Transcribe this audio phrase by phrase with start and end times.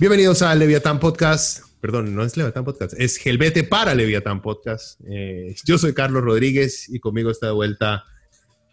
[0.00, 1.64] Bienvenidos a Leviatán Podcast.
[1.80, 5.00] Perdón, no es Leviatán Podcast, es Gelbete para Leviatán Podcast.
[5.10, 8.04] Eh, yo soy Carlos Rodríguez y conmigo está de vuelta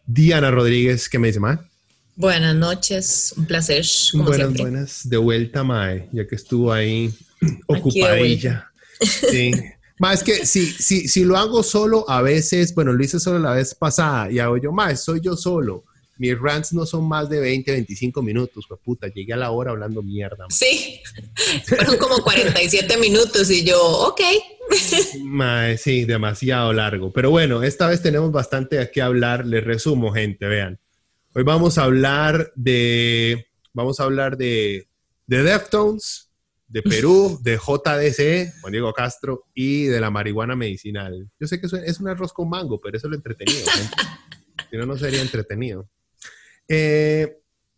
[0.06, 1.10] Diana Rodríguez.
[1.10, 1.58] ¿Qué me dice, Mae?
[2.16, 3.84] Buenas noches, un placer.
[4.12, 4.62] Como buenas, siempre.
[4.62, 5.10] buenas.
[5.10, 7.12] De vuelta, Mae, ya que estuvo ahí
[7.66, 8.72] ocupadilla.
[9.02, 9.52] Sí.
[9.98, 13.40] Mae, es que si, si, si lo hago solo, a veces, bueno, lo hice solo
[13.40, 15.86] la vez pasada y hago yo, Mae, soy yo solo
[16.18, 19.72] mis rants no son más de 20, 25 minutos, pues puta, llegué a la hora
[19.72, 20.46] hablando mierda.
[20.50, 21.02] Sí,
[21.66, 24.22] fueron como 47 minutos y yo, ok.
[25.24, 27.12] Mae, sí, demasiado largo.
[27.12, 29.46] Pero bueno, esta vez tenemos bastante de qué hablar.
[29.46, 30.80] Les resumo, gente, vean.
[31.34, 34.88] Hoy vamos a hablar de, vamos a hablar de,
[35.28, 36.32] de Deftones,
[36.68, 41.30] de Perú, de JDC, Juan Diego Castro, y de la marihuana medicinal.
[41.40, 43.66] Yo sé que es un arroz con mango, pero eso es lo entretenido.
[43.70, 43.96] gente.
[44.70, 45.90] Si no, no sería entretenido.
[46.68, 47.38] Eh,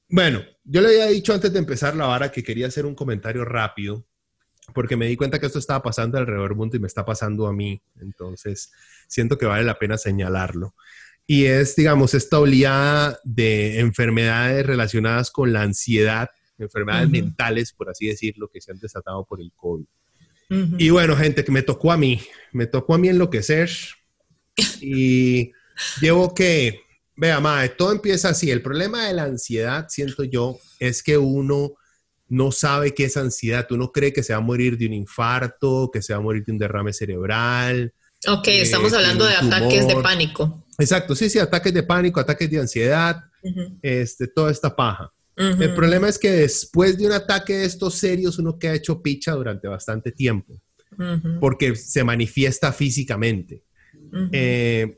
[0.09, 3.43] bueno, yo le había dicho antes de empezar la vara que quería hacer un comentario
[3.45, 4.05] rápido,
[4.73, 7.47] porque me di cuenta que esto estaba pasando alrededor del mundo y me está pasando
[7.47, 7.81] a mí.
[7.99, 8.71] Entonces,
[9.07, 10.75] siento que vale la pena señalarlo.
[11.25, 18.07] Y es, digamos, esta oleada de enfermedades relacionadas con la ansiedad, enfermedades mentales, por así
[18.07, 19.85] decirlo, que se han desatado por el COVID.
[20.77, 22.21] Y bueno, gente, que me tocó a mí,
[22.53, 23.69] me tocó a mí enloquecer
[24.81, 25.51] y
[25.99, 26.86] llevo que,
[27.17, 28.49] vea, madre, todo empieza así.
[28.49, 31.73] El problema de la ansiedad, siento yo, es que uno
[32.29, 33.67] no sabe qué es ansiedad.
[33.71, 36.43] Uno cree que se va a morir de un infarto, que se va a morir
[36.45, 37.93] de un derrame cerebral.
[38.27, 40.65] Ok, eh, estamos hablando de ataques de pánico.
[40.77, 43.79] Exacto, sí, sí, ataques de pánico, ataques de ansiedad, Ujú.
[43.81, 45.11] este, toda esta paja.
[45.39, 49.33] El problema es que después de un ataque de estos serios, uno queda hecho picha
[49.33, 50.59] durante bastante tiempo,
[51.39, 53.61] porque se manifiesta físicamente.
[54.31, 54.97] Eh,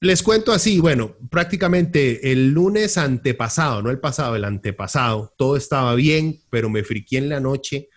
[0.00, 5.94] les cuento así, bueno, prácticamente el lunes antepasado, no el pasado, el antepasado, todo estaba
[5.94, 7.88] bien, pero me friqué en la noche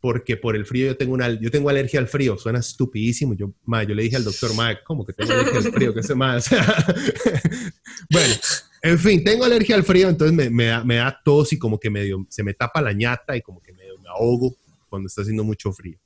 [0.00, 3.34] porque por el frío yo tengo una, yo tengo alergia al frío, suena estupidísimo.
[3.34, 5.94] Yo, ma, yo le dije al doctor, ma, ¿cómo que tengo alergia al frío?
[5.94, 6.50] ¿Qué se más?
[8.10, 8.34] bueno,
[8.82, 11.88] en fin, tengo alergia al frío, entonces me, da, me da tos y como que
[11.88, 14.56] medio, se me tapa la ñata y como que medio me ahogo
[14.88, 15.98] cuando está haciendo mucho frío.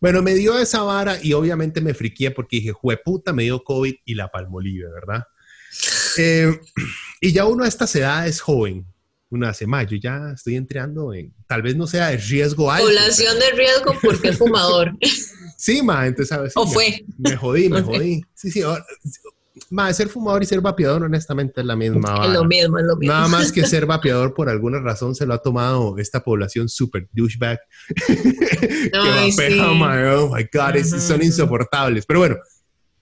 [0.00, 3.94] Bueno, me dio esa vara y obviamente me friqué porque dije, jueputa, me dio COVID
[4.04, 5.24] y la palmolive, ¿verdad?
[6.18, 6.58] Eh,
[7.20, 8.86] y ya uno a estas edades joven,
[9.30, 12.86] uno hace más, yo ya estoy entrando en, tal vez no sea de riesgo alto.
[12.86, 14.92] Población de riesgo porque es fumador.
[15.58, 17.04] sí, ma, entonces a ¿O me- fue?
[17.18, 18.22] Me, jodí, me jodí.
[18.34, 18.84] Sí, sí, ahora-
[19.70, 22.32] ma, ser fumador y ser vapeador honestamente es la misma Es vara.
[22.32, 23.14] lo mismo, es lo mismo.
[23.14, 27.08] Nada más que ser vapeador por alguna razón se lo ha tomado esta población super
[27.12, 27.58] douchebag
[27.96, 29.54] que Ay, vapea, sí.
[29.60, 31.24] my, oh my God, es- son Ujú.
[31.26, 32.04] insoportables.
[32.06, 32.36] Pero bueno,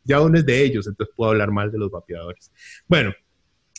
[0.05, 2.51] ya uno es de ellos, entonces puedo hablar mal de los vapeadores.
[2.87, 3.13] Bueno,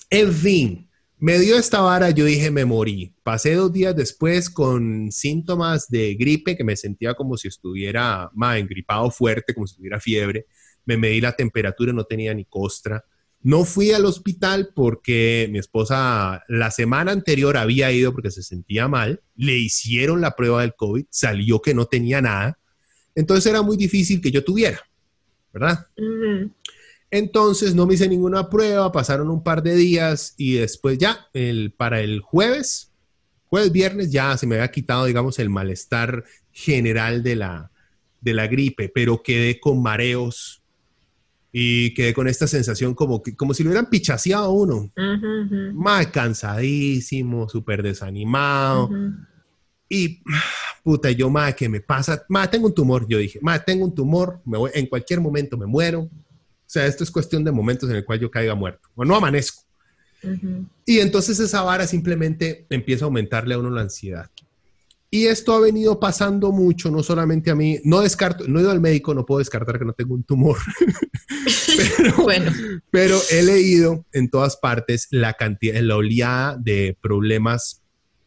[0.09, 3.13] en fin, me dio esta vara, yo dije, me morí.
[3.23, 8.57] Pasé dos días después con síntomas de gripe, que me sentía como si estuviera, ma,
[8.57, 10.45] engripado fuerte, como si tuviera fiebre.
[10.85, 13.03] Me medí la temperatura, no tenía ni costra.
[13.41, 18.87] No fui al hospital porque mi esposa la semana anterior había ido porque se sentía
[18.87, 19.21] mal.
[19.35, 22.57] Le hicieron la prueba del COVID, salió que no tenía nada.
[23.13, 24.81] Entonces era muy difícil que yo tuviera,
[25.53, 25.87] ¿verdad?
[27.11, 31.71] Entonces no me hice ninguna prueba, pasaron un par de días y después ya, el,
[31.71, 32.91] para el jueves,
[33.45, 37.71] jueves, viernes, ya se me había quitado, digamos, el malestar general de la,
[38.21, 40.63] de la gripe, pero quedé con mareos
[41.57, 44.91] y quedé con esta sensación como, que, como si lo hubieran pichaseado a uno.
[45.73, 48.89] Más cansadísimo, súper desanimado.
[49.87, 50.21] Y
[50.83, 52.25] puta, yo, madre, que me pasa?
[52.27, 53.07] Madre, tengo un tumor.
[53.07, 56.01] Yo dije, madre, tengo un tumor, me voy, en cualquier momento me muero.
[56.01, 56.09] O
[56.65, 58.89] sea, esto es cuestión de momentos en el cual yo caiga muerto.
[58.93, 59.63] O no amanezco.
[60.85, 64.29] Y entonces esa vara simplemente empieza a aumentarle a uno la ansiedad.
[65.15, 67.79] Y esto ha venido pasando mucho, no solamente a mí.
[67.85, 70.57] No descarto, no he ido al médico, no puedo descartar que no tengo un tumor.
[71.97, 72.51] pero, Bueno,
[72.91, 77.81] pero he leído en todas partes la cantidad, la oleada de problemas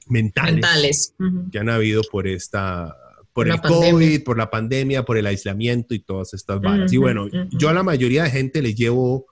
[0.06, 1.14] mentales,
[1.52, 2.96] que han habido por esta
[3.34, 6.90] por el COVID, por la pandemia, por el aislamiento y todas estas balas.
[6.90, 9.26] y bueno, yo a la mayoría de gente les llevo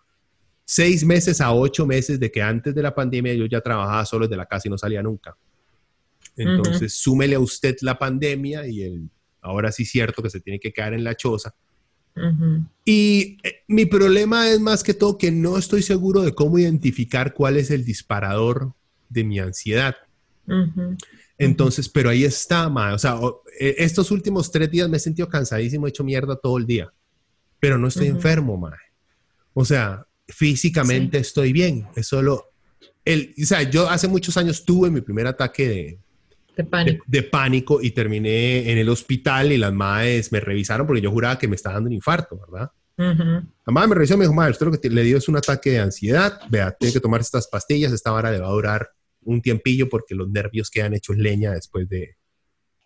[0.67, 4.27] seis meses a ocho meses de que antes de la pandemia yo ya trabajaba solo
[4.27, 5.35] desde la casa y no salía nunca.
[6.37, 9.09] Entonces, súmele a usted la pandemia y el,
[9.41, 11.55] ahora sí es cierto que se tiene que quedar en la choza.
[12.85, 17.35] Y eh, mi problema es más que todo que no estoy seguro de cómo identificar
[17.35, 18.73] cuál es el disparador
[19.09, 19.97] de mi ansiedad.
[21.37, 22.95] Entonces, pero ahí está, ma.
[22.95, 23.19] O sea,
[23.61, 26.91] eh, estos últimos tres días me he sentido cansadísimo, he hecho mierda todo el día,
[27.61, 28.75] pero no estoy enfermo, ma.
[29.53, 31.87] O sea, físicamente estoy bien.
[31.97, 32.51] Es solo
[33.05, 35.99] el, o sea, yo hace muchos años tuve mi primer ataque de,
[36.57, 37.05] de pánico.
[37.07, 41.39] De, pánico y terminé en el hospital y las madres me revisaron porque yo juraba
[41.39, 42.71] que me estaba dando un infarto, ¿verdad?
[42.97, 45.37] La madre me revisó y me dijo, madre, usted lo que le dio es un
[45.37, 48.89] ataque de ansiedad, vea, tiene que tomar estas pastillas, esta vara le va a durar
[49.21, 52.17] un tiempillo porque los nervios quedan hechos leña después de,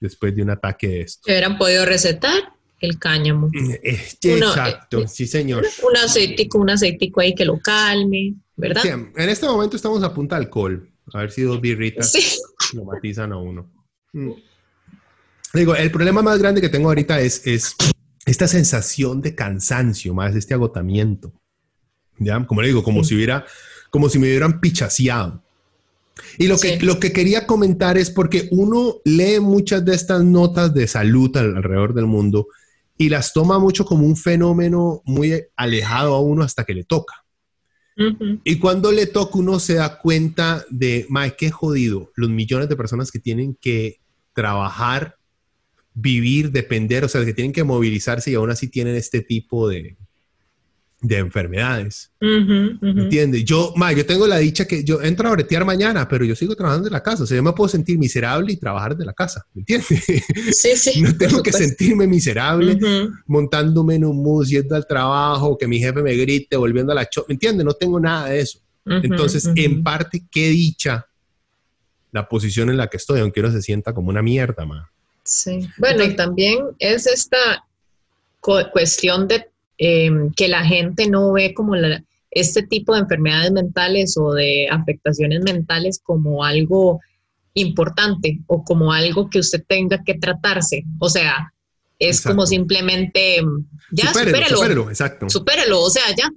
[0.01, 1.23] después de un ataque de esto.
[1.25, 2.43] ¿Se hubieran podido recetar?
[2.81, 3.51] El cáñamo.
[3.53, 5.65] Eh, eh, exacto, eh, sí señor.
[5.89, 8.83] Un aceitico, un aceitico ahí que lo calme, ¿verdad?
[8.85, 10.90] en este momento estamos a punta de alcohol.
[11.13, 12.13] A ver si dos birritas
[12.75, 13.71] lo matizan a uno.
[14.13, 14.33] Mm.
[15.55, 17.75] Digo, el problema más grande que tengo ahorita es, es
[18.25, 21.33] esta sensación de cansancio, más este agotamiento.
[22.19, 22.47] ¿Ya?
[22.47, 23.45] Como le digo, como si hubiera,
[23.91, 25.43] como si me hubieran pichaseado.
[26.39, 30.75] Y lo, que, lo que quería comentar es porque uno lee muchas de estas notas
[30.75, 32.49] de salud alrededor del mundo
[32.99, 37.20] y las toma mucho como un fenómeno muy alejado a uno hasta que le toca.
[38.45, 42.77] Y cuando le toca, uno se da cuenta de, mae, qué jodido, los millones de
[42.77, 44.01] personas que tienen que
[44.33, 45.17] trabajar,
[45.95, 49.97] vivir, depender, o sea, que tienen que movilizarse y aún así tienen este tipo de,
[51.03, 52.13] de enfermedades.
[52.21, 53.45] ¿Entiendes?
[53.45, 56.55] Yo, ma, yo tengo la dicha que yo entro a bretear mañana, pero yo sigo
[56.55, 57.25] trabajando de la casa.
[57.25, 59.47] O sea, yo me puedo sentir miserable y trabajar de la casa.
[59.55, 59.89] ¿Me entiendes?
[60.53, 61.01] Sí, sí.
[61.03, 62.79] no tengo que sentirme miserable
[63.27, 67.09] montándome en un bus, yendo al trabajo, que mi jefe me grite, volviendo a la
[67.11, 67.25] show.
[67.29, 67.65] ¿Me entiendes?
[67.65, 68.61] No tengo nada de eso.
[68.85, 71.07] Entonces, en parte, qué dicha
[72.13, 74.91] la posición en la que estoy, aunque uno se sienta como una mierda, ma.
[75.23, 75.69] Sí.
[75.79, 77.65] Bueno, y también es esta
[78.41, 79.50] cuestión de
[79.83, 81.73] Em, que la gente no ve como
[82.31, 87.01] este tipo de enfermedades mentales o de afectaciones mentales como algo
[87.55, 90.85] importante o como algo que usted tenga que tratarse.
[90.99, 91.51] O sea,
[91.99, 95.31] es como simplemente, em, ya, supérelo, supérelo, exacto.
[95.31, 96.31] Supérelo, o sea, ya,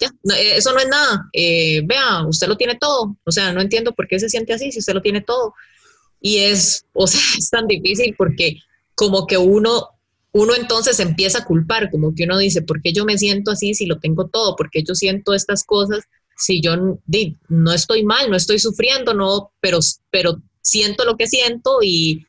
[0.00, 1.28] ya, eh, eso no es nada.
[1.32, 3.16] Eh, vea, usted lo tiene todo.
[3.24, 5.52] O sea, no entiendo por qué se siente así si usted lo tiene todo.
[6.20, 8.60] Y es, o sea, es tan difícil porque
[8.94, 9.93] como que uno
[10.34, 13.72] uno entonces empieza a culpar, como que uno dice, ¿por qué yo me siento así
[13.74, 14.56] si lo tengo todo?
[14.56, 16.04] ¿Por qué yo siento estas cosas
[16.36, 16.74] si yo
[17.48, 19.78] no estoy mal, no estoy sufriendo, no, pero,
[20.10, 22.26] pero siento lo que siento y,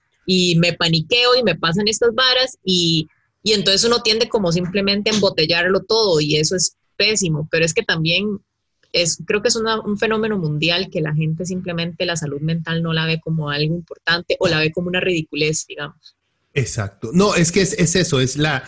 [0.57, 3.07] me paniqueo y me pasan estas varas y,
[3.43, 7.83] entonces uno tiende como simplemente a embotellarlo todo y eso es pésimo, pero es que
[7.83, 8.39] también
[8.91, 12.93] es, creo que es un fenómeno mundial que la gente simplemente la salud mental no
[12.93, 16.15] la ve como algo importante o la ve como una ridiculez, digamos.
[16.55, 17.11] Exacto.
[17.13, 18.63] No, es que es, eso, es la...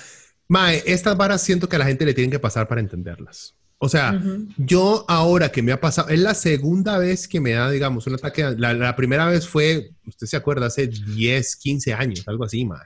[0.50, 3.56] Mae, estas varas siento que a la gente le tienen que pasar para entenderlas.
[3.80, 4.20] O sea,
[4.58, 8.16] yo ahora que me ha pasado, es la segunda vez que me da, digamos, un
[8.16, 8.56] ataque.
[8.58, 12.80] La, primera vez fue, usted se acuerda, hace 10, 15 años, algo así, mae.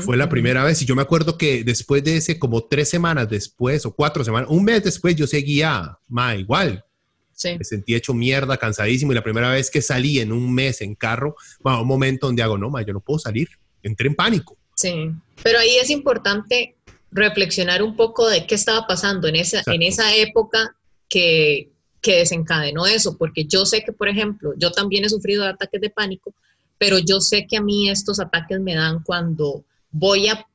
[0.00, 3.30] fue la primera vez y yo me acuerdo que después de ese, como tres semanas
[3.30, 6.84] después o cuatro semanas, un mes después yo seguía, mae, igual.
[7.32, 7.56] Sí.
[7.56, 10.94] Me sentí hecho mierda, cansadísimo y la primera vez que salí en un mes en
[10.96, 13.48] carro, bueno, un momento donde hago, no, mae, yo no puedo salir
[13.82, 14.56] entré en pánico.
[14.76, 15.10] Sí,
[15.42, 16.76] pero ahí es importante
[17.10, 20.76] reflexionar un poco de qué estaba pasando en esa, en esa época
[21.08, 21.70] que,
[22.00, 25.90] que desencadenó eso, porque yo sé que, por ejemplo, yo también he sufrido ataques de
[25.90, 26.34] pánico,
[26.78, 30.46] pero yo sé que a mí estos ataques me dan cuando voy a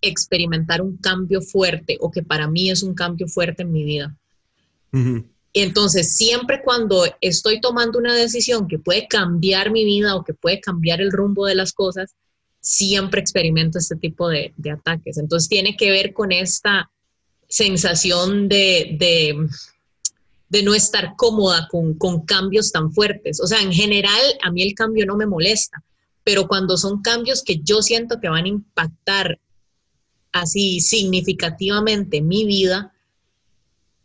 [0.00, 4.16] experimentar un cambio fuerte o que para mí es un cambio fuerte en mi vida.
[5.52, 10.32] Y entonces, siempre cuando estoy tomando una decisión que puede cambiar mi vida o que
[10.32, 12.14] puede cambiar el rumbo de las cosas,
[12.68, 15.16] siempre experimento este tipo de, ataques.
[15.16, 16.90] Entonces tiene que ver con esta
[17.48, 18.98] sensación de,
[20.50, 23.40] de, no estar cómoda con, con, cambios tan fuertes.
[23.40, 25.82] O sea, en general a mí el cambio no me molesta,
[26.22, 29.40] pero cuando son cambios que yo siento que van a impactar
[30.30, 32.92] así significativamente mi vida,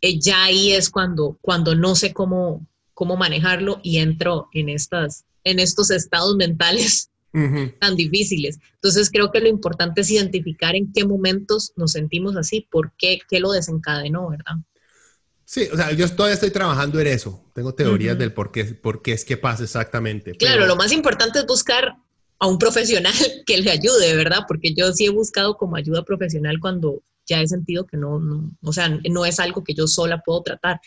[0.00, 5.26] eh, ya ahí es cuando, cuando no sé cómo, cómo manejarlo y entro en, estas,
[5.44, 7.10] en estos estados mentales
[7.80, 8.58] tan difíciles.
[8.74, 13.18] Entonces creo que lo importante es identificar en qué momentos nos sentimos así, por qué,
[13.28, 14.54] qué lo desencadenó, ¿verdad?
[15.44, 17.44] Sí, o sea, yo todavía estoy trabajando en eso.
[17.52, 20.32] Tengo teorías del por qué, por qué es que pasa exactamente.
[20.32, 21.96] Claro, lo más importante es buscar
[22.38, 23.12] a un profesional
[23.46, 24.40] que le ayude, ¿verdad?
[24.46, 28.50] Porque yo sí he buscado como ayuda profesional cuando ya he sentido que no, no,
[28.62, 30.80] o sea, no es algo que yo sola puedo tratar.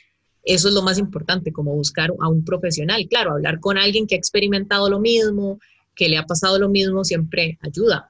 [0.43, 3.05] Eso es lo más importante, como buscar a un profesional.
[3.09, 5.59] Claro, hablar con alguien que ha experimentado lo mismo,
[5.97, 8.09] que le ha pasado lo mismo, siempre ayuda,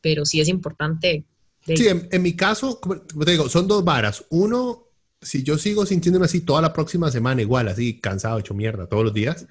[0.00, 1.24] pero sí es importante.
[1.64, 4.24] Sí, en, mi caso, como te digo, son dos varas.
[4.30, 4.88] Uno,
[5.22, 9.04] si yo sigo sintiéndome así toda la próxima semana, igual, así, cansado, hecho mierda todos
[9.04, 9.46] los días,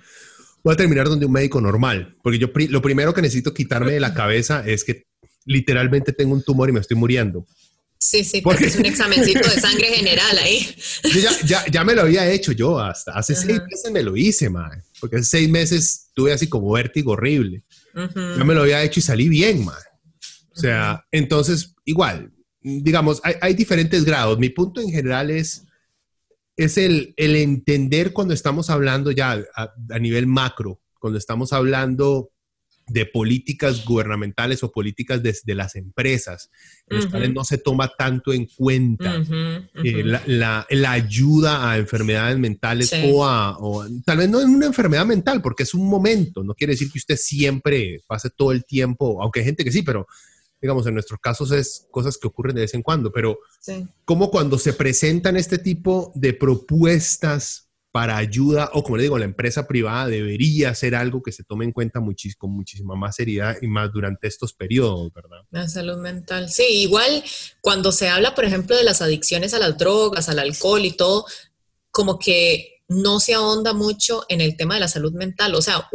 [0.63, 3.99] voy a terminar donde un médico normal, porque yo lo primero que necesito quitarme de
[3.99, 5.05] la cabeza es que
[5.45, 7.45] literalmente tengo un tumor y me estoy muriendo.
[7.99, 10.67] Sí, sí, porque es un examencito de sangre general ahí.
[11.03, 14.49] ya, ya, ya, me lo había hecho yo, hasta hace seis meses me lo hice,
[14.49, 17.63] man, porque hace seis meses tuve así como vértigo horrible.
[17.95, 19.75] Ya me lo había hecho y salí bien, man.
[20.51, 24.37] O sea, entonces, igual, digamos, hay, hay, diferentes grados.
[24.39, 25.63] Mi punto en general es,
[26.55, 32.31] es el, el entender cuando estamos hablando ya a, a nivel macro, cuando estamos hablando
[32.87, 36.49] de políticas gubernamentales o políticas desde las empresas,
[36.87, 39.21] en cuales no se toma tanto en cuenta
[39.83, 44.67] eh, la, la, ayuda a enfermedades mentales o a, o, tal vez no es una
[44.67, 48.63] enfermedad mental, porque es un momento, no quiere decir que usted siempre pase todo el
[48.63, 50.07] tiempo, aunque hay gente que sí, pero
[50.61, 53.39] digamos, en nuestros casos es cosas que ocurren de vez en cuando, pero
[54.05, 57.66] como cuando se presentan este tipo de propuestas
[57.97, 61.65] para ayuda o como le digo, la empresa privada debería ser algo que se tome
[61.65, 61.99] en cuenta
[62.37, 65.39] con muchísima más seriedad y más durante estos periodos, ¿verdad?
[65.49, 66.47] La salud mental.
[66.47, 67.23] Sí, igual
[67.59, 71.25] cuando se habla, por ejemplo, de las adicciones a las drogas, al alcohol y todo,
[71.89, 75.55] como que no se ahonda mucho en el tema de la salud mental.
[75.55, 75.89] O sea,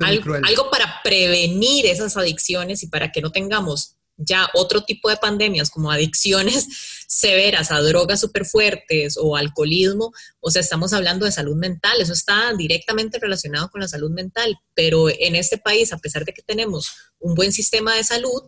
[0.00, 5.70] algo para prevenir esas adicciones y para que no tengamos ya otro tipo de pandemias
[5.70, 6.66] como adicciones
[7.08, 12.12] severas a drogas súper fuertes o alcoholismo, o sea, estamos hablando de salud mental, eso
[12.12, 16.42] está directamente relacionado con la salud mental, pero en este país, a pesar de que
[16.42, 18.42] tenemos un buen sistema de salud,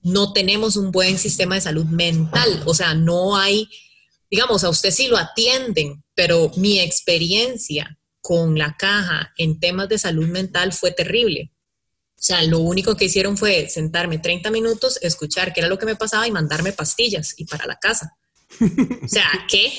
[0.00, 3.68] no tenemos un buen sistema de salud mental, o sea, no hay,
[4.30, 9.98] digamos, a usted sí lo atienden, pero mi experiencia con la caja en temas de
[9.98, 11.52] salud mental fue terrible.
[12.18, 15.86] O sea, lo único que hicieron fue sentarme 30 minutos, escuchar qué era lo que
[15.86, 18.16] me pasaba y mandarme pastillas y para la casa.
[18.60, 19.72] O sea, ¿qué?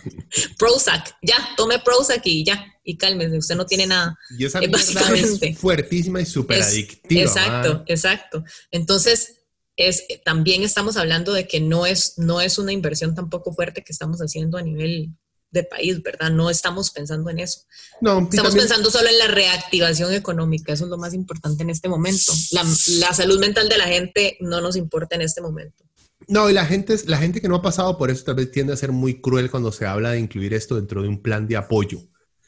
[0.58, 4.18] Prozac, ya, tome Prozac y ya, y cálmese, usted no tiene nada.
[4.36, 5.50] Y esa básicamente.
[5.50, 7.22] es fuertísima y súper adictiva.
[7.22, 8.44] Exacto, exacto.
[8.72, 9.42] Entonces,
[9.76, 13.92] es, también estamos hablando de que no es, no es una inversión tampoco fuerte que
[13.92, 15.10] estamos haciendo a nivel
[15.56, 16.30] de país, ¿verdad?
[16.30, 17.62] No estamos pensando en eso.
[18.00, 21.88] No, estamos pensando solo en la reactivación económica, eso es lo más importante en este
[21.88, 22.32] momento.
[22.52, 22.64] La,
[22.98, 25.84] la, salud mental de la gente no nos importa en este momento.
[26.28, 28.72] No, y la gente, la gente que no ha pasado por eso tal vez tiende
[28.72, 31.56] a ser muy cruel cuando se habla de incluir esto dentro de un plan de
[31.56, 32.00] apoyo.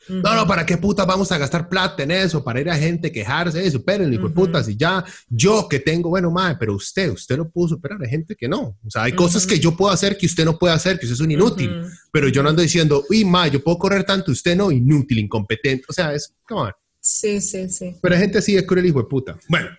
[0.09, 2.43] No, no, ¿para qué puta vamos a gastar plata en eso?
[2.43, 6.11] Para ir a gente quejarse, eso, esperen, hijo de puta, si ya yo que tengo,
[6.11, 8.79] bueno, madre, pero usted, usted lo pudo superar, hay gente que no.
[8.85, 11.15] O sea, hay cosas que yo puedo hacer que usted no puede hacer, que usted
[11.15, 11.83] es un inútil.
[12.13, 15.85] Pero yo no ando diciendo, uy, ma, yo puedo correr tanto, usted no, inútil, incompetente.
[15.89, 17.97] O sea, es, come Sí, sí, sí.
[18.03, 19.39] Pero hay gente así de cruel, hijo de puta.
[19.49, 19.71] Bueno,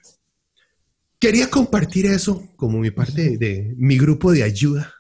[1.20, 4.99] quería compartir eso como mi parte de mi grupo de ayuda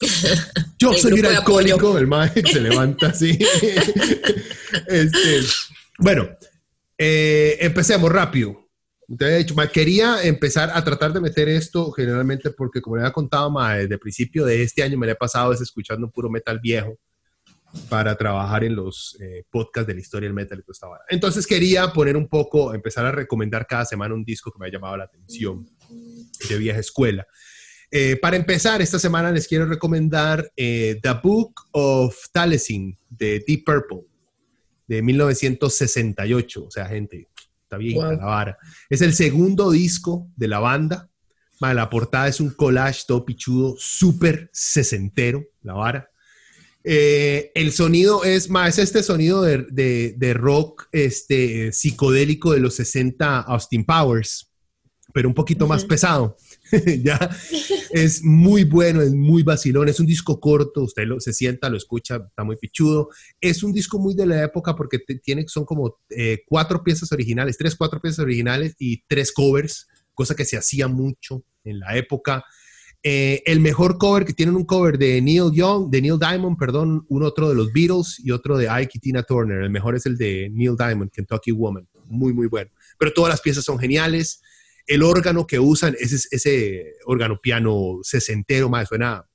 [0.78, 3.38] yo soy un alcohólico, el maestro se levanta así.
[4.86, 5.40] Este,
[5.98, 6.28] bueno,
[6.98, 8.66] eh, empecemos rápido.
[9.08, 13.94] Entonces, quería empezar a tratar de meter esto generalmente porque, como le había contado, desde
[13.94, 16.98] el principio de este año me lo he pasado es escuchando puro metal viejo
[17.88, 21.92] para trabajar en los eh, podcasts de la historia del metal y toda Entonces quería
[21.92, 25.04] poner un poco, empezar a recomendar cada semana un disco que me ha llamado la
[25.04, 25.68] atención
[26.48, 27.26] de vieja escuela.
[27.90, 33.64] Eh, para empezar, esta semana les quiero recomendar eh, The Book of Taliesin de Deep
[33.64, 34.04] Purple
[34.86, 36.64] de 1968.
[36.64, 37.28] O sea, gente,
[37.62, 38.58] está bien la vara.
[38.90, 41.08] Es el segundo disco de la banda.
[41.60, 46.10] la portada es un collage todo pichudo, súper sesentero, la vara.
[46.88, 53.84] Eh, el sonido es más este sonido de, rock este, psicodélico de los 60 Austin
[53.84, 54.52] Powers,
[55.12, 56.36] pero un poquito más pesado.
[57.02, 57.18] ya
[57.90, 61.76] es muy bueno, es muy vacilón, es un disco corto, usted lo, se sienta, lo
[61.76, 63.08] escucha, está muy pichudo.
[63.40, 67.56] Es un disco muy de la época porque tiene, son como eh, cuatro piezas originales,
[67.56, 72.44] tres, cuatro piezas originales y tres covers, cosa que se hacía mucho en la época.
[73.02, 77.06] Eh, el mejor cover que tienen un cover de Neil Young, de Neil Diamond, perdón,
[77.08, 79.62] un otro de los Beatles y otro de Ike Tina Turner.
[79.62, 82.70] El mejor es el de Neil Diamond, Kentucky Woman, muy, muy bueno.
[82.98, 84.42] Pero todas las piezas son geniales
[84.86, 89.26] el órgano que usan es ese, órgano piano sesentero, más suena,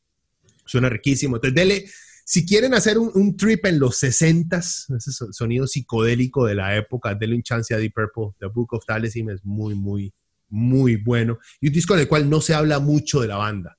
[0.66, 1.36] suena riquísimo.
[1.36, 1.86] Entonces, dele,
[2.26, 7.36] si quieren hacer un, trip en los 60s, ese sonido psicodélico de la época, denle
[7.36, 8.38] un chance a Deep Purple.
[8.40, 10.14] The Book of Talisman es muy, muy,
[10.48, 11.40] muy bueno.
[11.60, 13.78] Y un disco en el cual no se habla mucho de la banda.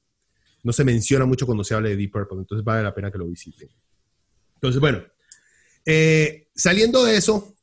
[0.63, 3.19] No se menciona mucho cuando se habla de Deep Purple, entonces vale la pena que
[3.19, 3.69] lo visiten.
[4.55, 5.03] Entonces, bueno,
[5.87, 7.57] eh, saliendo de eso,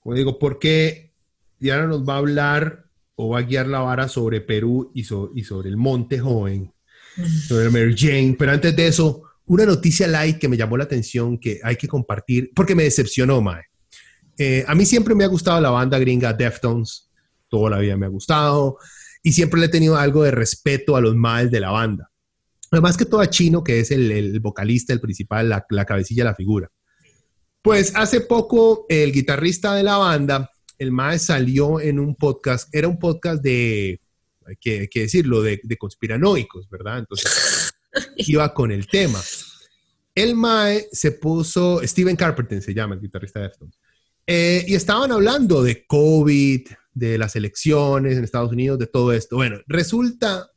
[0.00, 1.14] como digo, ¿por qué
[1.58, 2.87] Diana nos va a hablar
[3.20, 6.72] o va a guiar la vara sobre Perú y, y sobre el Monte Joven,
[7.48, 8.36] sobre Mary Jane?
[8.38, 11.88] Pero antes de eso, una noticia light que me llamó la atención que hay que
[11.88, 13.64] compartir, porque me decepcionó, Mae.
[14.38, 17.10] Eh, a mí siempre me ha gustado la banda gringa Deftones,
[17.48, 18.78] toda la vida me ha gustado,
[19.20, 22.08] y siempre le he tenido algo de respeto a los Maes de la banda.
[22.70, 26.36] Además que todo a Chino, que es el, vocalista, el principal, la, la cabecilla, la
[26.36, 26.70] figura.
[27.62, 32.88] Pues hace poco el guitarrista de la banda, el Mae salió en un podcast, era
[32.88, 34.00] un podcast de,
[34.46, 37.00] hay que, decirlo, de, de conspiranoicos, ¿verdad?
[37.00, 37.74] Entonces
[38.16, 39.20] iba con el tema.
[40.14, 43.78] El Mae se puso, Steven Carpenter se llama el guitarrista de Deftones,
[44.26, 49.36] eh, y estaban hablando de COVID, de las elecciones en Estados Unidos, de todo esto.
[49.36, 50.50] Bueno, resulta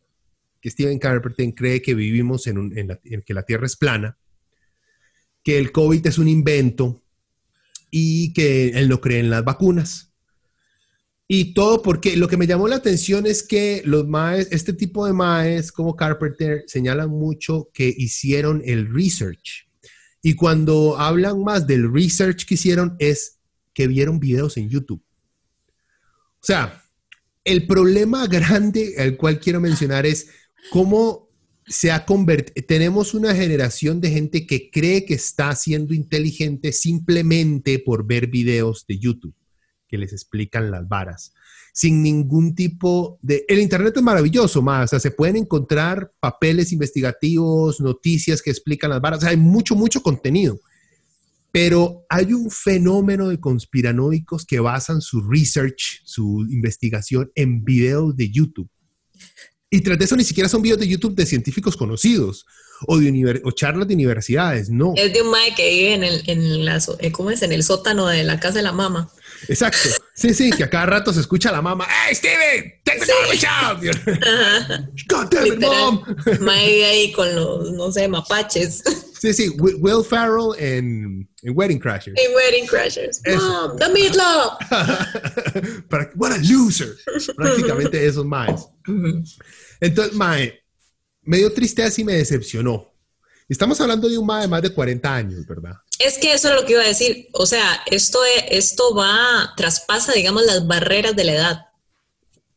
[0.60, 4.18] que Steven Carpenter cree que vivimos en, en que la Tierra es plana,
[5.44, 7.02] que el COVID es un invento
[7.90, 10.11] y que él no cree en las vacunas.
[11.34, 15.06] Y todo porque lo que me llamó la atención es que los maes, este tipo
[15.06, 19.66] de maes como Carpenter señalan mucho que hicieron el research.
[20.22, 23.40] Y cuando hablan más del research que hicieron es
[23.74, 25.02] que vieron videos en YouTube.
[26.42, 26.84] O sea,
[27.46, 30.28] el problema grande al cual quiero mencionar es
[30.70, 31.30] cómo
[31.66, 37.80] se ha convertido, tenemos una generación de gente que cree que está siendo inteligente simplemente
[37.80, 39.34] por ver videos de YouTube
[39.92, 41.34] que les explican las varas,
[41.74, 43.44] sin ningún tipo de...
[43.50, 48.90] El Internet es maravilloso, más, o sea, se pueden encontrar papeles investigativos, noticias que explican
[48.90, 50.62] las varas, o sea, hay mucho, mucho contenido,
[51.52, 58.32] pero hay un fenómeno de conspiranoicos que basan su research, su investigación en videos de
[58.32, 58.70] YouTube.
[59.70, 62.46] Y tras de eso ni siquiera son videos de YouTube de científicos conocidos
[62.88, 64.94] o, de o charlas de universidades, no.
[64.96, 66.80] Es de un mae que vive en el, en la,
[67.12, 67.42] ¿cómo es?
[67.42, 69.10] En el sótano de la casa de la mamá.
[69.48, 69.90] Exacto.
[70.14, 71.88] Sí, sí, que a cada rato se escucha la mamá.
[71.90, 72.74] ¡Hey, Steven!
[72.84, 73.80] ¡Take the garbage out!
[75.08, 76.04] God damn it, mom!
[76.42, 78.84] Mae ahí con los, no sé, mapaches.
[79.20, 82.20] Sí, sí, Will Ferrell en, en Wedding Crashers.
[82.20, 83.22] En Wedding Crashers.
[83.28, 84.58] Mom, the meatloaf.
[86.16, 86.96] What a loser.
[87.36, 88.68] Prácticamente esos maes.
[89.80, 90.60] Entonces, mae,
[91.22, 92.91] me dio tristeza y me decepcionó.
[93.52, 95.74] Estamos hablando de un mae de más de 40 años, ¿verdad?
[96.00, 97.28] Es que eso es lo que iba a decir.
[97.34, 98.18] O sea, esto,
[98.50, 101.66] esto va, traspasa, digamos, las barreras de la edad.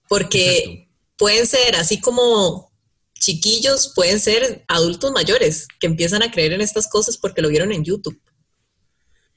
[0.09, 2.72] Porque pueden ser así como
[3.18, 7.72] chiquillos, pueden ser adultos mayores que empiezan a creer en estas cosas porque lo vieron
[7.72, 8.16] en YouTube.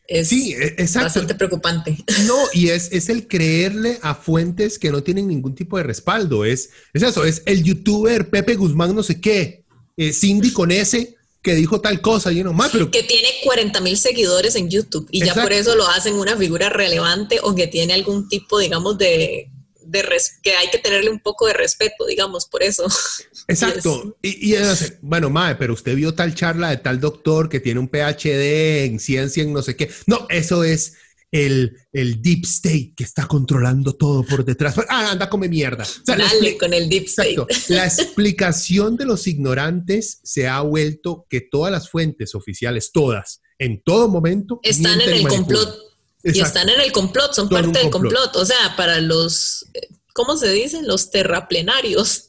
[0.05, 1.05] Es sí, e, exacto.
[1.05, 1.97] bastante preocupante.
[2.27, 6.45] No, y es, es, el creerle a fuentes que no tienen ningún tipo de respaldo.
[6.45, 9.65] Es, es eso, es el youtuber Pepe Guzmán no sé qué,
[9.97, 12.91] eh, Cindy con ese, que dijo tal cosa y no más, pero...
[12.91, 16.69] Que tiene 40 mil seguidores en YouTube y ya por eso lo hacen una figura
[16.69, 19.49] relevante o que tiene algún tipo, digamos, de,
[19.81, 20.03] de
[20.43, 22.85] que hay que tenerle un poco de respeto, digamos, por eso.
[23.47, 24.17] Exacto.
[24.21, 24.57] y, y,
[25.01, 28.99] bueno, Mae, pero usted vio tal charla de tal doctor que tiene un PhD en
[28.99, 29.89] ciencia, en no sé qué.
[30.05, 30.93] No, eso es
[31.31, 34.75] el, el, deep state que está controlando todo por detrás.
[34.89, 35.85] Ah, anda, come mierda.
[36.05, 37.35] Dale con el deep state.
[37.69, 43.81] La explicación de los ignorantes se ha vuelto que todas las fuentes oficiales, todas, en
[43.81, 45.87] todo momento, están en el complot.
[46.23, 48.35] Y están en el complot, son parte del complot.
[48.35, 50.87] O sea, para los eh, ¿cómo se dicen?
[50.87, 52.27] Los terraplenarios.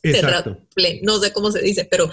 [1.03, 2.11] no sé cómo se dice, pero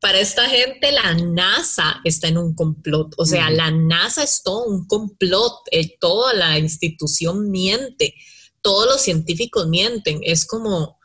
[0.00, 3.14] para esta gente la NASA está en un complot.
[3.18, 5.52] O sea, la NASA es todo un complot.
[5.70, 8.14] Eh, toda la institución miente.
[8.62, 10.20] Todos los científicos mienten.
[10.22, 10.98] Es como...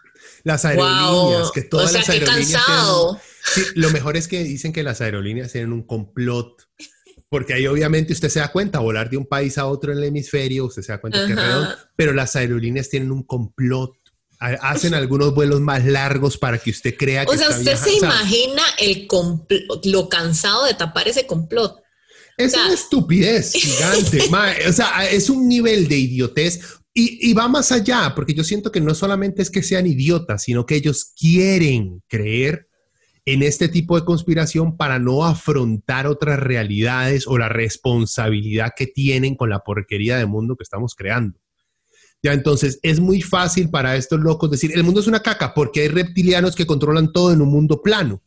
[0.45, 2.63] Las aerolíneas, que todas o sea, las aerolíneas...
[2.65, 3.19] cansado.
[3.75, 6.63] lo mejor es que dicen que las aerolíneas tienen un complot
[7.29, 10.03] porque ahí obviamente usted se da cuenta, volar de un país a otro en el
[10.03, 14.03] hemisferio, usted se da cuenta que es redondo, pero las aerolíneas tienen un complot
[14.43, 18.62] hacen algunos vuelos más largos para que usted crea que O sea, usted se imagina
[18.77, 19.08] el
[19.86, 21.82] lo cansado de tapar ese complot.
[22.38, 24.29] Es una estupidez gigante.
[24.67, 26.60] o sea, es un nivel de idiotez
[26.93, 30.43] y, y, va más allá, porque yo siento que no solamente es que sean idiotas,
[30.43, 32.67] sino que ellos quieren creer
[33.25, 39.36] en este tipo de conspiración para no afrontar otras realidades o la responsabilidad que tienen
[39.36, 41.39] con la porquería de mundo que estamos creando.
[42.23, 45.81] Ya entonces es muy fácil para estos locos decir, el mundo es una caca porque
[45.81, 48.21] hay reptilianos que controlan todo en un mundo plano.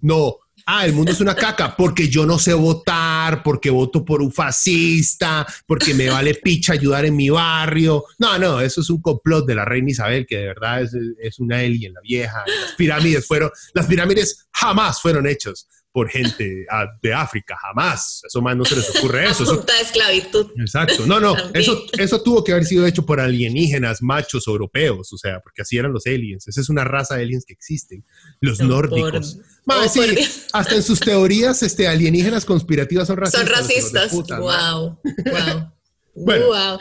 [0.00, 4.22] No, ah, el mundo es una caca, porque yo no sé votar, porque voto por
[4.22, 8.04] un fascista, porque me vale picha ayudar en mi barrio.
[8.18, 11.38] No, no, eso es un complot de la reina Isabel, que de verdad es, es
[11.40, 12.44] una alien, la vieja.
[12.46, 18.22] Las pirámides fueron, las pirámides jamás fueron hechos por gente ah, de África, jamás.
[18.26, 19.44] Eso más no se les ocurre eso.
[19.44, 20.50] de esclavitud.
[20.56, 21.06] Exacto.
[21.06, 25.40] No, no, eso, eso tuvo que haber sido hecho por alienígenas machos europeos, o sea,
[25.40, 26.46] porque así eran los aliens.
[26.46, 28.04] Esa es una raza de aliens que existen,
[28.40, 29.38] los nórdicos.
[29.90, 30.00] sí,
[30.52, 33.48] hasta en sus teorías este, alienígenas conspirativas son racistas.
[33.48, 34.12] Son racistas.
[34.12, 35.00] wow,
[36.14, 36.46] wow.
[36.46, 36.78] wow.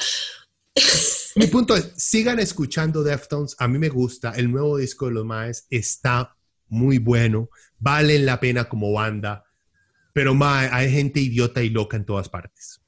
[1.36, 5.26] Mi punto es, sigan escuchando Deftones, a mí me gusta, el nuevo disco de los
[5.26, 6.37] Maes está
[6.70, 7.50] muy bueno
[7.80, 9.46] valen la pena como banda,
[10.14, 12.82] pero mae, hay gente idiota y loca en todas partes.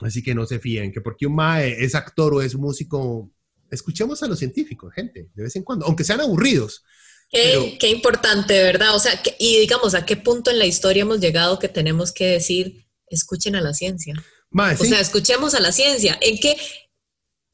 [0.00, 3.30] Así que no se fíen, que porque un mae es actor o es músico,
[3.70, 6.84] escuchemos a los científicos, gente, de vez en cuando, aunque sean aburridos.
[7.30, 8.94] Qué, qué importante, ¿verdad?
[8.94, 12.26] O sea, y digamos, ¿a qué punto en la historia hemos llegado que tenemos que
[12.26, 14.14] decir, escuchen a la ciencia?
[14.50, 16.18] o sea, escuchemos a la ciencia.
[16.22, 16.56] ¿En qué,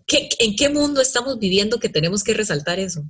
[0.07, 3.05] qué, ¿En qué mundo estamos viviendo que tenemos que resaltar eso?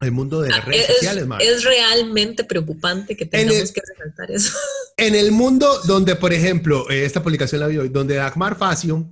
[0.00, 4.52] El mundo de las ah, redes sociales, Es realmente preocupante que tengamos que resaltar eso.
[4.96, 9.10] En el mundo donde, por ejemplo, eh, esta publicación la vi hoy, donde Dagmar Facio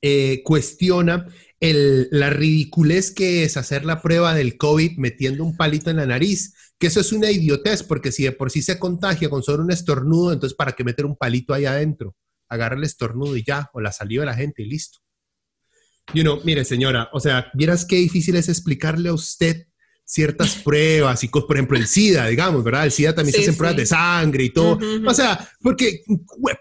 [0.00, 1.26] eh, cuestiona
[1.58, 6.06] el, la ridiculez que es hacer la prueba del COVID metiendo un palito en la
[6.06, 9.62] nariz, que eso es una idiotez, porque si de por sí se contagia con solo
[9.62, 12.16] un estornudo, entonces ¿para qué meter un palito ahí adentro?
[12.48, 15.00] Agarra el estornudo y ya, o la saliva de la gente y listo.
[16.14, 19.66] You know, mire señora, o sea, vieras qué difícil es explicarle a usted
[20.10, 22.84] ciertas pruebas y cosas, por ejemplo, el SIDA, digamos, ¿verdad?
[22.84, 24.76] El SIDA también se hacen pruebas de sangre y todo.
[25.06, 26.02] O sea, porque,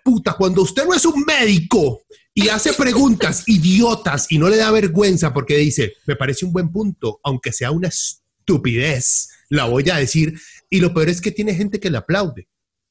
[0.03, 4.69] puta, cuando usted no es un médico y hace preguntas idiotas y no le da
[4.69, 9.95] vergüenza porque dice, me parece un buen punto, aunque sea una estupidez, la voy a
[9.95, 10.39] decir.
[10.69, 12.47] Y lo peor es que tiene gente que le aplaude.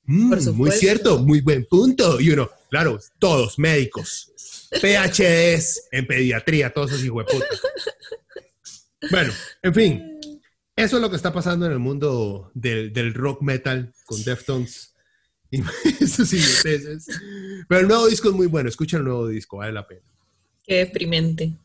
[0.06, 2.20] Mm, muy cierto, muy buen punto.
[2.20, 4.32] Y uno, claro, todos médicos,
[4.80, 7.46] PhDs en pediatría, todos esos hijos de puta.
[9.12, 10.17] Bueno, en fin,
[10.78, 14.94] eso es lo que está pasando en el mundo del, rock metal con Deftones.
[16.00, 16.40] Eso sí,
[17.68, 18.68] Pero el nuevo disco es muy bueno.
[18.68, 20.02] Escucha el nuevo disco, vale la pena.
[20.64, 21.56] Qué deprimente.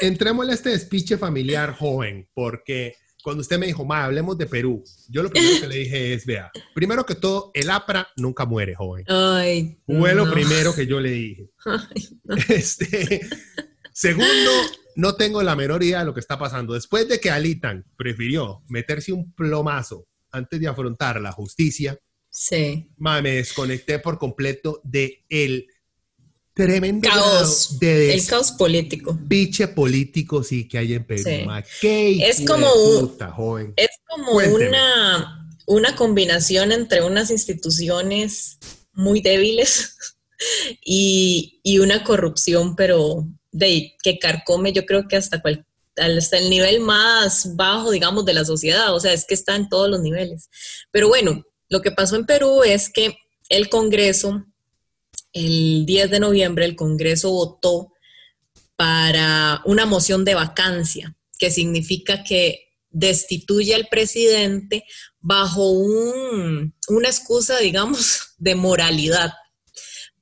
[0.00, 4.82] Entremos, en este despiche familiar joven, porque cuando usted me dijo, ma, hablemos de Perú,
[5.08, 8.74] yo lo primero que le dije es, vea, primero que todo, el APRA nunca muere,
[8.74, 9.04] joven.
[9.08, 11.50] Ay, Fue lo primero que yo le dije.
[12.48, 13.20] Este,
[13.92, 14.50] segundo,
[14.96, 16.74] no tengo la menor idea de lo que está pasando.
[16.74, 22.88] Después de que Alitan prefirió meterse un plomazo antes de afrontar la justicia, sí.
[22.96, 25.68] me desconecté por completo de el
[26.54, 29.18] tremendo caos, de el caos político.
[29.20, 31.22] Biche político sí que hay en Perú.
[31.82, 38.58] es como, es como una, una combinación entre unas instituciones
[38.92, 39.96] muy débiles
[40.84, 45.40] y, y una corrupción, pero de que carcome yo creo que hasta,
[45.96, 49.88] el nivel más bajo, digamos, de la sociedad, o sea, es que está en todos
[49.88, 50.50] los niveles.
[50.90, 53.16] Pero bueno, lo que pasó en Perú es que
[53.48, 54.44] el Congreso,
[55.32, 57.92] el 10 de noviembre, el Congreso votó
[58.74, 64.84] para una moción de vacancia, que significa que destituye al presidente
[65.20, 69.32] bajo un, una excusa, digamos, de moralidad.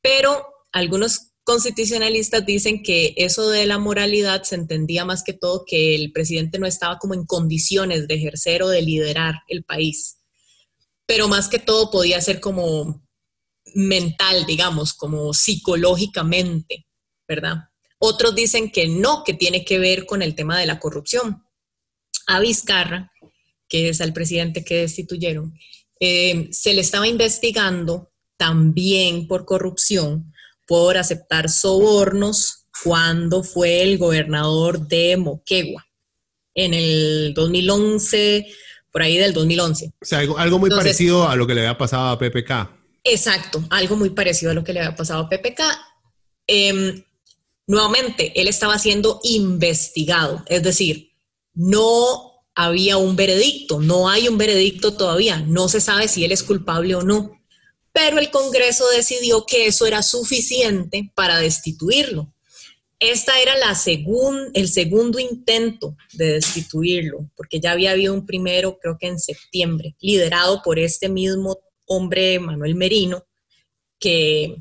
[0.03, 5.95] Pero algunos constitucionalistas dicen que eso de la moralidad se entendía más que todo que
[5.95, 10.19] el presidente no estaba como en condiciones de ejercer o de liderar el país,
[11.07, 13.03] pero más que todo podía ser como
[13.75, 16.87] mental, digamos, como psicológicamente,
[17.27, 17.57] ¿verdad?
[17.99, 21.45] Otros dicen que no, que tiene que ver con el tema de la corrupción.
[22.27, 23.13] A Vizcarra,
[23.69, 25.57] que es el presidente que destituyeron,
[26.01, 30.32] eh, se le estaba investigando también por corrupción
[30.73, 35.87] por aceptar sobornos cuando fue el gobernador de Moquegua
[36.55, 38.47] en el 2011,
[38.91, 39.93] por ahí del 2011.
[40.01, 42.71] O sea, algo, muy parecido a lo que le había pasado a PPK.
[43.05, 45.61] Exacto, algo muy parecido a lo que le había pasado a PPK.
[46.47, 47.05] Em,
[47.67, 51.13] nuevamente, él estaba siendo investigado, es decir,
[51.53, 56.43] no había un veredicto, no hay un veredicto todavía, no se sabe si él es
[56.43, 57.42] culpable o no
[58.09, 62.33] el Congreso decidió que eso era suficiente para destituirlo.
[62.99, 63.77] Esta era la
[64.55, 69.97] el segundo intento de destituirlo, porque ya había habido un primero, creo que en septiembre,
[70.01, 73.25] liderado por este mismo hombre, Manuel Merino,
[73.99, 74.57] que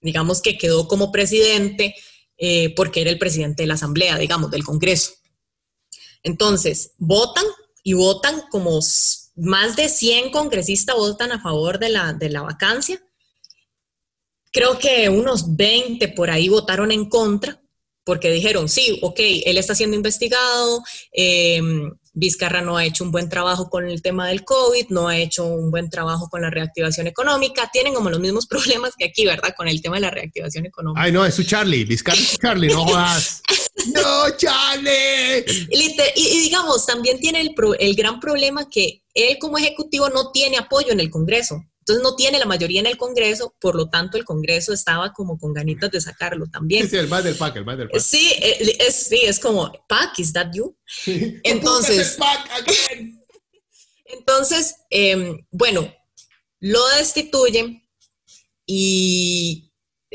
[0.00, 1.94] digamos que quedó como presidente
[2.36, 5.12] eh, porque era el presidente de la Asamblea, digamos, del Congreso.
[6.22, 7.44] Entonces, votan
[7.82, 8.80] y votan como
[9.38, 13.00] más de 100 congresistas votan a favor de la, de la vacancia.
[14.52, 17.60] Creo que unos 20 por ahí votaron en contra
[18.08, 21.60] porque dijeron, sí, ok, él está siendo investigado, eh,
[22.14, 25.44] Vizcarra no ha hecho un buen trabajo con el tema del COVID, no ha hecho
[25.44, 29.52] un buen trabajo con la reactivación económica, tienen como los mismos problemas que aquí, ¿verdad?
[29.54, 31.02] Con el tema de la reactivación económica.
[31.02, 33.42] Ay, no, es su Charlie, Vizcarra es su Charlie, no jodas.
[33.94, 35.44] ¡No, Charlie!
[35.68, 40.56] Y, y, digamos, también tiene el, el gran problema que él como ejecutivo no tiene
[40.56, 41.62] apoyo en el Congreso.
[41.88, 45.38] Entonces no tiene la mayoría en el Congreso, por lo tanto el Congreso estaba como
[45.38, 46.88] con ganitas de sacarlo también.
[46.88, 48.02] Sí, el más del PAC, el más del PAC.
[48.02, 50.76] Sí, eh, es, sí, es como, PAC, ¿is that you?
[51.44, 52.18] Entonces,
[54.04, 55.90] entonces em, bueno,
[56.60, 57.82] lo destituyen
[58.66, 59.72] y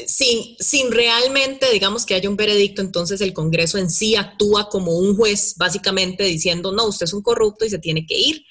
[0.08, 4.98] sin, sin realmente, digamos, que haya un veredicto, entonces el Congreso en sí actúa como
[4.98, 8.46] un juez, básicamente diciendo, no, usted es un corrupto y se tiene que ir.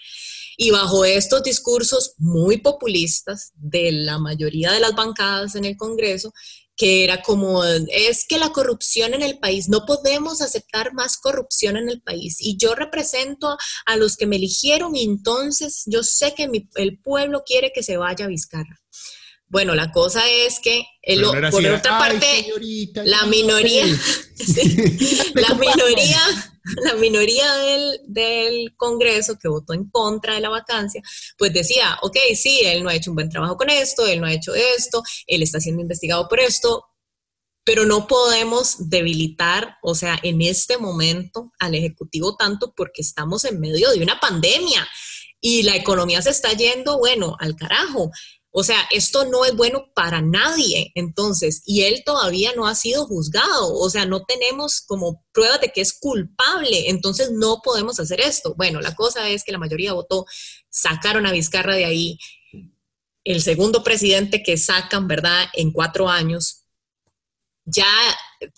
[0.57, 6.33] Y bajo estos discursos muy populistas de la mayoría de las bancadas en el Congreso,
[6.77, 11.77] que era como, es que la corrupción en el país, no podemos aceptar más corrupción
[11.77, 12.37] en el país.
[12.41, 17.45] Y yo represento a los que me eligieron y entonces yo sé que el pueblo
[17.47, 18.81] quiere que se vaya a Vizcarra.
[19.53, 22.47] Bueno, la cosa es que, el, por otra parte,
[23.05, 23.85] la minoría,
[25.35, 26.52] la minoría
[26.85, 31.03] la minoría del, del, Congreso que votó en contra de la vacancia,
[31.39, 34.27] pues decía, ok, sí, él no ha hecho un buen trabajo con esto, él no
[34.27, 36.85] ha hecho esto, él está siendo investigado por esto,
[37.65, 43.61] pero no podemos debilitar, o sea, en este momento al Ejecutivo tanto porque estamos en
[43.61, 44.87] medio de una pandemia
[45.41, 48.11] y la economía se está yendo, bueno, al carajo.
[48.55, 53.07] O sea, esto no es bueno para nadie, entonces, y él todavía no ha sido
[53.07, 58.21] juzgado, o sea, no tenemos como pruebas de que es culpable, entonces no podemos hacer
[58.21, 58.55] esto.
[58.55, 60.27] Bueno, la cosa es que la mayoría votó,
[60.69, 62.19] sacaron a Vizcarra de ahí,
[63.25, 66.67] el segundo presidente que sacan, ¿verdad?, en cuatro años.
[67.65, 67.87] Ya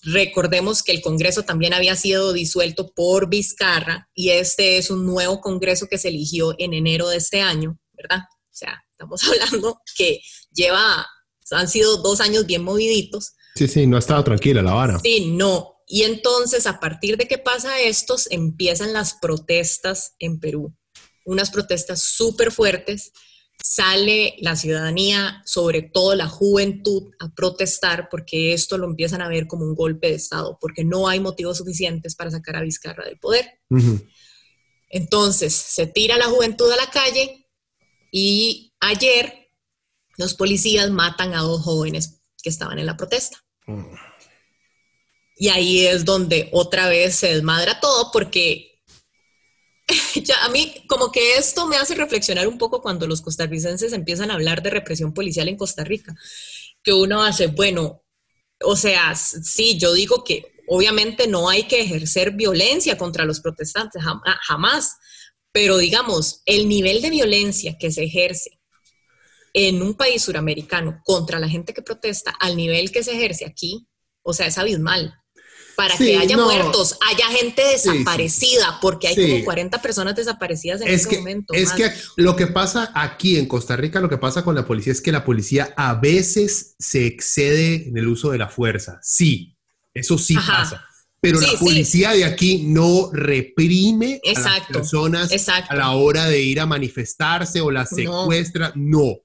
[0.02, 5.40] recordemos que el Congreso también había sido disuelto por Vizcarra y este es un nuevo
[5.40, 8.20] Congreso que se eligió en enero de este año, ¿verdad?
[8.22, 10.20] O sea, Estamos hablando que
[10.52, 11.07] lleva,
[11.50, 13.35] han sido dos años bien moviditos.
[13.57, 15.00] Sí, sí, no ha estado tranquila la vara.
[15.00, 15.74] Sí, no.
[15.87, 20.74] Y entonces, a partir de que pasa esto, empiezan las protestas en Perú.
[21.24, 23.12] Unas protestas súper fuertes.
[23.62, 29.46] Sale la ciudadanía, sobre todo la juventud, a protestar porque esto lo empiezan a ver
[29.46, 33.18] como un golpe de Estado, porque no hay motivos suficientes para sacar a Vizcarra del
[33.18, 33.46] poder.
[34.88, 37.46] Entonces, se tira la juventud a la calle
[38.11, 39.51] y Ayer
[40.16, 43.42] los policías matan a dos jóvenes que estaban en la protesta.
[43.66, 43.94] Mm.
[45.37, 48.83] Y ahí es donde otra vez se desmadra todo porque
[50.23, 54.31] ya a mí como que esto me hace reflexionar un poco cuando los costarricenses empiezan
[54.31, 56.14] a hablar de represión policial en Costa Rica,
[56.83, 58.03] que uno hace, bueno,
[58.62, 64.03] o sea, sí, yo digo que obviamente no hay que ejercer violencia contra los protestantes,
[64.42, 64.97] jamás,
[65.53, 68.61] pero digamos, el nivel de violencia que se ejerce
[69.55, 73.87] en un país suramericano contra la gente que protesta al nivel que se ejerce aquí,
[74.23, 75.14] o sea, es abismal.
[75.77, 81.19] Para que haya muertos, haya gente desaparecida, porque hay como 40 personas desaparecidas en este
[81.19, 81.53] momento.
[81.53, 84.93] Es que lo que pasa aquí en Costa Rica, lo que pasa con la policía
[84.93, 89.01] es que la policía a veces se excede en el uso de la fuerza.
[89.03, 89.57] Sí,
[89.93, 90.87] eso sí pasa.
[91.21, 96.61] Pero la policía de aquí no reprime a las personas a la hora de ir
[96.61, 98.73] a manifestarse o las secuestra.
[98.77, 99.07] no.
[99.07, 99.23] No,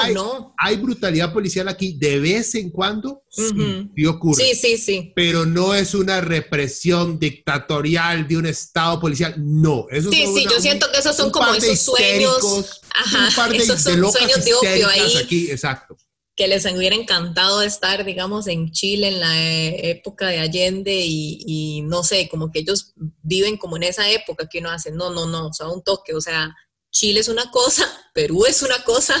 [0.00, 0.54] hay, no.
[0.56, 4.42] Hay brutalidad policial aquí de vez en cuando, sí, ocurre.
[4.42, 5.12] Sí, sí, sí.
[5.14, 9.86] Pero no es una represión dictatorial de un estado policial, no.
[9.90, 12.80] Eso sí, sí, yo siento que esos son como esos sueños.
[12.94, 15.16] Ajá, un par de, esos son sueños de opio ahí.
[15.16, 15.96] Aquí, exacto.
[16.34, 21.42] Que les hubiera encantado estar, digamos, en Chile en la eh, época de Allende y,
[21.44, 22.92] y no sé, como que ellos
[23.22, 26.14] viven como en esa época que uno hace, no, no, no, o sea, un toque,
[26.14, 26.54] o sea,
[26.90, 29.14] Chile es una cosa, Perú es una cosa,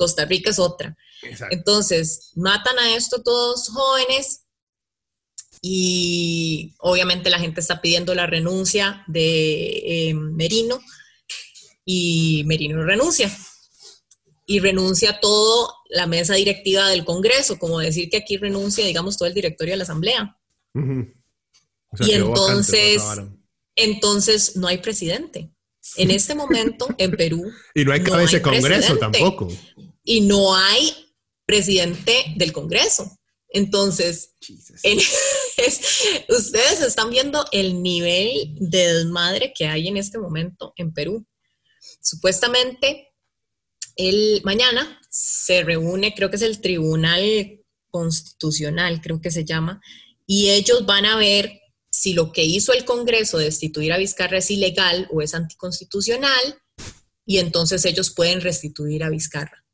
[0.00, 0.96] Costa Rica es otra.
[1.50, 4.46] Entonces, matan a estos todos jóvenes
[5.60, 10.80] y obviamente la gente está pidiendo la renuncia de eh, Merino
[11.84, 13.30] y Merino renuncia.
[14.46, 19.28] Y renuncia todo la mesa directiva del Congreso, como decir que aquí renuncia, digamos, todo
[19.28, 20.34] el directorio de la Asamblea.
[22.00, 23.02] y entonces,
[23.76, 25.50] entonces no hay presidente.
[25.96, 27.52] En este momento, en Perú.
[27.74, 29.48] Y no hay cabeza de Congreso tampoco
[30.04, 31.14] y no hay
[31.46, 33.18] presidente del Congreso.
[33.48, 34.36] Entonces,
[36.28, 41.26] ustedes están viendo el nivel de desmadre que hay en este momento en Perú.
[42.00, 43.08] supuestamente
[43.96, 47.60] el mañana se reúne, creo que es el Tribunal
[47.90, 49.80] Constitucional, creo que se llama,
[50.26, 51.60] y ellos van a ver
[51.90, 56.62] si lo que hizo el Congreso de destituir a Vizcarra es ilegal o es anticonstitucional,
[57.26, 59.64] y entonces ellos pueden restituir a Vizcarra.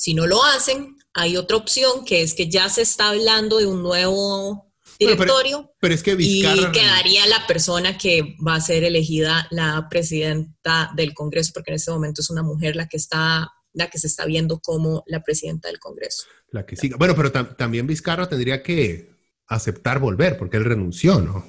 [0.00, 3.66] Si no lo hacen, hay otra opción que es que ya se está hablando de
[3.66, 9.46] un nuevo directorio pero, es que y quedaría la persona que va a ser elegida
[9.50, 13.90] la presidenta del Congreso, porque en este momento es una mujer la que está la
[13.90, 16.24] que se está viendo como la presidenta del Congreso.
[16.50, 16.96] La que siga.
[16.96, 19.10] Bueno, pero también Vizcarra tendría que
[19.48, 21.46] aceptar volver, porque él renunció, ¿no?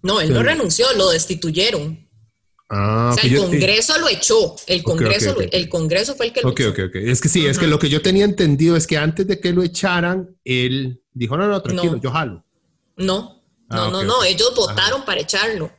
[0.00, 2.03] No, él no renunció, lo destituyeron.
[2.70, 4.56] Ah, o sea, el Congreso lo echó.
[4.66, 6.70] El Congreso, el Congreso fue el que lo echó.
[6.70, 9.26] Ok, ok, Es que sí, es que lo que yo tenía entendido es que antes
[9.26, 12.44] de que lo echaran, él dijo, no, no, tranquilo, yo jalo.
[12.96, 14.24] No, no, ah, no, no.
[14.24, 15.70] Ellos votaron para echarlo.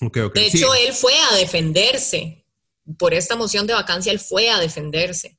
[0.00, 2.44] De hecho, él fue a defenderse.
[2.98, 5.38] Por esta moción de vacancia, él fue a defenderse.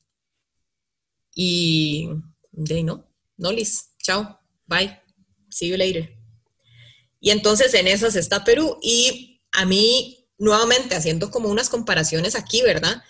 [1.33, 2.09] Y
[2.51, 3.89] de no, no, Liz.
[4.01, 4.39] Chao.
[4.67, 4.99] Bye.
[5.49, 6.15] See you later.
[7.19, 8.77] Y entonces en esas está Perú.
[8.81, 13.03] Y a mí nuevamente haciendo como unas comparaciones aquí, ¿verdad?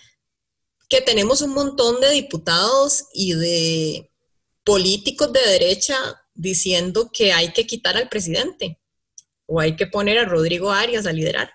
[0.88, 4.10] Que tenemos un montón de diputados y de
[4.64, 5.96] políticos de derecha
[6.34, 8.78] diciendo que hay que quitar al presidente
[9.46, 11.50] o hay que poner a Rodrigo Arias a liderar.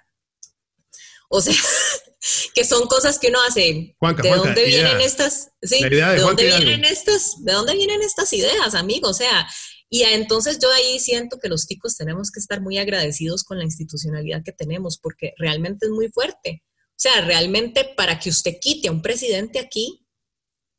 [1.30, 1.54] O sea,
[2.56, 3.96] que son cosas que uno hace.
[4.24, 5.52] ¿De dónde vienen estas?
[5.62, 7.36] Sí, de, dónde vienen estas?
[7.44, 9.10] ¿De dónde vienen estas ideas, amigo?
[9.10, 9.48] O sea,
[9.89, 13.63] y entonces yo ahí siento que los ticos tenemos que estar muy agradecidos con la
[13.63, 16.63] institucionalidad que tenemos, porque realmente es muy fuerte.
[16.89, 20.06] O sea, realmente para que usted quite a un presidente aquí,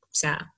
[0.00, 0.52] o sea,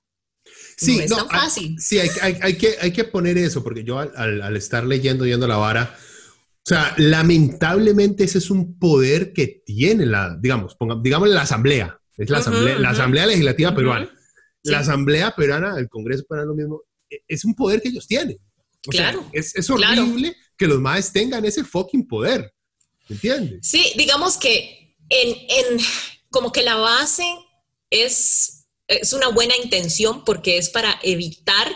[0.76, 1.76] sí, no es tan fácil.
[1.78, 5.94] sí, hay, que, hay que poner eso, porque yo al, estar leyendo, yendo la vara,
[5.96, 12.30] o sea, lamentablemente ese es un poder que tiene la, digamos, digamos la asamblea, es
[12.30, 14.10] la asamblea, la asamblea legislativa peruana.
[14.62, 16.82] La asamblea peruana, el Congreso peruano mismo,
[17.26, 18.38] es un poder que ellos tienen.
[18.82, 19.28] claro.
[19.32, 22.52] es, horrible que los maes tengan ese fucking poder.
[23.08, 23.60] ¿Me entiendes?
[23.62, 25.78] Sí, digamos que en,
[26.30, 27.24] como que la base
[27.90, 31.68] es, es una buena intención porque es para evitar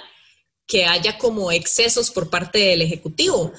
[0.67, 3.53] que haya como excesos por parte del Ejecutivo,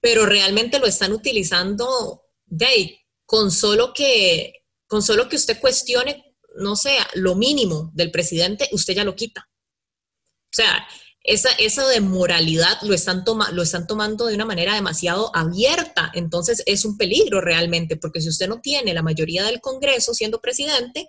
[0.00, 4.52] pero realmente lo están utilizando de con solo que
[4.86, 9.47] con solo que usted cuestione, no sé, lo mínimo del presidente, usted ya lo quita.
[10.50, 10.86] O sea,
[11.22, 16.10] esa, eso de moralidad lo están, lo están tomando de una manera demasiado abierta.
[16.14, 20.40] Entonces es un peligro realmente, porque si usted no tiene la mayoría del Congreso siendo
[20.40, 21.08] presidente,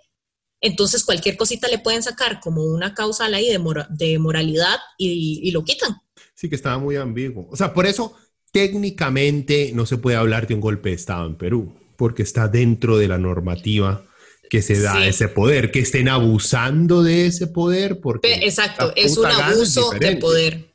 [0.60, 5.50] entonces cualquier cosita le pueden sacar como una causa ahí de, de moralidad y, y
[5.52, 5.96] lo quitan.
[6.34, 7.48] Sí, que estaba muy ambiguo.
[7.50, 8.14] O sea, por eso
[8.52, 12.98] técnicamente no se puede hablar de un golpe de Estado en Perú, porque está dentro
[12.98, 14.04] de la normativa
[14.50, 18.00] que se da ese poder, que estén abusando de ese poder.
[18.00, 20.74] Porque Exacto, es un abuso de poder.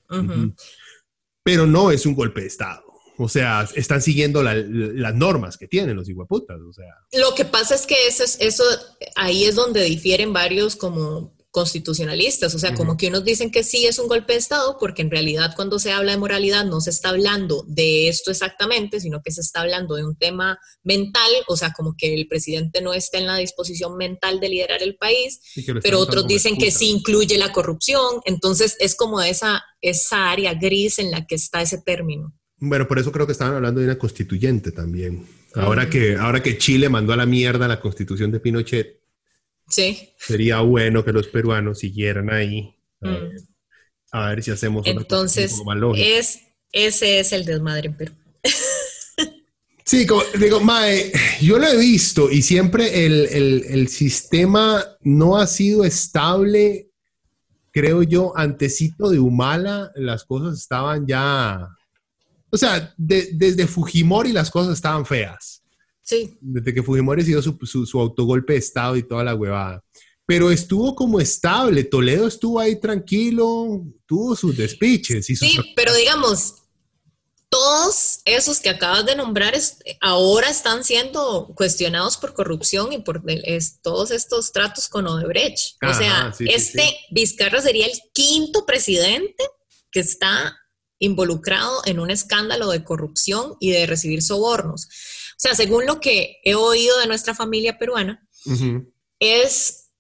[1.44, 2.84] Pero no es un golpe de Estado.
[3.18, 6.58] O sea, están siguiendo las normas que tienen los iguaputas.
[6.60, 6.94] O sea.
[7.12, 8.64] Lo que pasa es que eso, eso
[9.16, 13.86] ahí es donde difieren varios como constitucionalistas, o sea, como que unos dicen que sí
[13.86, 16.90] es un golpe de Estado, porque en realidad cuando se habla de moralidad no se
[16.90, 21.56] está hablando de esto exactamente, sino que se está hablando de un tema mental, o
[21.56, 25.40] sea, como que el presidente no está en la disposición mental de liderar el país,
[25.82, 31.00] pero otros dicen que sí incluye la corrupción, entonces es como esa, esa área gris
[31.00, 32.34] en la que está ese término.
[32.58, 35.26] Bueno, por eso creo que estaban hablando de una constituyente también.
[35.54, 39.05] Ahora, que, ahora que Chile mandó a la mierda la constitución de Pinochet,
[39.68, 40.10] Sí.
[40.18, 42.76] Sería bueno que los peruanos siguieran ahí.
[44.12, 44.42] A, ver, mm.
[44.42, 45.62] si hacemos una Entonces,
[45.96, 46.40] es,
[46.72, 48.14] ese es el desmadre en Perú.
[49.88, 55.86] Sí, como, digo, Mae, yo lo he visto y siempre el, sistema no ha sido
[55.86, 56.90] estable.
[57.72, 61.70] Creo yo, antecito de Humala, las cosas estaban ya.
[62.50, 65.62] O sea, desde Fujimori las cosas estaban feas.
[66.06, 66.38] Sí.
[66.40, 69.84] Desde que Fujimori hizo su, su, su, autogolpe de Estado y toda la huevada.
[70.28, 71.84] Pero estuvo como estable.
[71.84, 75.30] Toledo estuvo ahí tranquilo, tuvo sus despiches.
[75.30, 76.56] Y Sí, pero digamos,
[77.50, 79.54] todos esos que acabas de nombrar
[80.02, 83.24] ahora están siendo cuestionados por corrupción y por
[83.82, 85.78] todos estos tratos con Odebrecht.
[85.84, 89.44] o sea, este Vizcarra sería el quinto presidente
[89.92, 90.56] que está
[91.00, 94.88] involucrado en un escándalo de corrupción y de recibir sobornos.
[95.36, 98.26] O sea, según lo que he oído de nuestra familia peruana,
[99.20, 99.92] es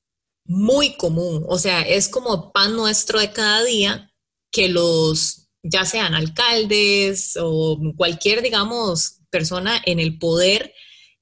[0.45, 4.13] muy común, o sea, es como pan nuestro de cada día
[4.51, 10.73] que los, ya sean alcaldes o cualquier, digamos, persona en el poder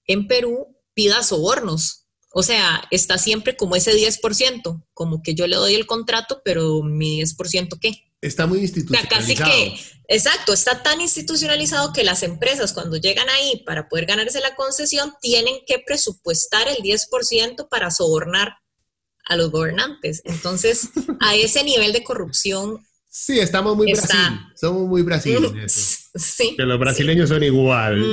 [0.06, 2.08] en Perú, pida sobornos.
[2.32, 6.82] O sea, está siempre como ese 10%, como que yo le doy el contrato, pero
[6.84, 8.13] mi 10% qué.
[8.24, 9.22] Está muy institucionalizado.
[9.22, 9.76] casi que,
[10.08, 15.14] exacto, está tan institucionalizado que las empresas cuando llegan ahí para poder ganarse la concesión
[15.22, 18.58] tienen que presupuestar el 10% para sobornar
[19.26, 20.22] a los gobernantes.
[20.26, 24.18] Entonces, a ese nivel de corrupción Sí, estamos muy Brasil.
[24.56, 26.00] Somos muy brasileños.
[26.16, 26.54] Sí.
[26.56, 28.04] Que los brasileños son igual.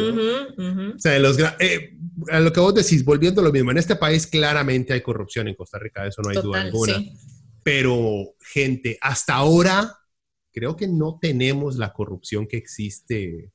[0.96, 1.98] O sea, los, eh,
[2.30, 5.48] a lo que vos decís, volviendo a lo mismo, en este país claramente hay corrupción
[5.48, 6.98] en Costa Rica, eso no hay duda alguna.
[7.62, 9.99] Pero, gente, hasta ahora
[10.53, 13.53] creo que no tenemos la corrupción que existe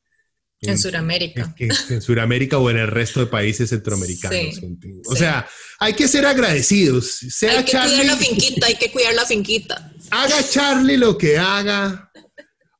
[0.61, 1.53] en, Sudamérica.
[1.59, 4.61] En, Sudamérica o en el resto de países centroamericanos.
[5.07, 5.47] o sea,
[5.79, 7.19] hay que ser agradecidos.
[7.41, 9.93] hay que cuidar la finquita, hay que cuidar la finquita.
[10.11, 12.11] Haga Charlie lo que haga.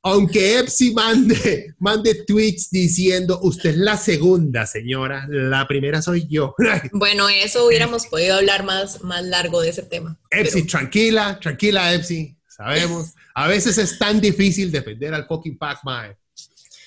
[0.02, 6.54] Aunque Epsi mande, mande tweets diciendo, usted es la segunda, señora, la primera soy yo.
[6.92, 10.16] Bueno, eso hubiéramos podido hablar más, más largo de ese tema.
[10.30, 13.14] Epsi, tranquila, tranquila, Epsi, sabemos.
[13.34, 16.16] A veces es tan difícil defender al fucking Pac-Man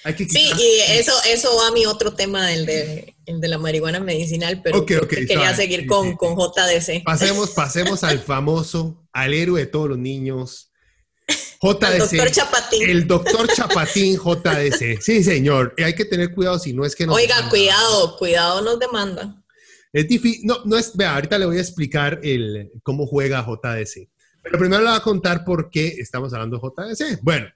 [0.04, 4.00] sí, y eso, eso va a mi otro tema, el de, el de la marihuana
[4.00, 7.04] medicinal, pero quería seguir con, con, JDC.
[7.04, 10.72] Pasemos, pasemos al famoso, al héroe de todos los niños,
[11.62, 11.84] JDC.
[11.84, 12.90] el doctor Chapatín.
[12.90, 15.02] El doctor Chapatín JDC.
[15.02, 15.76] Sí, señor.
[15.78, 19.36] Hay que tener cuidado si no es que nos Oiga, cuidado, cuidado nos demanda.
[19.92, 24.08] Es difícil, no, no es, vea, ahorita le voy a explicar el, cómo juega JDC.
[24.44, 27.20] Pero primero le voy a contar por qué estamos hablando de JDC.
[27.22, 27.48] Bueno,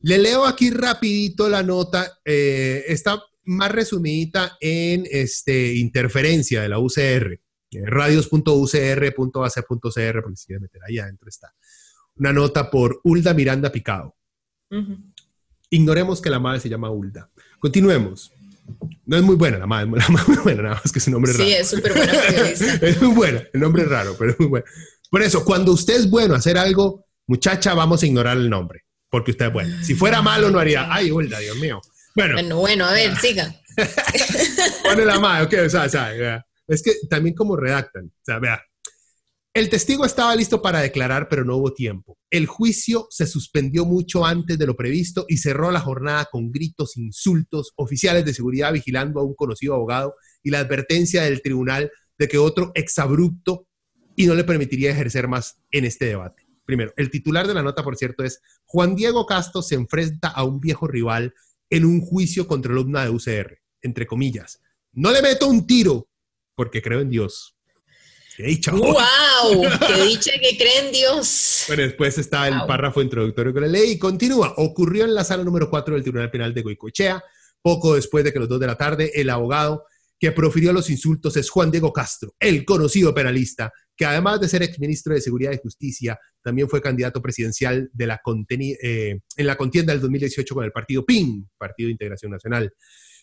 [0.00, 6.78] le leo aquí rapidito la nota, eh, está más resumidita en este, interferencia de la
[6.78, 7.40] UCR, eh,
[7.84, 11.54] radios.ucr.ac.cr, porque si quiere meter ahí adentro está.
[12.16, 14.14] Una nota por Ulda Miranda Picado.
[15.70, 17.30] Ignoremos que la madre se llama Ulda.
[17.58, 18.32] Continuemos.
[19.06, 21.14] No es muy buena la madre, la madre muy buena, nada más que es un
[21.14, 21.44] nombre raro.
[21.44, 22.12] Sí, es súper buena
[22.82, 24.66] es muy buena, el nombre es raro, pero es muy bueno.
[25.14, 29.30] Por eso, cuando usted es bueno hacer algo, muchacha, vamos a ignorar el nombre porque
[29.30, 29.76] usted es bueno.
[29.84, 30.92] Si fuera malo, no haría.
[30.92, 31.80] Ay, Hulda, Dios mío.
[32.16, 33.54] Bueno, bueno, a ver, siga.
[34.82, 38.40] Pone la mano, ok, o sea, o sea, es que también como redactan, o sea,
[38.40, 38.60] vea.
[39.54, 42.18] El testigo estaba listo para declarar, pero no hubo tiempo.
[42.28, 46.96] El juicio se suspendió mucho antes de lo previsto y cerró la jornada con gritos,
[46.96, 52.26] insultos, oficiales de seguridad vigilando a un conocido abogado y la advertencia del tribunal de
[52.26, 53.68] que otro exabrupto
[54.16, 56.46] y no le permitiría ejercer más en este debate.
[56.64, 60.44] Primero, el titular de la nota, por cierto, es Juan Diego Castro se enfrenta a
[60.44, 61.34] un viejo rival
[61.68, 64.60] en un juicio contra alumna de UCR, entre comillas.
[64.92, 66.08] No le meto un tiro
[66.54, 67.56] porque creo en Dios.
[68.36, 68.72] ¡Qué dicha!
[68.72, 69.62] ¡Wow!
[69.86, 71.64] ¡Qué dicha que cree en Dios!
[71.68, 74.54] Bueno, después está el párrafo introductorio con la ley y continúa.
[74.56, 77.22] Ocurrió en la sala número 4 del Tribunal Penal de Goicoechea,
[77.62, 79.84] poco después de que los dos de la tarde, el abogado
[80.18, 84.62] que profirió los insultos es Juan Diego Castro, el conocido penalista, que además de ser
[84.62, 88.20] exministro de Seguridad y Justicia, también fue candidato presidencial de la
[88.58, 92.72] eh, en la contienda del 2018 con el partido PIN, Partido de Integración Nacional.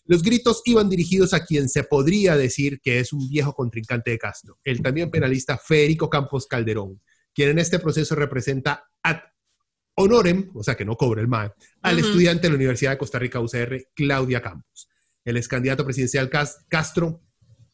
[0.05, 4.17] Los gritos iban dirigidos a quien se podría decir que es un viejo contrincante de
[4.17, 7.01] Castro, el también penalista Federico Campos Calderón,
[7.33, 9.17] quien en este proceso representa ad
[9.95, 11.51] honorem, o sea que no cobra el MAE,
[11.81, 14.89] al estudiante de la Universidad de Costa Rica UCR, Claudia Campos.
[15.23, 17.21] El ex candidato presidencial Castro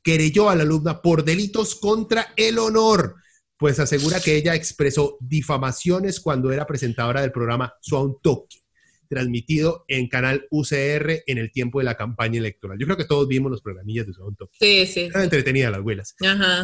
[0.07, 3.15] querelló a la alumna por delitos contra el honor,
[3.57, 8.63] pues asegura que ella expresó difamaciones cuando era presentadora del programa Swan Toki,
[9.09, 12.77] transmitido en canal UCR en el tiempo de la campaña electoral.
[12.79, 14.57] Yo creo que todos vimos los programillas de Swan Toki.
[14.57, 15.01] Sí, sí.
[15.01, 16.15] Eran entretenidas las abuelas.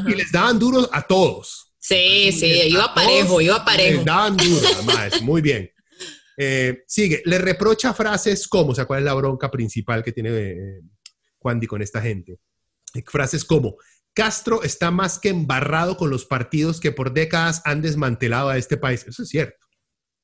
[0.08, 1.74] Y les daban duros a todos.
[1.78, 3.98] Sí, sí, iba parejo, iba parejo.
[3.98, 5.70] Les daban duros, además, muy bien.
[6.38, 10.30] Eh, sigue, le reprocha frases como, o sea, ¿cuál es la bronca principal que tiene
[10.30, 10.82] eh,
[11.40, 12.40] Juan con esta gente?
[13.06, 13.78] Frases como,
[14.14, 18.78] Castro está más que embarrado con los partidos que por décadas han desmantelado a este
[18.78, 19.06] país.
[19.08, 19.58] Eso es cierto.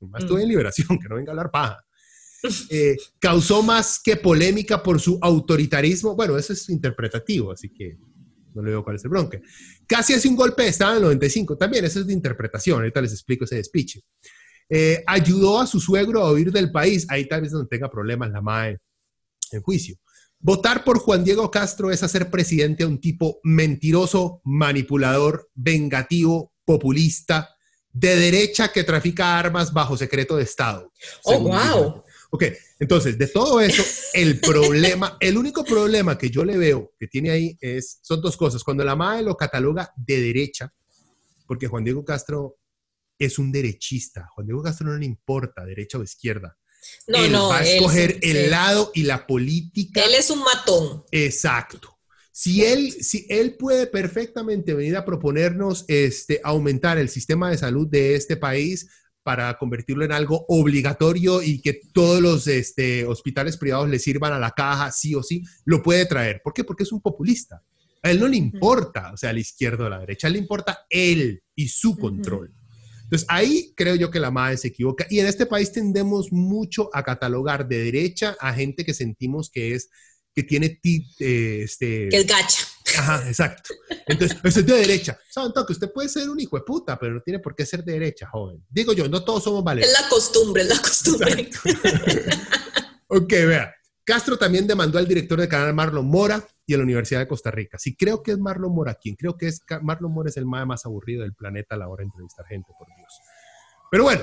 [0.02, 0.52] Más estuve en mm.
[0.52, 1.86] liberación, que no venga a hablar paja.
[2.70, 6.16] Eh, causó más que polémica por su autoritarismo.
[6.16, 7.98] Bueno, eso es interpretativo, así que
[8.54, 9.42] no le veo cuál es el bronque.
[9.86, 13.02] Casi hace un golpe de Estado en el 95, también eso es de interpretación, ahorita
[13.02, 14.02] les explico ese despiche.
[14.70, 18.32] Eh, ayudó a su suegro a huir del país, ahí tal vez no tenga problemas
[18.32, 18.78] la MAE
[19.52, 19.98] en juicio.
[20.42, 27.50] Votar por Juan Diego Castro es hacer presidente a un tipo mentiroso, manipulador, vengativo, populista,
[27.92, 30.92] de derecha que trafica armas bajo secreto de Estado.
[31.24, 32.04] Oh, wow.
[32.32, 32.44] Ok,
[32.80, 33.84] entonces, de todo eso,
[34.14, 38.38] el problema, el único problema que yo le veo que tiene ahí es, son dos
[38.38, 38.64] cosas.
[38.64, 40.72] Cuando la MAE lo cataloga de derecha,
[41.48, 42.60] porque Juan Diego Castro
[43.18, 46.59] es un derechista, Juan Diego Castro no le importa derecha o izquierda.
[47.08, 50.02] No, no, va a escoger el lado y la política.
[50.04, 51.04] Él es un matón.
[51.12, 52.00] Exacto.
[52.32, 57.88] Si él, si él puede perfectamente venir a proponernos este, aumentar el sistema de salud
[57.88, 58.88] de este país
[59.24, 64.40] para convertirlo en algo obligatorio y que todos los este, hospitales privados le sirvan a
[64.40, 66.42] la caja, sí o sí, lo puede traer.
[66.44, 66.64] ¿Por qué?
[66.64, 67.62] Porque es un populista.
[68.02, 70.40] A él no le importa, o sea, a la izquierda o a la derecha, le
[70.40, 72.54] importa él y su control.
[73.10, 75.08] Entonces, ahí creo yo que la madre se equivoca.
[75.10, 79.74] Y en este país tendemos mucho a catalogar de derecha a gente que sentimos que
[79.74, 79.90] es,
[80.36, 82.08] que tiene, eh, este...
[82.10, 82.68] Que es gacha.
[83.00, 83.74] Ajá, exacto.
[84.06, 85.18] Entonces, eso es de derecha.
[85.28, 87.84] Saben que usted puede ser un hijo de puta, pero no tiene por qué ser
[87.84, 88.64] de derecha, joven.
[88.70, 89.92] Digo yo, no todos somos valientes.
[89.92, 91.50] Es la costumbre, es la costumbre.
[93.08, 93.74] ok, vea.
[94.04, 97.50] Castro también demandó al director del canal Marlon Mora y a la Universidad de Costa
[97.50, 97.80] Rica.
[97.80, 100.86] Si creo que es Marlon Mora quien, creo que es Marlon Mora es el más,
[100.86, 103.12] aburrido del planeta a la hora de entrevistar gente, por Dios.
[103.90, 104.22] Pero bueno,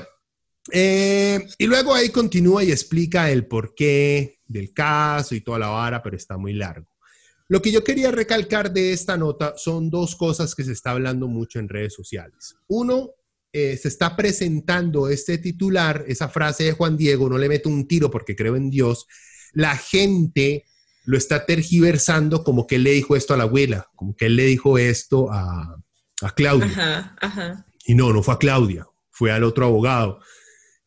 [0.70, 6.01] eh, y luego ahí continúa y explica el porqué del caso y toda la vara,
[6.05, 6.86] pero está muy largo.
[7.49, 11.26] Lo que yo quería recalcar de esta nota son dos cosas que se está hablando
[11.26, 12.55] mucho en redes sociales.
[12.68, 13.11] Uno,
[13.53, 17.88] eh, se está presentando este titular, esa frase de Juan Diego, no le meto un
[17.88, 19.09] tiro porque creo en Dios.
[19.53, 20.64] La gente
[21.07, 24.36] lo está tergiversando como que él le dijo esto a la abuela, como que él
[24.36, 25.78] le dijo esto a,
[26.34, 27.14] Claudia.
[27.84, 30.20] Y no, no fue a Claudia, fue al otro abogado,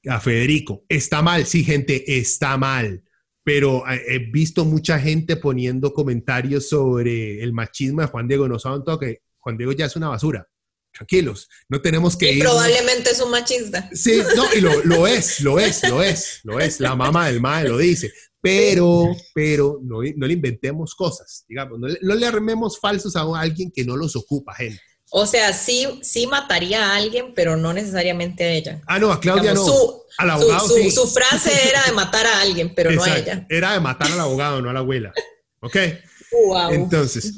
[0.07, 0.84] a Federico.
[0.89, 3.03] Está mal, sí, gente, está mal.
[3.43, 8.47] Pero he visto mucha gente poniendo comentarios sobre el machismo de Juan Diego.
[8.47, 10.47] No saben todo que Juan Diego ya es una basura.
[10.91, 13.89] Tranquilos, no tenemos que y Probablemente es un machista.
[13.93, 16.80] Sí, no, y lo, lo, es, lo es, lo es, lo es.
[16.80, 18.11] La mamá del mal lo dice
[18.42, 23.22] pero, pero no, no, le inventemos cosas, digamos, no le, no le, armemos falsos a
[23.40, 24.82] alguien que no los ocupa, gente.
[25.12, 28.82] O sea, sí, sí mataría a alguien, pero no necesariamente a ella.
[28.86, 29.66] Ah, no, a Claudia no.
[29.66, 33.46] Su, al abogado su, su, frase era de matar a alguien, pero no a ella.
[33.50, 35.12] Era de matar al abogado, no a la abuela.
[35.62, 35.76] ¿Ok?
[36.32, 36.72] Wow.
[36.72, 37.34] Entonces,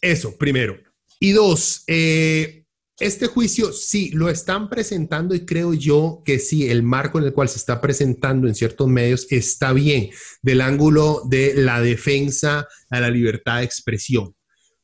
[0.00, 0.78] eso, primero.
[1.18, 2.59] Y dos, eh,
[3.00, 7.32] este juicio sí lo están presentando y creo yo que sí, el marco en el
[7.32, 10.10] cual se está presentando en ciertos medios está bien
[10.42, 14.36] del ángulo de la defensa a la libertad de expresión,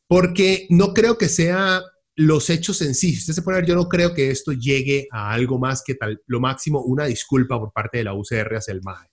[0.08, 1.82] porque no creo que sea
[2.14, 3.12] los hechos en sí.
[3.12, 5.94] Si usted se pone ver, yo no creo que esto llegue a algo más que
[5.94, 9.08] tal, lo máximo una disculpa por parte de la UCR hacia el MAE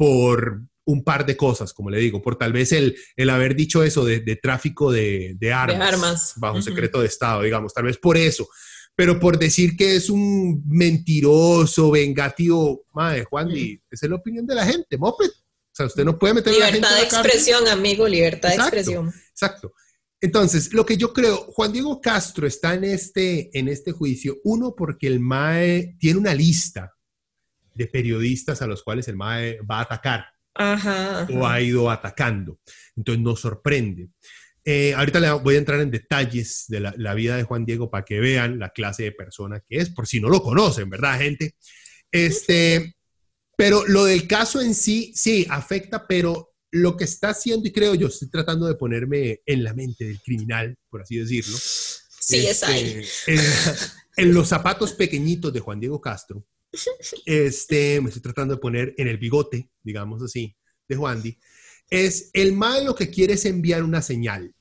[0.00, 3.82] por un par de cosas, como le digo, por tal vez el, el haber dicho
[3.82, 8.48] eso de, tráfico de, armas, bajo secreto de Estado, digamos, tal vez por eso,
[8.94, 14.46] pero por decir que es un mentiroso, vengativo, madre, Juan, y esa es la opinión
[14.46, 15.30] de la gente, moped.
[15.30, 18.56] O sea, usted no puede meter libertad a la gente de expresión, amigo, libertad de
[18.56, 19.12] expresión.
[19.30, 19.72] Exacto.
[20.20, 24.74] Entonces, lo que yo creo, Juan Diego Castro está en este, en este juicio, uno,
[24.76, 26.94] porque el MAE tiene una lista
[27.74, 32.58] de periodistas a los cuales el MAE va a atacar o ha ido atacando.
[32.96, 34.08] Entonces nos sorprende.
[34.64, 38.04] Eh, ahorita le voy a entrar en detalles de la, vida de Juan Diego para
[38.04, 41.54] que vean la clase de persona que es, por si no lo conocen, ¿verdad, gente?
[42.12, 42.94] Este,
[43.56, 47.94] pero lo del caso en sí, sí, afecta, pero lo que está haciendo, y creo
[47.94, 51.56] yo, estoy tratando de ponerme en la mente del criminal, por así decirlo.
[51.58, 53.02] Sí, es ahí.
[53.26, 53.34] Este,
[54.16, 56.44] en los zapatos pequeñitos de Juan Diego Castro,
[57.26, 60.56] este, me estoy tratando de poner en el bigote, digamos así,
[60.88, 61.38] de Juan Di,
[61.88, 64.54] es el mal lo que quiere es enviar una señal.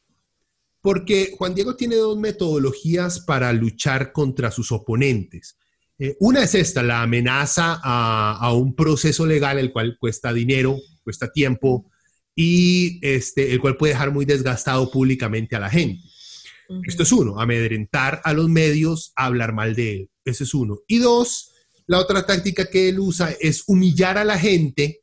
[0.81, 5.57] Porque Juan Diego tiene dos metodologías para luchar contra sus oponentes.
[5.99, 11.29] Eh, una es esta, la amenaza a, un proceso legal, el cual cuesta dinero, cuesta
[11.29, 11.91] tiempo
[12.33, 16.01] y este, el cual puede dejar muy desgastado públicamente a la gente.
[16.83, 20.09] Esto es uno, amedrentar a los medios, hablar mal de él.
[20.23, 20.79] Ese es uno.
[20.87, 21.48] Y dos,
[21.89, 25.01] la otra táctica que él usa es humillar a la gente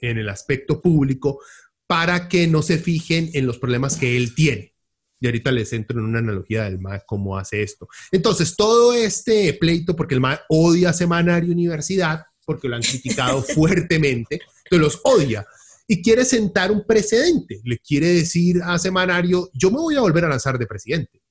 [0.00, 1.40] en el aspecto público
[1.86, 4.74] para que no se fijen en los problemas que él tiene.
[5.20, 7.86] Y ahorita les entro en una analogía del MAE cómo hace esto.
[8.10, 14.40] Entonces, todo este pleito, porque el MAE odia Semanario Universidad, porque lo han criticado fuertemente,
[14.64, 15.46] entonces los odia.
[15.86, 17.60] Y quiere sentar un precedente.
[17.62, 21.22] Le quiere decir a Semanario, yo me voy a volver a lanzar de presidente.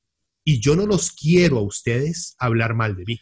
[0.45, 3.19] Y yo no los quiero a ustedes hablar mal de mí.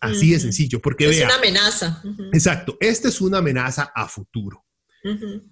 [0.00, 2.02] Así de sencillo, porque es una amenaza.
[2.32, 4.64] Exacto, esta es una amenaza a futuro.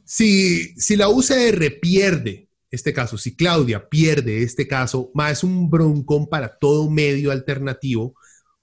[0.04, 5.70] si, si la UCR pierde este caso, si Claudia pierde este caso, más es un
[5.70, 8.14] broncón para todo medio alternativo,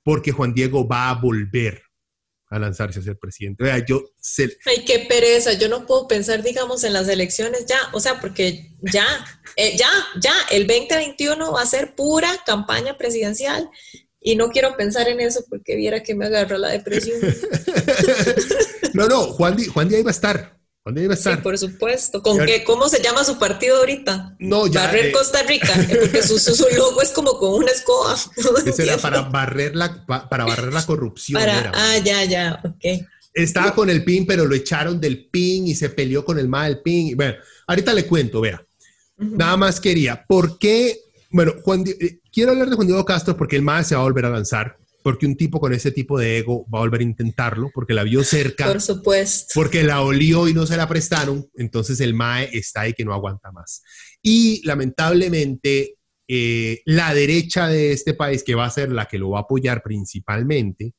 [0.03, 1.81] porque Juan Diego va a volver
[2.53, 3.63] a lanzarse a ser presidente.
[3.63, 4.03] Vea, yo
[4.65, 5.53] Ay, qué pereza.
[5.53, 7.79] Yo no puedo pensar, digamos, en las elecciones ya.
[7.93, 9.05] O sea, porque ya,
[9.55, 9.89] eh, ya,
[10.21, 13.69] ya, el 2021 va a ser pura campaña presidencial
[14.23, 17.19] y no quiero pensar en eso porque viera que me agarró la depresión.
[18.93, 20.57] no, no, Juan Di, Juan Di ahí va a estar.
[20.85, 21.35] ¿Dónde debe estar?
[21.37, 22.21] Sí, por supuesto.
[22.21, 22.65] ¿Con qué?
[22.65, 24.35] ¿Cómo se llama su partido ahorita?
[24.39, 24.81] No, ya.
[24.85, 28.17] Barrer eh, Costa Rica, porque su, su- su logo es como con una escoba.
[28.65, 31.39] ese era para barrer la, pa- para barrer la corrupción.
[31.41, 33.05] Para- era, ah, ya, ya, ok.
[33.33, 36.67] Estaba con el PIN, pero lo echaron del PIN y se peleó con el MAE
[36.69, 37.15] del PIN.
[37.15, 38.61] Bueno, ahorita le cuento, vea.
[39.17, 40.25] Nada más quería.
[40.27, 40.99] ¿Por qué?
[41.29, 44.01] Bueno, Juan Di- eh, quiero hablar de Juan Diego Castro porque el MAE se va
[44.01, 44.77] a volver a lanzar.
[45.03, 48.03] Porque un tipo con ese tipo de ego va a volver a intentarlo porque la
[48.03, 48.67] vio cerca.
[48.67, 49.51] Por supuesto.
[49.53, 53.13] porque la olió y no se la prestaron, entonces el MAE está ahí que no
[53.13, 53.83] aguanta más.
[54.21, 59.31] Y lamentablemente, eh, la derecha de este país, que va a ser la que lo
[59.31, 60.93] va a apoyar principalmente,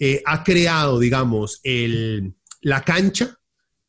[0.00, 3.38] eh, ha creado, digamos, el, la cancha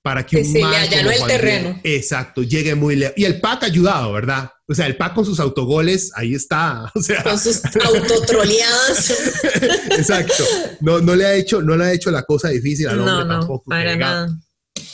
[0.07, 1.81] para que un sí, le allanó el Diego- terreno.
[1.83, 3.13] exacto, llegue muy lejos.
[3.17, 4.49] Y el PAC ha ayudado, ¿verdad?
[4.65, 6.89] O sea, el PAC con sus autogoles, ahí está.
[6.95, 9.09] O sea, Con sus autotroleadas.
[9.97, 10.45] exacto.
[10.79, 13.25] No, no le ha hecho, no le ha hecho la cosa difícil al hombre no,
[13.25, 13.69] no, tampoco.
[13.69, 14.29] para nada.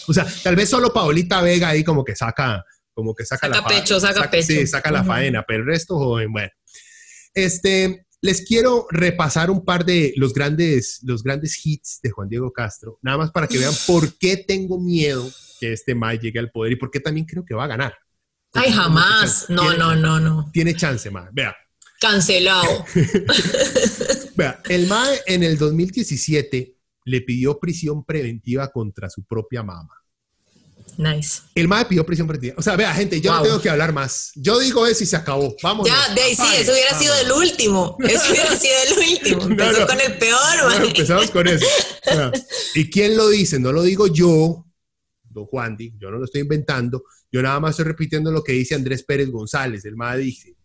[0.08, 3.62] o sea, tal vez solo Paolita Vega ahí como que saca, como que saca, Saca
[3.62, 4.48] la pecho, saca pecho.
[4.48, 6.50] Sí, saca la faena, pero el resto, joven, bueno.
[7.36, 12.54] Este, les quiero repasar un par de los grandes, los grandes hits de Juan Diego
[12.54, 16.50] Castro, nada más para que vean por qué tengo miedo que este Mae llegue al
[16.50, 17.94] poder y por qué también creo que va a ganar.
[18.54, 19.48] Ay, jamás.
[19.50, 20.50] No, Tiene- no, no, no.
[20.54, 21.28] Tiene chance, Mae.
[21.34, 21.54] Vea,
[22.00, 22.86] Cancelado.
[24.38, 30.02] vea, el Mae en el 2017 le pidió prisión preventiva contra su propia mamá.
[30.98, 31.42] Nice.
[31.56, 32.56] El MAE pidió prisión preventiva.
[32.58, 34.32] O sea, vea, gente, yo no tengo que hablar más.
[34.36, 35.56] Yo digo eso y se acabó.
[35.64, 35.88] Vamos.
[35.88, 37.98] Ya, de ahí sí, eso hubiera sido el último.
[38.00, 39.42] Eso hubiera sido el último.
[39.44, 39.88] Empezó No, no.
[39.88, 41.66] con el peor, Bueno, empezamos con eso.
[42.76, 43.60] ¿Y quién lo dice?
[43.60, 44.66] No lo digo yo,
[45.24, 47.04] don Juan Di, yo no lo estoy inventando.
[47.32, 49.84] Yo nada más estoy repitiendo lo que dice Andrés Pérez González.
[49.86, 50.56] El MAE dice: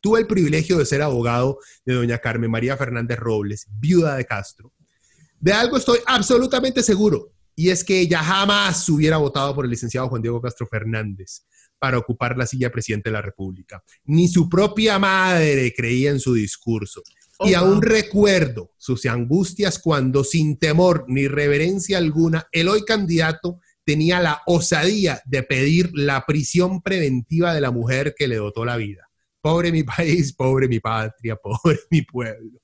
[0.00, 4.72] Tuve el privilegio de ser abogado de doña Carmen María Fernández Robles, viuda de Castro.
[5.40, 10.08] De algo estoy absolutamente seguro, y es que ella jamás hubiera votado por el licenciado
[10.08, 11.44] Juan Diego Castro Fernández
[11.76, 13.82] para ocupar la silla de presidente de la República.
[14.04, 17.02] Ni su propia madre creía en su discurso.
[17.40, 17.80] y Oh, aún wow.
[17.80, 25.20] recuerdo sus angustias cuando, sin temor ni reverencia alguna, el hoy candidato tenía la osadía
[25.26, 29.08] de pedir la prisión preventiva de la mujer que le dotó la vida.
[29.40, 32.60] Pobre mi país, pobre mi patria, pobre mi pueblo.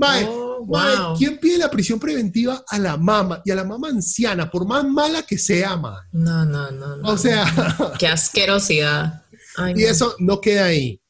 [0.00, 1.16] Mae, Oh, mae, wow.
[1.18, 4.82] ¿quién pide la prisión preventiva a la mamá y a la mamá anciana, por más
[4.82, 6.00] mala que sea, mae?
[6.12, 7.06] No, no, no, no.
[7.06, 7.44] O sea,
[7.98, 9.26] Qué asquerosidad.
[9.56, 9.88] Ay, y no.
[9.90, 11.02] eso no queda ahí,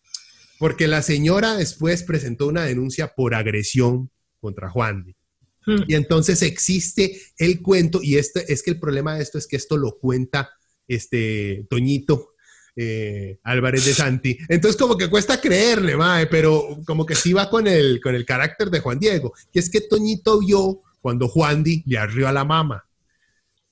[0.59, 4.11] porque la señora después presentó una denuncia por agresión
[4.41, 5.14] contra Juan.
[5.64, 5.82] Hmm.
[5.86, 9.57] Y entonces existe el cuento, y este, es que el problema de esto es que
[9.57, 10.51] esto lo cuenta
[10.88, 12.30] este Toñito
[12.76, 14.38] eh, Álvarez de Santi.
[14.48, 18.24] Entonces como que cuesta creerle, mae, pero como que sí va con el, con el
[18.24, 19.32] carácter de Juan Diego.
[19.52, 22.84] Y es que Toñito vio cuando Juan Di le arrió a la mama.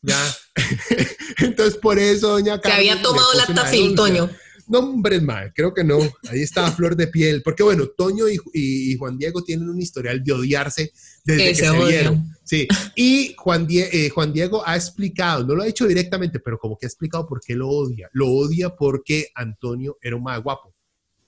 [0.03, 0.19] Ya.
[1.39, 3.95] Entonces por eso doña Carmen había le tomado la tafil.
[3.95, 4.31] Toño.
[4.69, 5.99] No, hombre, mae, creo que no.
[6.31, 7.43] Ahí estaba flor de piel.
[7.43, 10.93] Porque bueno, Toño y, Juan Diego tienen un historial de odiarse
[11.25, 12.35] desde Que que se vieron.
[12.45, 12.69] Sí.
[12.95, 16.77] Y Juan, Die- eh, Juan Diego ha explicado, no lo ha dicho directamente, pero como
[16.77, 18.09] que ha explicado por qué lo odia.
[18.13, 20.75] Lo odia porque Antonio era un más guapo,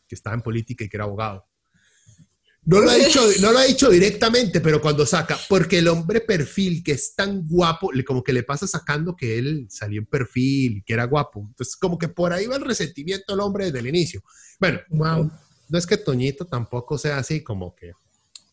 [0.06, 1.44] que estaba en política y que era abogado.
[2.70, 6.20] No lo, ha dicho, no lo ha dicho directamente, pero cuando saca, porque el hombre
[6.20, 10.76] perfil que es tan guapo, como que le pasa sacando que él salió en perfil
[10.76, 11.44] y que era guapo.
[11.48, 14.22] Entonces, como que por ahí va el resentimiento del hombre desde el inicio.
[14.60, 15.32] Bueno, Wow.
[15.68, 17.92] no es que Toñito tampoco sea así como que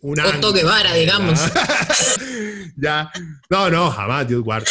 [0.01, 1.39] un Otto Guevara, digamos.
[2.75, 3.11] ya,
[3.51, 4.67] no, no, jamás, Dios guarde.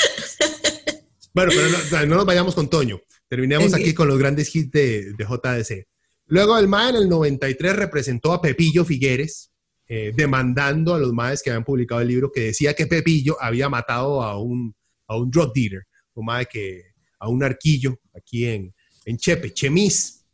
[1.32, 1.68] Bueno, pero
[2.00, 3.00] no, no nos vayamos con Toño.
[3.28, 5.86] Terminemos aquí con los grandes hits de, de JDC.
[6.26, 9.52] Luego el MAE en el 93 representó a Pepillo Figueres,
[9.88, 13.68] eh, demandando a los MAEs que habían publicado el libro que decía que Pepillo había
[13.68, 14.74] matado a un,
[15.06, 15.82] a un drug dealer,
[16.14, 16.82] un MAE que,
[17.18, 18.74] a un arquillo aquí en,
[19.04, 20.24] en Chepe, Chemis.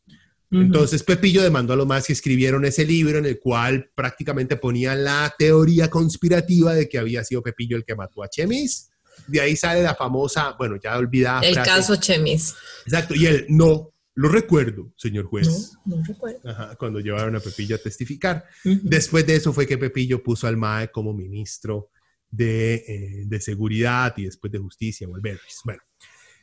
[0.50, 5.02] Entonces Pepillo demandó a los más que escribieron ese libro en el cual prácticamente ponían
[5.02, 8.90] la teoría conspirativa de que había sido Pepillo el que mató a Chemis.
[9.26, 11.70] De ahí sale la famosa, bueno, ya olvidada El frase.
[11.70, 12.54] caso Chemis.
[12.84, 15.72] Exacto, y él, no, lo recuerdo, señor juez.
[15.84, 16.40] No, no recuerdo.
[16.48, 18.44] Ajá, cuando llevaron a Pepillo a testificar.
[18.64, 21.90] Después de eso fue que Pepillo puso al MAE como ministro
[22.30, 25.60] de, eh, de Seguridad y después de Justicia, o el Berries.
[25.64, 25.82] Bueno,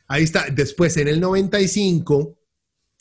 [0.08, 0.50] ahí está.
[0.50, 2.38] Después, en el 95,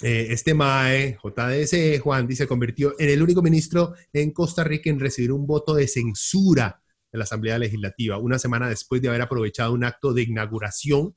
[0.04, 5.00] eh, este MAE, JDC, Juan, se convirtió en el único ministro en Costa Rica en
[5.00, 9.74] recibir un voto de censura de la Asamblea Legislativa, una semana después de haber aprovechado
[9.74, 11.16] un acto de inauguración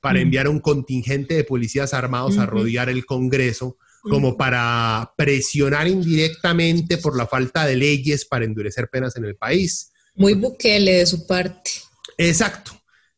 [0.00, 0.22] para Mm.
[0.22, 6.98] enviar a un contingente de policías armados a rodear el Congreso como para presionar indirectamente
[6.98, 9.92] por la falta de leyes para endurecer penas en el país.
[10.14, 11.70] Muy Bukele de su parte.
[12.16, 12.72] Exacto.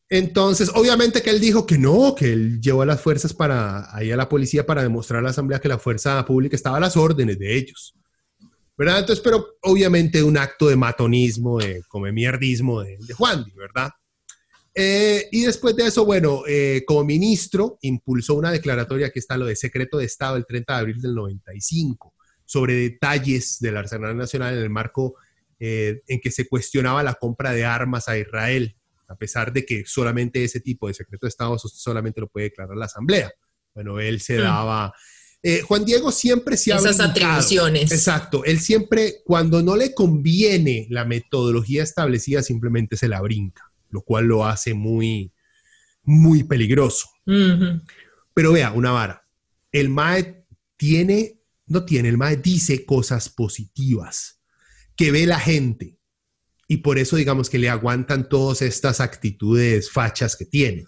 [0.09, 4.11] Entonces, obviamente que él dijo que no, que él llevó a las fuerzas para ahí
[4.11, 6.97] a la policía para demostrar a la asamblea que la fuerza pública estaba a las
[6.97, 7.95] órdenes de ellos.
[8.77, 8.99] ¿Verdad?
[8.99, 13.91] Entonces, pero obviamente un acto de matonismo, de come mierdismo de, de Juan, ¿verdad?
[14.73, 19.45] Eh, y después de eso, bueno, eh, como ministro, impulsó una declaratoria, que está lo
[19.45, 22.13] de secreto de Estado el 30 de abril del 95,
[22.45, 25.15] sobre detalles del arsenal nacional en el marco
[25.59, 28.75] eh, en que se cuestionaba la compra de armas a Israel,
[29.07, 32.77] a pesar de que solamente ese tipo de secreto de Estado solamente lo puede declarar
[32.77, 33.31] la Asamblea.
[33.73, 34.41] Bueno, él se mm.
[34.41, 34.93] daba...
[35.67, 37.91] Juan Diego siempre se ha Esas atribuciones.
[37.91, 38.45] Exacto.
[38.45, 44.25] Él siempre, cuando no le conviene la metodología establecida, simplemente se la brinca lo cual
[44.25, 45.33] lo hace muy,
[46.03, 47.09] muy peligroso.
[48.33, 49.27] Pero vea, una vara.
[49.71, 50.45] El MAE
[50.77, 54.41] tiene, no tiene, el MAE dice cosas positivas
[54.95, 55.97] que ve la gente
[56.67, 60.85] y por eso digamos que le aguantan todas estas actitudes fachas que tiene.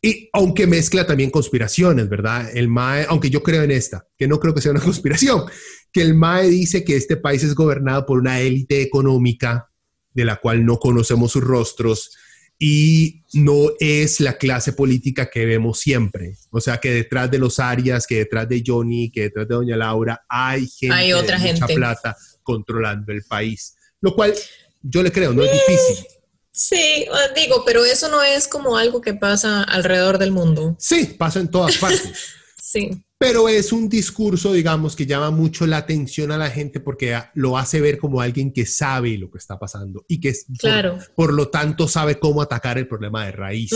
[0.00, 2.50] Y aunque mezcla también conspiraciones, ¿verdad?
[2.56, 5.44] El MAE, aunque yo creo en esta, que no creo que sea una conspiración,
[5.92, 9.71] que el MAE dice que este país es gobernado por una élite económica
[10.14, 12.10] de la cual no conocemos sus rostros
[12.58, 16.36] y no es la clase política que vemos siempre.
[16.50, 19.76] O sea, que detrás de los Arias, que detrás de Johnny, que detrás de Doña
[19.76, 23.74] Laura, hay gente hay otra de mucha plata controlando el país.
[24.00, 24.32] Lo cual
[24.80, 26.06] yo le creo, no es difícil.
[26.52, 30.76] Sí, digo, pero eso no es como algo que pasa alrededor del mundo.
[30.78, 32.12] Sí, pasa en todas partes.
[32.72, 37.16] sí pero es un discurso, digamos, que llama mucho la atención a la gente porque
[37.34, 40.98] lo hace ver como alguien que sabe lo que está pasando y que claro.
[41.14, 43.70] por, lo tanto sabe cómo atacar el problema de raíz.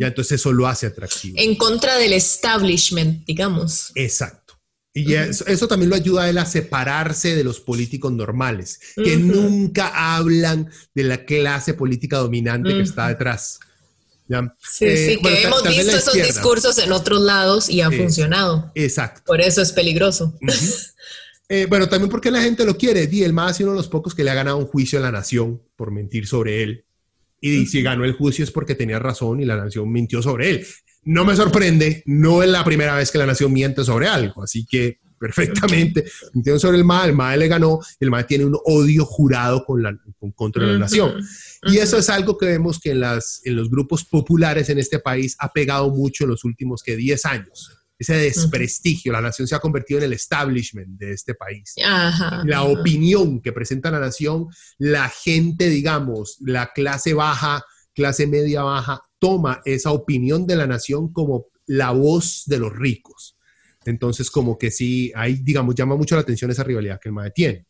[0.00, 1.36] Ya entonces eso lo hace atractivo.
[1.38, 3.92] En contra del establishment, digamos.
[3.94, 4.54] Exacto.
[4.92, 10.16] Y eso, también lo ayuda a él a separarse de los políticos normales, que nunca
[10.16, 13.60] hablan de la clase política dominante que está detrás.
[14.60, 18.70] Sí, sí, eh, que hemos visto esos discursos en otros lados y ha funcionado.
[18.74, 19.22] Exacto.
[19.26, 20.34] Por eso es peligroso.
[21.52, 23.08] Eh, bueno, también porque la gente lo quiere.
[23.08, 25.10] Di, el más uno de los pocos que le ha ganado un juicio a la
[25.10, 26.84] nación por mentir sobre él.
[27.40, 30.66] Y si ganó el juicio es porque tenía razón y la nación mintió sobre él.
[31.02, 34.64] No me sorprende, no es la primera vez que la nación miente sobre algo, así
[34.64, 39.04] que perfectamente mintieron sobre el MAE, el MAE le ganó, el MAE tiene un odio
[39.04, 39.96] jurado con la,
[40.34, 41.22] contra la nación.
[41.64, 44.98] Y eso es algo que vemos que en, las, en los grupos populares en este
[44.98, 47.70] país ha pegado mucho en los últimos que 10 años.
[47.98, 51.74] Ese desprestigio, la nación se ha convertido en el establishment de este país.
[51.76, 54.46] la opinión que presenta la nación,
[54.78, 57.62] la gente, digamos, la clase baja,
[57.94, 63.36] clase media baja, toma esa opinión de la nación como la voz de los ricos.
[63.90, 67.30] Entonces, como que sí, ahí, digamos, llama mucho la atención esa rivalidad que el MAE
[67.30, 67.66] tiene.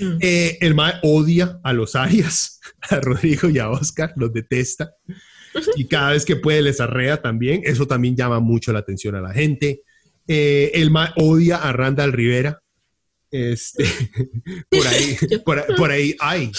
[0.00, 0.18] Mm.
[0.20, 4.94] Eh, el MAE odia a los Arias, a Rodrigo y a Oscar, los detesta.
[5.76, 7.62] Y cada vez que puede les arrea también.
[7.64, 9.82] Eso también llama mucho la atención a la gente.
[10.28, 12.62] Eh, el MAE odia a Randall Rivera.
[13.30, 13.84] Este,
[14.70, 15.16] por ahí,
[15.76, 16.50] por, ahí, ay,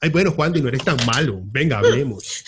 [0.00, 1.40] ay, bueno, Juan, no eres tan malo.
[1.44, 2.44] Venga, hablemos.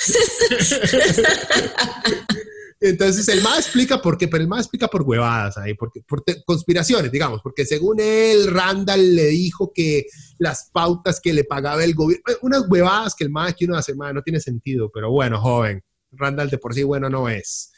[2.84, 6.24] Entonces el más explica por qué, pero el más explica por huevadas ahí, porque, por
[6.44, 10.06] conspiraciones, digamos, porque según él, Randall le dijo que
[10.38, 13.76] las pautas que le pagaba el gobierno, eh, unas huevadas que el más que uno
[13.76, 15.80] hace, más no tiene sentido, pero bueno, joven,
[16.10, 17.70] Randall de por sí bueno no es.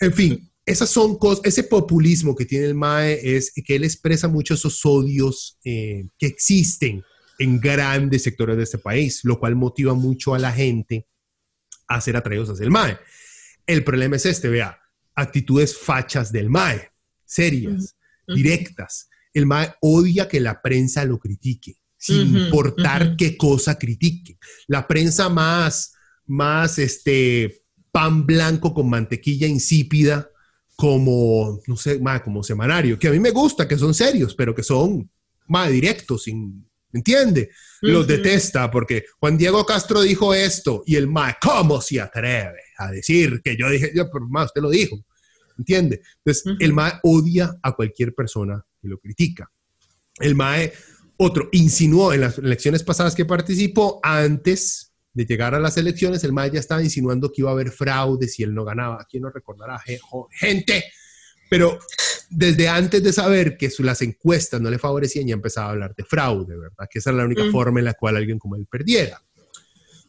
[0.00, 4.26] En fin, esas son cosas, ese populismo que tiene el MAE es que él expresa
[4.26, 7.04] mucho esos odios eh, que existen
[7.38, 11.06] en grandes sectores de este país, lo cual motiva mucho a la gente
[11.86, 12.98] a ser atraídos hacia el MAE.
[13.68, 14.80] El problema es este, vea,
[15.14, 16.90] actitudes fachas del MAE,
[17.26, 17.94] serias,
[18.26, 19.10] directas.
[19.34, 24.38] El MAE odia que la prensa lo critique, sin importar qué cosa critique.
[24.68, 25.92] La prensa más,
[26.26, 27.62] más este,
[27.92, 30.30] pan blanco con mantequilla insípida,
[30.74, 34.54] como, no sé, más como semanario, que a mí me gusta, que son serios, pero
[34.54, 35.10] que son
[35.46, 37.50] más directos, sin, ¿entiende?
[37.82, 42.67] Los detesta porque Juan Diego Castro dijo esto y el MAE, ¿cómo se atreve?
[42.78, 44.96] A decir que yo dije, yo, pero más, usted lo dijo,
[45.58, 46.00] ¿entiende?
[46.24, 49.50] Entonces, el MAE odia a cualquier persona que lo critica.
[50.20, 50.72] El MAE,
[51.16, 56.32] otro, insinuó en las elecciones pasadas que participó, antes de llegar a las elecciones, el
[56.32, 59.04] MAE ya estaba insinuando que iba a haber fraude si él no ganaba.
[59.10, 59.80] ¿Quién no recordará?
[60.30, 60.84] Gente,
[61.50, 61.78] pero
[62.30, 66.04] desde antes de saber que las encuestas no le favorecían, ya empezaba a hablar de
[66.04, 66.86] fraude, ¿verdad?
[66.88, 69.20] Que esa era la única forma en la cual alguien como él perdiera.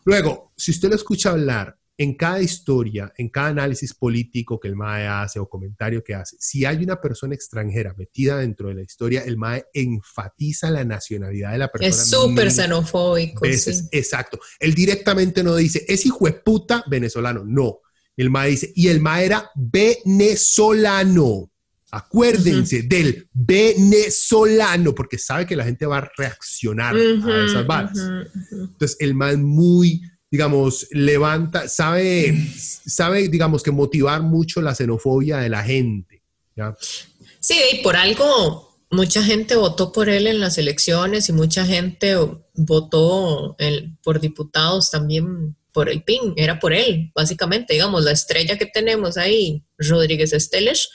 [0.06, 4.78] Luego, si usted lo escucha hablar en cada historia, en cada análisis político que el
[4.78, 8.82] MAE hace o comentario que hace, si hay una persona extranjera metida dentro de la
[8.84, 11.90] historia, el MAE enfatiza la nacionalidad de la persona.
[11.90, 13.46] Es súper xenofóbico.
[13.46, 14.40] Exacto.
[14.62, 17.44] Él directamente no dice, es hijo de puta venezolano.
[17.46, 17.82] No.
[18.16, 21.52] El MAE dice, y el MAE era venezolano.
[21.92, 28.00] Acuérdense del venezolano, porque sabe que la gente va a reaccionar a esas balas.
[28.52, 30.02] Entonces, el MAE es muy
[30.32, 36.22] digamos, levanta, sabe, sabe, digamos, que motivar mucho la xenofobia de la gente.
[37.40, 42.16] Sí, y por algo mucha gente votó por él en las elecciones y mucha gente
[42.56, 43.56] votó
[44.04, 49.18] por diputados también por el PIN, era por él, básicamente, digamos, la estrella que tenemos
[49.18, 50.90] ahí, Rodríguez Esteles,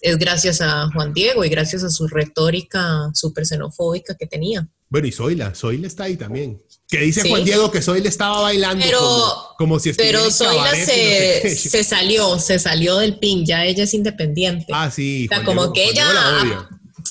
[0.00, 4.68] es gracias a Juan Diego y gracias a su retórica súper xenofóbica que tenía.
[4.92, 6.62] Bueno, y Zoila, Zoila está ahí también.
[6.86, 8.84] Que dice Juan Diego que Zoila estaba bailando
[9.56, 13.94] como, si estuviera Pero Zoila se, se, salió, se salió del PIN, ya ella es
[13.94, 14.66] independiente.
[14.70, 15.28] Ah, sí.
[15.30, 16.04] O sea, como que ella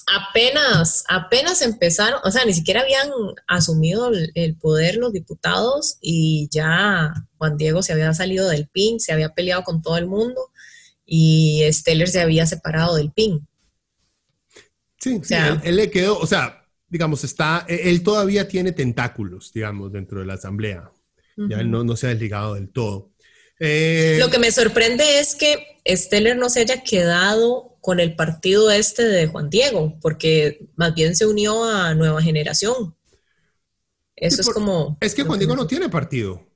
[0.05, 3.09] apenas, apenas empezaron, o sea, ni siquiera habían
[3.47, 9.11] asumido el, poder los diputados y ya Juan Diego se había salido del PIN, se
[9.11, 10.51] había peleado con todo el mundo
[11.03, 13.47] y Steller se había separado del PIN.
[14.99, 16.60] Sí, sí, él, le quedó, o sea,
[16.91, 20.91] digamos, está, e, él todavía tiene tentáculos, digamos, dentro de la asamblea.
[21.37, 23.09] Ya él no, no se ha desligado del todo.
[23.57, 28.69] Eh, Lo que me sorprende es que Steller no se haya quedado con el partido
[28.69, 32.95] este de Juan Diego, porque más bien se unió a Nueva Generación.
[34.15, 34.97] Eso es como...
[34.99, 36.50] Es que Juan Diego no tiene partido.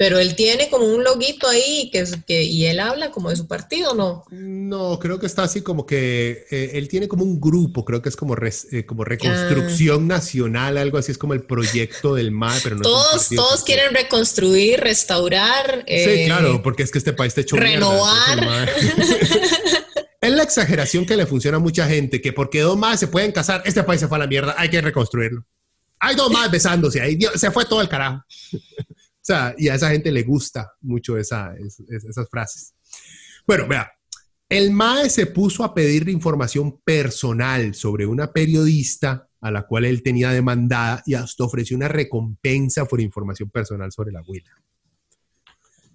[0.00, 3.46] Pero él tiene como un loguito ahí que, que, y él habla como de su
[3.46, 4.24] partido, ¿no?
[4.30, 8.08] No, creo que está así como que eh, él tiene como un grupo, creo que
[8.08, 10.14] es como, eh, como reconstrucción ah.
[10.14, 14.80] nacional, algo así, es como el proyecto del MAE, pero no Todos, todos quieren reconstruir,
[14.80, 15.84] restaurar.
[15.86, 18.70] sí, eh, claro, porque es que este país está hecho Renovar.
[20.22, 23.32] es la exageración que le funciona a mucha gente, que porque dos más se pueden
[23.32, 25.44] casar, este país se fue a la mierda, hay que reconstruirlo.
[25.98, 28.24] Hay dos más besándose, ahí se fue todo el carajo.
[29.20, 32.74] O sea, y a esa gente le gusta mucho esa, esas frases.
[33.46, 33.92] Bueno, vea,
[34.48, 40.02] el MAE se puso a pedir información personal sobre una periodista a la cual él
[40.02, 44.50] tenía demandada y hasta ofreció una recompensa por información personal sobre la abuela.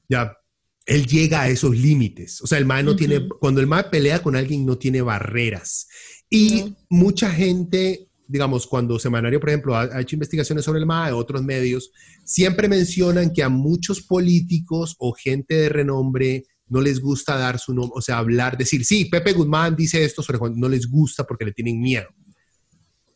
[0.08, 0.38] Ya,
[0.86, 2.42] él llega a esos límites.
[2.42, 5.88] O sea, el MAE no tiene, cuando el MAE pelea con alguien, no tiene barreras.
[6.30, 11.44] Y mucha gente digamos, cuando Semanario, por ejemplo, ha, hecho investigaciones sobre el MAE, otros
[11.44, 11.92] medios,
[12.24, 17.74] siempre mencionan que a muchos políticos o gente de renombre no les gusta dar su
[17.74, 21.24] nombre, o sea, hablar, decir, sí, Pepe Guzmán dice esto sobre Juan, no les gusta
[21.24, 22.08] porque le tienen miedo.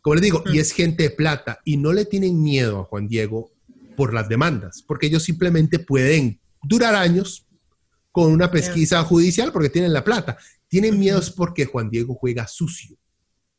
[0.01, 0.59] Como les digo, y mm.
[0.59, 3.51] es gente de plata, y no le tienen miedo a Juan Diego
[3.97, 7.47] por las demandas, porque ellos simplemente pueden durar años
[8.11, 10.37] con una pesquisa judicial porque tienen la plata.
[10.67, 12.97] Tienen miedo porque Juan Diego juega sucio.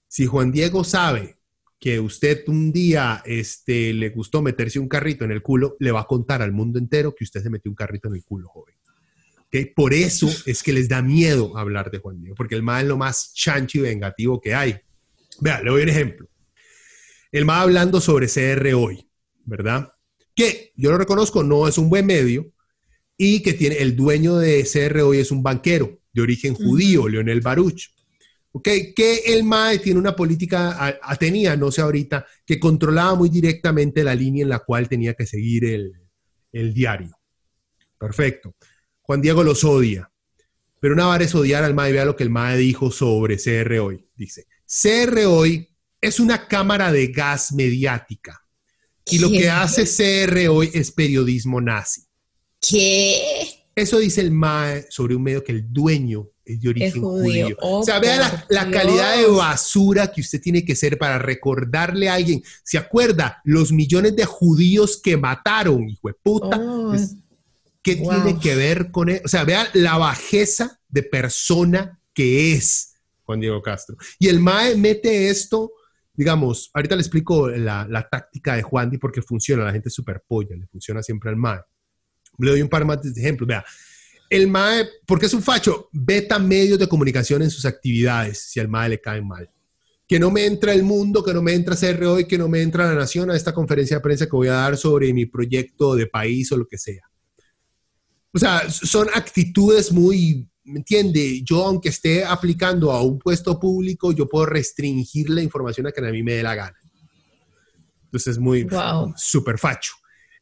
[0.09, 1.39] Si Juan Diego sabe
[1.81, 6.03] que usted un día este, le gustó meterse un carrito en el culo, le va
[6.03, 8.75] a contar al mundo entero que usted se metió un carrito en el culo, joven.
[9.47, 9.65] ¿Okay?
[9.65, 12.89] Por eso es que les da miedo hablar de Juan Diego, porque el mal es
[12.89, 14.77] lo más chancho y vengativo que hay.
[15.41, 16.29] Vea, le doy un ejemplo.
[17.33, 19.09] El más hablando sobre CR hoy,
[19.47, 19.91] ¿verdad?
[20.35, 22.53] Que yo lo reconozco, no es un buen medio
[23.17, 27.41] y que tiene el dueño de CR hoy es un banquero de origen judío, Leonel
[27.41, 27.89] Baruch.
[28.53, 34.03] Okay, que el MAE tiene una política, tenía, no sé ahorita, que controlaba muy directamente
[34.03, 37.17] la línea en la cual tenía que seguir el, diario.
[37.97, 38.57] Perfecto.
[39.03, 40.11] Juan Diego los odia.
[40.81, 41.93] Pero una vez es odiar al MAE.
[41.93, 44.05] Vea lo que el MAE dijo sobre CR hoy.
[44.17, 45.69] Dice, CR hoy
[46.01, 48.45] es una cámara de gas mediática.
[49.07, 52.03] Y lo que hace CR hoy es periodismo nazi.
[52.61, 53.67] ¿Qué?
[53.75, 57.57] Eso dice el MAE sobre un medio que el dueño es de origen judío.
[57.61, 62.15] o sea, vea la, calidad de basura que usted tiene que ser para recordarle a
[62.15, 62.43] alguien.
[62.63, 63.41] ¿Se acuerda?
[63.45, 66.59] Los millones de judíos que mataron, hijo de puta.
[66.61, 66.95] Oh,
[67.83, 69.23] ¿Qué tiene que ver con eso?
[69.25, 72.95] O sea, vea la bajeza de persona que es
[73.25, 73.97] Juan Diego Castro.
[74.19, 75.73] Y el MAE mete esto,
[76.13, 79.95] digamos, ahorita le explico la, la táctica de Juan Di porque funciona, la gente es
[79.95, 81.61] súper polla, le funciona siempre al MAE.
[82.39, 83.47] Le doy un par más de ejemplos.
[83.47, 83.65] Vea,
[84.31, 88.69] el MAE, porque es un facho, veta medios de comunicación en sus actividades si al
[88.69, 89.51] MAE le cae mal.
[90.07, 92.63] Que no me entra el mundo, que no me entra CRO y que no me
[92.63, 95.97] entra la Nación a esta conferencia de prensa que voy a dar sobre mi proyecto
[95.97, 97.03] de país o lo que sea.
[98.33, 101.43] O sea, son actitudes muy, ¿me entiende?
[101.43, 106.07] Yo, aunque esté aplicando a un puesto público, yo puedo restringir la información a que
[106.07, 106.79] a mí me dé la gana.
[108.05, 108.67] Entonces es muy,
[109.17, 109.95] súper facho.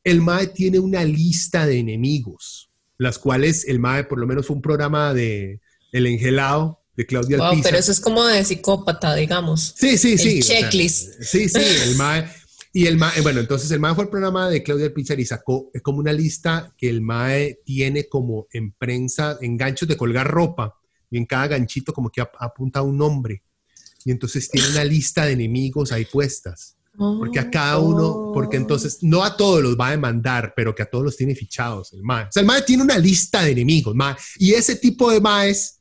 [0.05, 2.68] El MAE tiene una lista de enemigos
[2.99, 5.61] las cuales el MAE por lo menos fue un programa de
[5.93, 9.75] El Engelado de Claudia wow, Pero eso es como de psicópata, digamos.
[9.79, 10.43] Sí, sí, sí.
[10.43, 11.23] Checklist.
[11.23, 12.29] sí, sí, el MAE.
[12.73, 15.71] Y el MAE, bueno, entonces el MAE fue el programa de Claudia Alpizar y sacó
[15.83, 20.75] como una lista que el MAE tiene como en prensa, en ganchos de colgar ropa,
[21.11, 23.43] y en cada ganchito como que apunta un nombre.
[24.05, 26.77] Y entonces tiene una lista de enemigos ahí puestas.
[26.99, 30.83] Porque a cada uno, porque entonces no a todos los va a demandar, pero que
[30.83, 32.25] a todos los tiene fichados el MAE.
[32.25, 34.17] O sea, el MAE tiene una lista de enemigos, MAE.
[34.39, 35.81] Y ese tipo de MAEs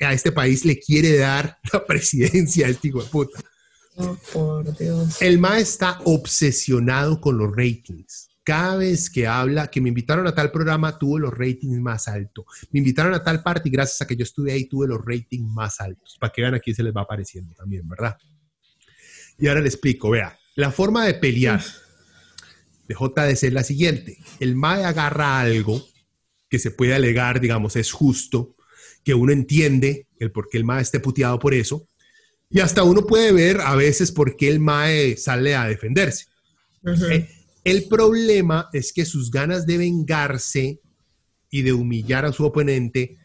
[0.00, 3.40] a este país le quiere dar la presidencia a este hijo de puta.
[3.96, 5.20] Oh, por Dios.
[5.22, 8.28] El MAE está obsesionado con los ratings.
[8.44, 12.44] Cada vez que habla, que me invitaron a tal programa, tuvo los ratings más altos.
[12.70, 15.48] Me invitaron a tal parte y gracias a que yo estuve ahí, tuve los ratings
[15.48, 16.18] más altos.
[16.20, 18.16] Para que vean aquí se les va apareciendo también, ¿verdad?
[19.38, 21.62] Y ahora le explico, vea, la forma de pelear
[22.88, 24.18] de JDC es la siguiente.
[24.40, 25.86] El MAE agarra algo
[26.48, 28.56] que se puede alegar, digamos, es justo,
[29.04, 31.86] que uno entiende el por qué el MAE esté puteado por eso,
[32.50, 36.26] y hasta uno puede ver a veces por qué el MAE sale a defenderse.
[37.10, 37.28] Eh,
[37.62, 40.80] el problema es que sus ganas de vengarse
[41.48, 43.16] y de humillar a su oponente,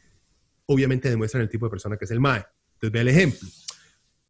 [0.67, 2.45] obviamente demuestran el tipo de persona que es el MAE.
[2.73, 3.49] Entonces, ve el ejemplo.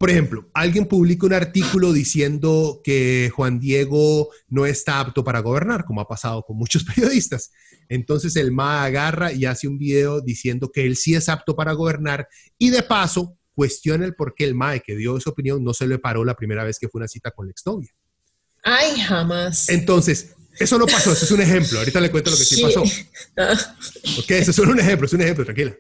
[0.06, 5.84] Por ejemplo, alguien publica un artículo diciendo que Juan Diego no está apto para gobernar,
[5.84, 7.52] como ha pasado con muchos periodistas.
[7.90, 11.74] Entonces el MA agarra y hace un video diciendo que él sí es apto para
[11.74, 12.28] gobernar
[12.60, 15.88] y de paso cuestiona el por qué el MAE que dio esa opinión no se
[15.88, 17.90] le paró la primera vez que fue una cita con la exnovia.
[18.62, 19.70] Ay, jamás.
[19.70, 21.80] Entonces, eso no pasó, eso es un ejemplo.
[21.80, 22.82] Ahorita le cuento lo que sí, pasó.
[24.20, 25.76] ok, eso es solo un ejemplo, es un ejemplo, tranquila.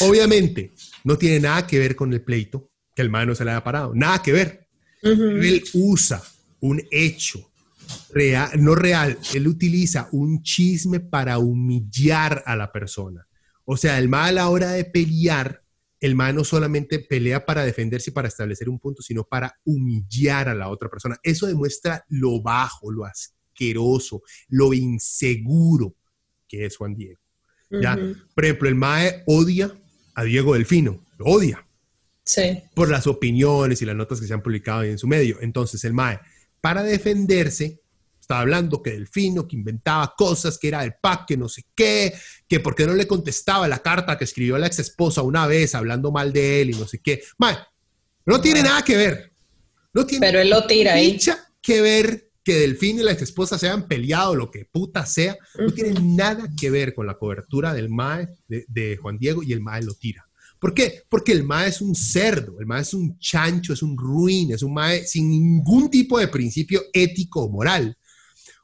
[0.00, 0.72] Obviamente,
[1.04, 3.62] no tiene nada que ver con el pleito que el MAE no se le haya
[3.62, 3.94] parado.
[3.94, 4.66] Nada que ver.
[5.02, 6.20] Él usa
[6.60, 7.52] un hecho
[8.10, 13.28] real, no real, él utiliza un chisme para humillar a la persona.
[13.66, 15.62] O sea, el MAE a la hora de pelear,
[16.00, 20.48] el MAE no solamente pelea para defenderse y para establecer un punto, sino para humillar
[20.48, 21.16] a la otra persona.
[21.22, 25.94] Eso demuestra lo bajo, lo asqueroso, lo inseguro
[26.48, 27.20] que es Juan Diego.
[27.70, 27.98] ¿ya?
[28.34, 29.70] Por ejemplo, el MAE odia
[30.14, 31.65] a Diego Delfino, lo odia.
[32.74, 35.38] Por las opiniones y las notas que se han publicado en su medio.
[35.40, 36.18] Entonces el MAE,
[36.60, 37.80] para defenderse,
[38.20, 42.12] estaba hablando que Delfino, que inventaba cosas, que era el PAC, que no sé qué,
[42.48, 46.10] que porque no le contestaba la carta que escribió la ex esposa una vez hablando
[46.10, 47.22] mal de él y no sé qué.
[47.38, 47.56] MAE,
[48.24, 49.32] no tiene nada que ver.
[49.94, 51.18] No tiene Pero él lo tira ahí.
[51.62, 55.36] que ver que Delfino y la ex esposa se hayan peleado, lo que puta sea.
[55.58, 59.52] No tiene nada que ver con la cobertura del MAE de, de Juan Diego y
[59.52, 60.25] el MAE lo tira.
[60.58, 61.02] ¿Por qué?
[61.08, 64.62] Porque el MAE es un cerdo, el MAE es un chancho, es un ruin, es
[64.62, 67.96] un MAE sin ningún tipo de principio ético o moral.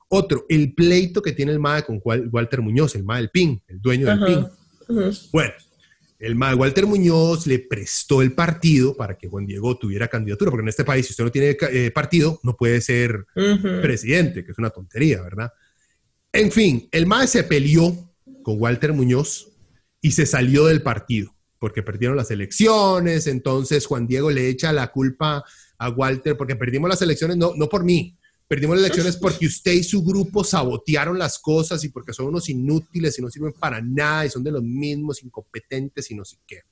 [0.08, 3.80] Otro, el pleito que tiene el MAE con Walter Muñoz, el MAE del PIN, el
[3.80, 4.46] dueño del PIN.
[5.32, 5.52] Bueno,
[6.18, 10.62] el MAE Walter Muñoz le prestó el partido para que Juan Diego tuviera candidatura, porque
[10.62, 13.26] en este país, si usted no tiene eh, partido, no puede ser
[13.82, 15.50] presidente, que es una tontería, ¿verdad?
[16.32, 19.52] En fin, el MAE se peleó con Walter Muñoz
[20.00, 24.90] y se salió del partido porque perdieron las elecciones, entonces Juan Diego le echa la
[24.90, 25.44] culpa
[25.78, 29.70] a Walter porque perdimos las elecciones, no, no por mí, perdimos las elecciones porque usted
[29.70, 33.80] y su grupo sabotearon las cosas y porque son unos inútiles y no sirven para
[33.80, 36.62] nada y son de los mismos, incompetentes y no sé qué.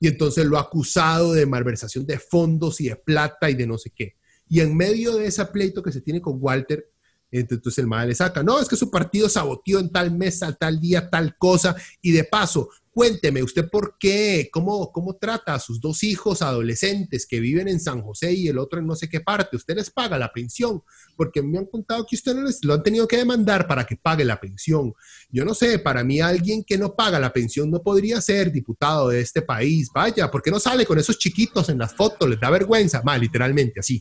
[0.00, 3.78] Y entonces lo ha acusado de malversación de fondos y de plata y de no
[3.78, 4.16] sé qué.
[4.48, 6.90] Y en medio de ese pleito que se tiene con Walter,
[7.30, 10.80] entonces el MAE le saca, no, es que su partido saboteó en tal mesa, tal
[10.80, 14.48] día, tal cosa, y de paso, Cuénteme, ¿usted por qué?
[14.52, 18.56] ¿Cómo, ¿Cómo trata a sus dos hijos adolescentes que viven en San José y el
[18.56, 19.56] otro en no sé qué parte?
[19.56, 20.80] ¿Usted les paga la pensión?
[21.16, 23.96] Porque me han contado que usted no les, lo han tenido que demandar para que
[23.96, 24.94] pague la pensión.
[25.28, 29.08] Yo no sé, para mí alguien que no paga la pensión no podría ser diputado
[29.08, 29.88] de este país.
[29.92, 32.28] Vaya, ¿por qué no sale con esos chiquitos en las fotos?
[32.28, 33.02] Les da vergüenza.
[33.02, 34.00] Mal, literalmente, así.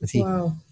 [0.00, 0.22] así.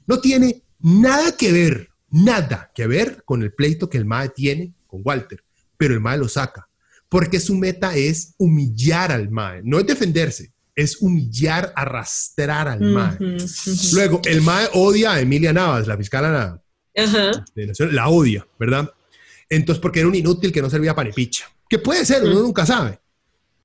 [0.07, 4.73] No tiene nada que ver, nada que ver con el pleito que el MAE tiene
[4.87, 5.43] con Walter,
[5.77, 6.69] pero el MAE lo saca
[7.09, 13.19] porque su meta es humillar al MAE, no es defenderse, es humillar, arrastrar al MAE.
[13.93, 16.61] Luego, el MAE odia a Emilia Navas, la fiscal
[17.93, 18.91] la odia, ¿verdad?
[19.49, 21.47] Entonces, porque era un inútil que no servía para ni picha.
[21.69, 23.01] Que puede ser, uno nunca sabe.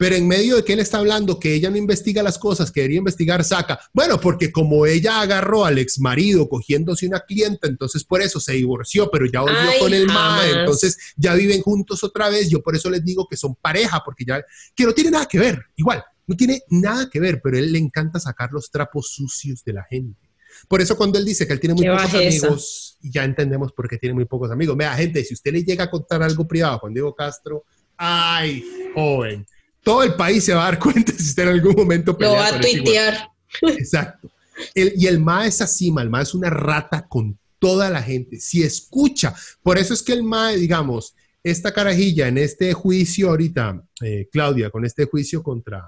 [0.02, 2.80] Pero en medio de que él está hablando que ella no investiga las cosas que
[2.80, 3.80] debería investigar, saca.
[3.93, 8.54] Bueno, porque como ella agarró al ex marido cogiéndose una clienta, entonces por eso se
[8.54, 12.49] divorció, pero ya volvió con el MAE, entonces ya viven juntos otra vez.
[12.49, 14.43] Yo por eso les digo que son pareja, porque ya.
[14.74, 17.72] que no tiene nada que ver, igual, no tiene nada que ver, pero a él
[17.72, 20.32] le encanta sacar los trapos sucios de la gente.
[20.68, 23.99] Por eso cuando él dice que él tiene muy pocos amigos ya entendemos por qué
[23.99, 24.76] tiene muy pocos amigos.
[24.76, 27.66] Vea, gente, si usted le llega a contar algo privado a Juan Diego Castro,
[27.97, 29.45] ay, joven,
[29.84, 32.47] todo el país se va a dar cuenta si usted en algún momento Lo va
[32.47, 33.29] a tuitear.
[33.61, 34.32] Exacto.
[34.75, 38.39] y el MA es así, el MA es una rata con toda la gente.
[38.39, 43.84] Si escucha, por eso es que el MA, digamos, esta carajilla en este juicio ahorita,
[44.01, 45.84] eh, Claudia, con este juicio contra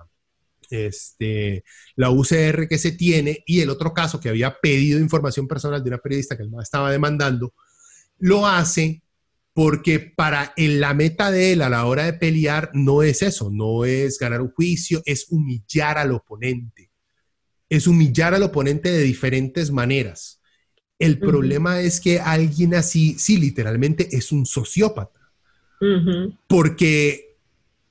[0.69, 1.63] este,
[1.95, 5.89] la UCR que se tiene y el otro caso que había pedido información personal de
[5.89, 7.53] una periodista que el MA estaba demandando,
[8.17, 9.02] lo hace
[9.53, 13.85] porque para la meta de él a la hora de pelear no es eso, no
[13.85, 16.89] es ganar un juicio, es humillar al oponente,
[17.69, 20.41] es humillar al oponente de diferentes maneras.
[20.97, 25.19] El problema es que alguien así, sí, literalmente es un sociópata,
[26.47, 27.37] porque,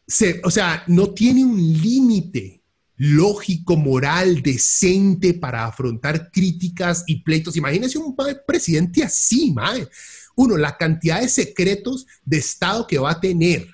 [0.06, 2.62] se, o sea, no tiene un límite
[2.96, 7.56] lógico, moral, decente para afrontar críticas y pleitos.
[7.56, 9.88] Imagínense un presidente así, madre
[10.36, 13.66] uno, la cantidad de secretos de Estado que va a tener,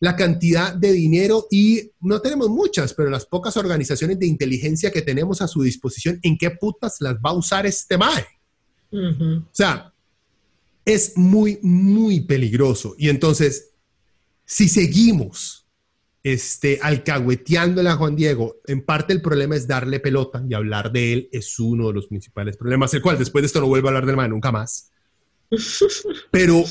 [0.00, 5.02] la cantidad de dinero y no tenemos muchas, pero las pocas organizaciones de inteligencia que
[5.02, 8.26] tenemos a su disposición, ¿en qué putas las va a usar este MAE?
[8.92, 9.92] O sea,
[10.84, 12.94] es muy, muy peligroso.
[12.98, 13.72] Y entonces,
[14.46, 15.66] si seguimos
[16.22, 21.12] este, alcahueteándole a Juan Diego, en parte el problema es darle pelota y hablar de
[21.12, 23.90] él es uno de los principales problemas, el cual después de esto no vuelvo a
[23.90, 24.89] hablar del MAE nunca más.
[26.30, 26.64] Pero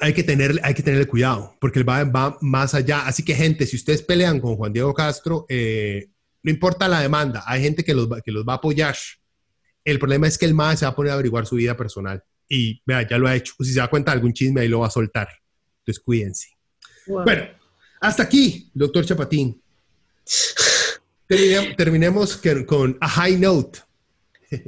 [0.00, 3.06] hay que, tener, hay que tenerle cuidado, porque él va, va, más allá.
[3.06, 6.08] Así que, gente, si ustedes pelean con Juan Diego Castro, eh,
[6.42, 8.96] no importa la demanda, hay gente que los, que los va a apoyar.
[9.84, 12.22] El problema es que el MAE se va a poner a averiguar su vida personal.
[12.48, 13.54] Y vea, ya lo ha hecho.
[13.60, 15.28] Si se da cuenta de algún chisme, ahí lo va a soltar.
[15.78, 16.48] Entonces, cuídense.
[17.06, 17.44] Bueno,
[18.00, 19.60] hasta aquí, doctor Chapatín.
[21.76, 23.80] terminemos con a high note.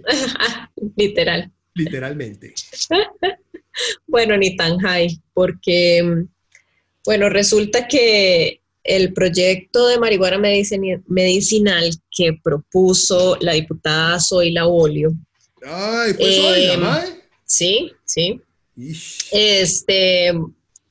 [0.96, 1.52] Literal.
[1.76, 2.54] Literalmente.
[4.06, 6.24] bueno, ni tan high, porque,
[7.04, 10.38] bueno, resulta que el proyecto de marihuana
[11.06, 15.12] medicinal que propuso la diputada Zoila Bolio.
[15.64, 16.78] Ay, fue eh,
[17.44, 18.40] Sí, sí.
[19.32, 20.32] Este,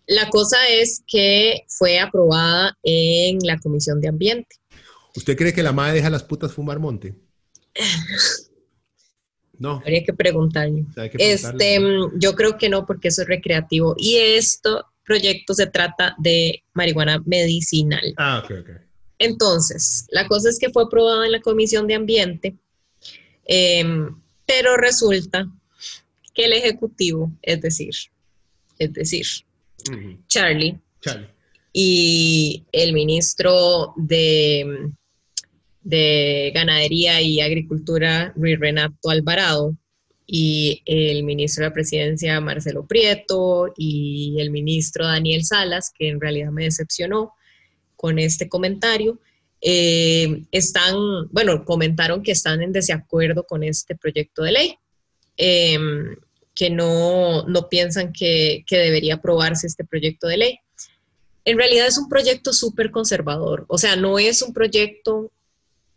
[0.08, 4.56] la cosa es que fue aprobada en la Comisión de Ambiente.
[5.16, 7.16] ¿Usted cree que la madre deja a las putas fumar monte?
[9.60, 9.78] No.
[9.78, 10.86] Habría que preguntarle.
[11.18, 11.80] este,
[12.18, 13.96] yo creo que no, porque eso es recreativo.
[13.98, 14.70] Y este
[15.06, 18.14] proyecto se trata de marihuana medicinal.
[18.18, 18.70] Ah, ok, ok.
[19.20, 22.58] Entonces, la cosa es que fue aprobado en la Comisión de Ambiente,
[23.46, 25.50] em, pero resulta
[26.34, 27.94] que el Ejecutivo, es decir,
[28.78, 29.26] es decir,
[30.28, 31.30] Charlie, Charlie,
[31.72, 34.92] y el ministro de
[35.86, 39.78] de Ganadería y Agricultura, Luis Renato Alvarado,
[40.28, 46.20] y el ministro de la Presidencia, Marcelo Prieto, y el ministro Daniel Salas, que en
[46.20, 47.34] realidad me decepcionó
[47.96, 49.20] con este comentario,
[49.62, 50.96] eh, están,
[51.32, 54.80] bueno, comentaron que están en desacuerdo con este proyecto de ley,
[55.38, 56.16] em,
[56.56, 60.60] que no, no piensan que, que debería aprobarse este proyecto de ley.
[61.46, 65.32] En realidad es un proyecto súper conservador, o sea, no es un proyecto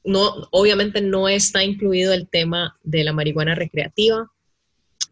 [0.08, 4.30] no, obviamente no está incluido el tema de la marihuana recreativa.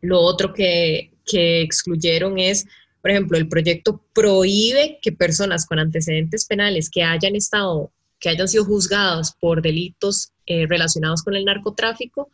[0.01, 2.67] Lo otro que, excluyeron es,
[3.03, 8.49] por ejemplo, el proyecto prohíbe que personas con antecedentes penales que hayan estado, que hayan
[8.49, 12.31] sido juzgadas por delitos eh, relacionados con el narcotráfico,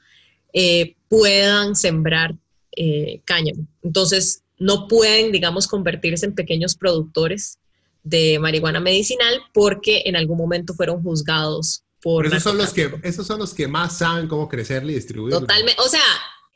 [0.53, 2.37] eh, puedan sembrar
[2.77, 3.67] eh, cáñamo.
[3.83, 7.59] Entonces, no pueden, digamos, convertirse en pequeños productores
[8.05, 11.83] de marihuana medicinal porque en algún momento fueron juzgados
[12.25, 15.35] esos son, los que, esos son los que más saben cómo crecerle y distribuir.
[15.35, 15.81] Totalmente.
[15.81, 16.03] O sea,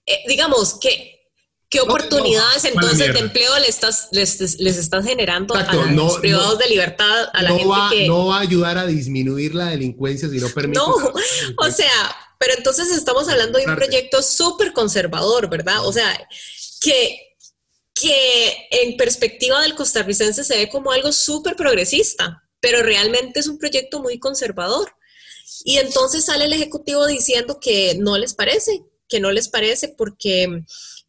[0.04, 1.16] eh, digamos, que
[1.68, 7.28] ¿Qué oportunidades entonces de empleo les estás, les, estás generando a los privados de libertad,
[7.32, 8.06] a la gente que...
[8.06, 10.78] No va a ayudar a disminuir la delincuencia si no permite...
[10.78, 10.86] No,
[11.58, 15.84] o sea, pero entonces estamos hablando de un proyecto súper conservador, ¿verdad?
[15.84, 16.16] O sea,
[16.80, 17.36] que,
[17.92, 23.58] que en perspectiva del costarricense se ve como algo súper progresista, pero realmente es un
[23.58, 24.95] proyecto muy conservador.
[25.64, 30.64] Y entonces sale el Ejecutivo diciendo que no les parece, que no les parece porque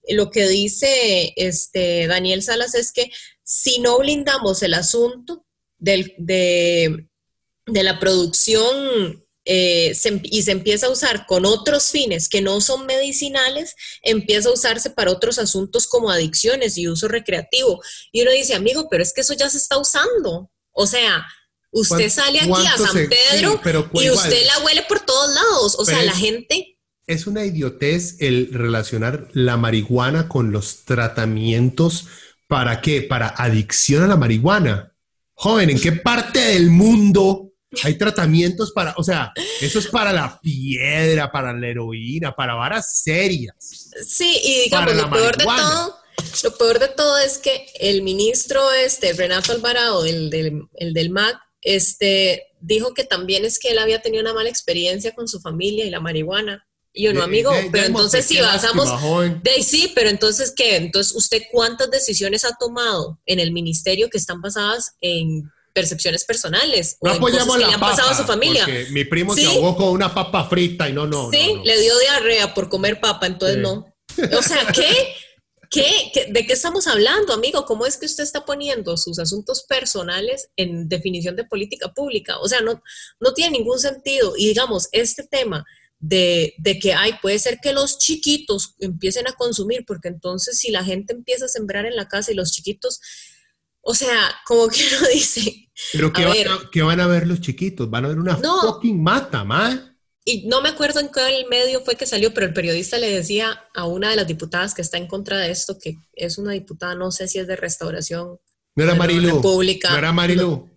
[0.09, 3.11] lo que dice este Daniel Salas es que
[3.43, 5.45] si no blindamos el asunto
[5.77, 7.07] de,
[7.65, 13.75] la producción eh, y se empieza a usar con otros fines que no son medicinales,
[14.01, 17.81] empieza a usarse para otros asuntos como adicciones y uso recreativo.
[18.11, 20.51] Y uno dice, amigo, pero es que eso ya se está usando.
[20.71, 21.25] O sea,
[21.79, 23.61] Usted sale aquí a San Pedro
[23.93, 25.75] y usted la huele por todos lados.
[25.77, 26.77] O sea, la gente
[27.07, 32.07] es una idiotez el relacionar la marihuana con los tratamientos.
[32.47, 33.01] ¿Para qué?
[33.01, 34.93] Para adicción a la marihuana.
[35.33, 39.31] Joven, ¿en qué parte del mundo hay tratamientos para, o sea,
[39.61, 43.55] eso es para la piedra, para la heroína, para varas serias?
[44.05, 45.99] Sí, y digamos, lo peor de todo,
[46.43, 51.09] lo peor de todo es que el ministro este, Renato Alvarado, el del, el del
[51.09, 55.39] MAC, este, dijo que también es que él había tenido una mala experiencia con su
[55.39, 56.65] familia y la marihuana.
[56.93, 58.89] Y yo, no, amigo, pero entonces si basamos,
[59.43, 60.77] de sí, pero entonces, ¿qué?
[60.77, 66.97] Entonces, ¿usted cuántas decisiones ha tomado en el ministerio que están basadas en percepciones personales
[67.03, 68.65] no apoyamos que la le han pasado a su familia.
[68.89, 71.29] Mi primo se ahogó con una papa frita y no, no.
[71.29, 73.85] Sí, le dio diarrea por comer papa, entonces no.
[74.35, 75.13] O sea, ¿qué?
[75.69, 77.65] ¿Qué, ¿De qué estamos hablando, amigo?
[77.65, 82.39] ¿Cómo es que usted está poniendo sus asuntos personales en definición de política pública?
[82.39, 82.81] O sea, no,
[83.19, 84.33] no tiene ningún sentido.
[84.37, 85.65] Y digamos, este tema
[85.99, 90.71] de, de que hay, puede ser que los chiquitos empiecen a consumir, porque entonces si
[90.71, 92.99] la gente empieza a sembrar en la casa y los chiquitos,
[93.81, 95.69] o sea, como que uno dice...
[95.91, 97.89] Pero ¿qué, van, a, van a ver los chiquitos?
[97.89, 99.96] Van a ver una fucking mata, ma
[100.29, 103.63] y no me acuerdo en qué medio fue que salió, pero el periodista le decía
[103.73, 106.95] a una de las diputadas que está en contra de esto, que es una diputada,
[106.95, 108.37] no sé si es de restauración.
[108.75, 109.41] No era Marilu.
[109.41, 110.69] No era Marilu.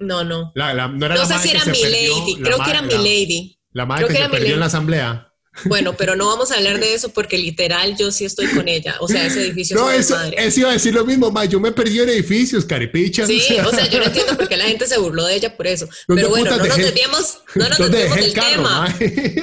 [0.00, 0.52] No, no.
[0.56, 3.56] no, sé si era mi lady, creo que era mi lady.
[3.70, 5.31] La madre que, se perdió en la asamblea.
[5.64, 8.96] Bueno, pero no vamos a hablar de eso porque literal yo sí estoy con ella.
[9.00, 11.44] O sea, ese edificio no, es eso, eso iba a decir lo mismo, ma.
[11.44, 13.28] Yo me perdí en edificios, caripichas.
[13.28, 15.66] Sí, o sea, yo no entiendo por qué la gente se burló de ella por
[15.66, 15.88] eso.
[16.08, 18.96] Pero bueno, no nos desviamos, no nos desviamos del tema.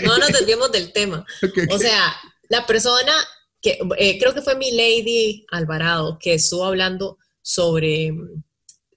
[0.04, 1.26] No nos desviamos del tema.
[1.70, 2.16] O sea,
[2.50, 3.14] la persona
[3.62, 8.14] que eh, creo que fue mi lady Alvarado que estuvo hablando sobre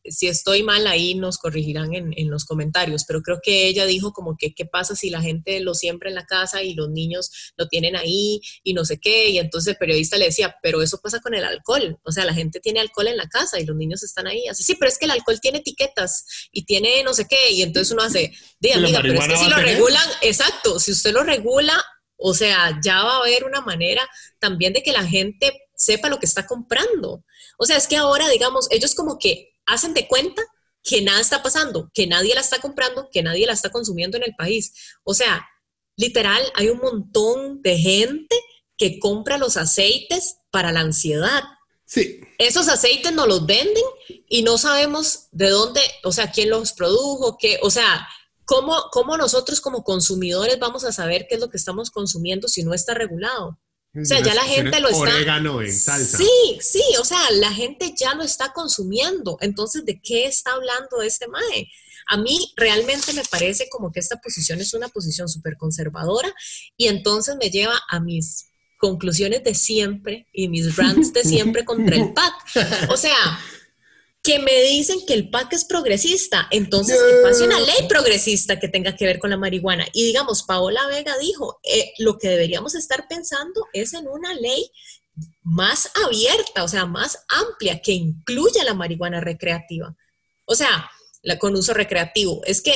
[0.04, 4.12] si estoy mal ahí nos corregirán en, en, los comentarios, pero creo que ella dijo
[4.12, 7.52] como que qué pasa si la gente lo siembra en la casa y los niños
[7.56, 10.98] lo tienen ahí y no sé qué, y entonces el periodista le decía, pero eso
[11.00, 13.76] pasa con el alcohol, o sea, la gente tiene alcohol en la casa y los
[13.76, 17.14] niños están ahí, así, sí, pero es que el alcohol tiene etiquetas y tiene no
[17.14, 20.80] sé qué, y entonces uno hace, de amiga, pero es que si lo regulan, exacto,
[20.80, 21.82] si usted lo regula,
[22.16, 24.08] o sea, ya va a haber una manera
[24.38, 27.24] también de que la gente sepa lo que está comprando.
[27.58, 30.42] O sea, es que ahora, digamos, ellos como que hacen de cuenta
[30.82, 34.24] que nada está pasando, que nadie la está comprando, que nadie la está consumiendo en
[34.24, 34.72] el país.
[35.04, 35.46] O sea,
[35.96, 38.36] literal, hay un montón de gente
[38.76, 41.42] que compra los aceites para la ansiedad.
[41.84, 42.20] Sí.
[42.38, 43.84] Esos aceites no los venden
[44.28, 48.08] y no sabemos de dónde, o sea, quién los produjo, qué, o sea,
[48.44, 52.64] ¿cómo, cómo nosotros como consumidores vamos a saber qué es lo que estamos consumiendo si
[52.64, 53.58] no está regulado.
[53.94, 55.02] O sea, ya la gente lo está.
[55.02, 56.16] Orégano en salsa.
[56.16, 59.36] Sí, sí, o sea, la gente ya lo está consumiendo.
[59.40, 61.68] Entonces, ¿de qué está hablando este MAE?
[62.08, 66.32] A mí realmente me parece como que esta posición es una posición súper conservadora
[66.76, 68.48] y entonces me lleva a mis
[68.78, 72.32] conclusiones de siempre y mis rants de siempre contra el PAC.
[72.90, 73.38] O sea,
[74.22, 78.68] que me dicen que el PAC es progresista, entonces que pase una ley progresista que
[78.68, 79.86] tenga que ver con la marihuana.
[79.92, 84.70] Y digamos, Paola Vega dijo, eh, lo que deberíamos estar pensando es en una ley
[85.42, 89.96] más abierta, o sea, más amplia, que incluya la marihuana recreativa.
[90.44, 90.88] O sea,
[91.22, 92.42] la, con uso recreativo.
[92.44, 92.74] Es que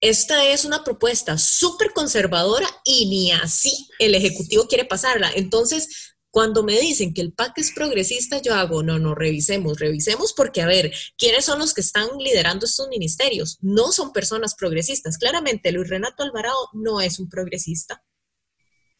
[0.00, 5.30] esta es una propuesta súper conservadora y ni así el Ejecutivo quiere pasarla.
[5.34, 10.34] Entonces, cuando me dicen que el PAC es progresista, yo hago, no, no, revisemos, revisemos
[10.34, 13.58] porque, a ver, ¿quiénes son los que están liderando estos ministerios?
[13.60, 15.16] No son personas progresistas.
[15.16, 18.02] Claramente, Luis Renato Alvarado no es un progresista.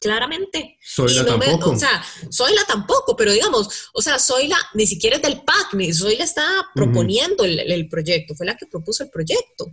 [0.01, 0.79] Claramente.
[0.81, 1.71] Soyla tampoco.
[1.71, 5.93] o sea, Soyla tampoco, pero digamos, o sea, Soyla ni siquiera es del PAC, ni
[5.93, 9.67] Soyla está proponiendo el, el proyecto, fue la que propuso el proyecto.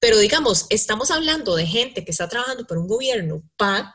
[0.00, 3.94] Pero digamos, estamos hablando de gente que está trabajando por un gobierno PAC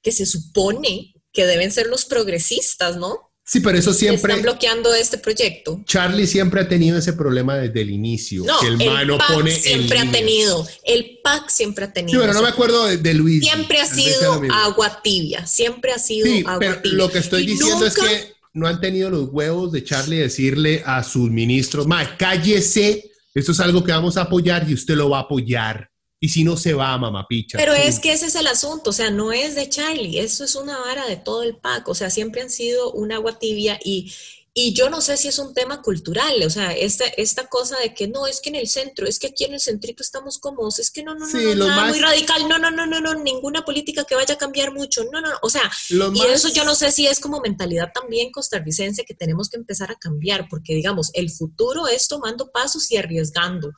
[0.00, 3.30] que se supone que deben ser los progresistas, ¿no?
[3.44, 4.32] Sí, pero eso siempre...
[4.32, 5.80] Están bloqueando este proyecto.
[5.84, 8.42] Charlie siempre ha tenido ese problema desde el inicio.
[8.44, 10.66] No, que el, el PAC pone siempre ha tenido.
[10.82, 12.18] El PAC siempre ha tenido.
[12.18, 13.44] Sí, pero no me acuerdo de, Luis.
[13.44, 15.46] Siempre ha sido agua tibia.
[15.46, 16.96] Siempre ha sido sí, agua pero tibia.
[16.96, 21.04] Lo que estoy diciendo es que no han tenido los huevos de Charlie decirle a
[21.04, 25.18] sus ministros, ma, cállese, esto es algo que vamos a apoyar y usted lo va
[25.18, 25.90] a apoyar.
[26.18, 27.58] Y si no se va, mamapicha.
[27.58, 30.54] Pero es que ese es el asunto, o sea, no es de Charlie, eso es
[30.54, 34.10] una vara de todo el pack, o sea, siempre han sido un agua tibia y,
[34.54, 37.92] y yo no sé si es un tema cultural, o sea, esta, esta cosa de
[37.92, 40.78] que no, es que en el centro, es que aquí en el centrito estamos cómodos,
[40.78, 43.66] es que no, no, no, no nada muy radical, no, no, no, no, no, ninguna
[43.66, 46.90] política que vaya a cambiar mucho, no, no, o sea, y eso yo no sé
[46.90, 51.30] si es como mentalidad también costarricense que tenemos que empezar a cambiar, porque digamos, el
[51.30, 53.72] futuro es tomando pasos y arriesgando.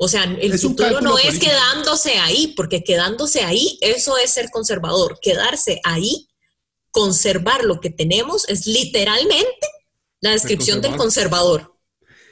[0.00, 5.18] O sea, el futuro no es quedándose ahí, porque quedándose ahí, eso es ser conservador.
[5.20, 6.28] Quedarse ahí,
[6.92, 9.66] conservar lo que tenemos, es literalmente
[10.20, 11.74] la descripción del conservador.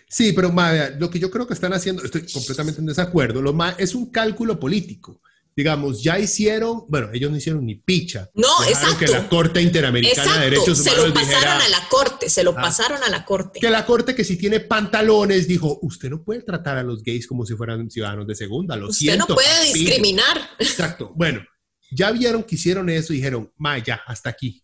[0.08, 0.54] Sí, pero
[0.98, 4.12] lo que yo creo que están haciendo, estoy completamente en desacuerdo, lo más, es un
[4.12, 5.20] cálculo político
[5.56, 8.30] digamos, ya hicieron, bueno, ellos no hicieron ni picha.
[8.34, 8.98] No, exacto.
[8.98, 12.50] Que la Corte Interamericana de Derechos Humanos se lo pasaron a la Corte, se lo
[12.50, 12.60] ah.
[12.60, 13.58] pasaron a la Corte.
[13.58, 17.26] Que la Corte que si tiene pantalones dijo, usted no puede tratar a los gays
[17.26, 20.36] como si fueran ciudadanos de segunda, lo usted no puede discriminar.
[20.58, 21.12] Exacto.
[21.16, 21.42] Bueno,
[21.90, 24.62] ya vieron que hicieron eso y dijeron, ma, ya, hasta aquí.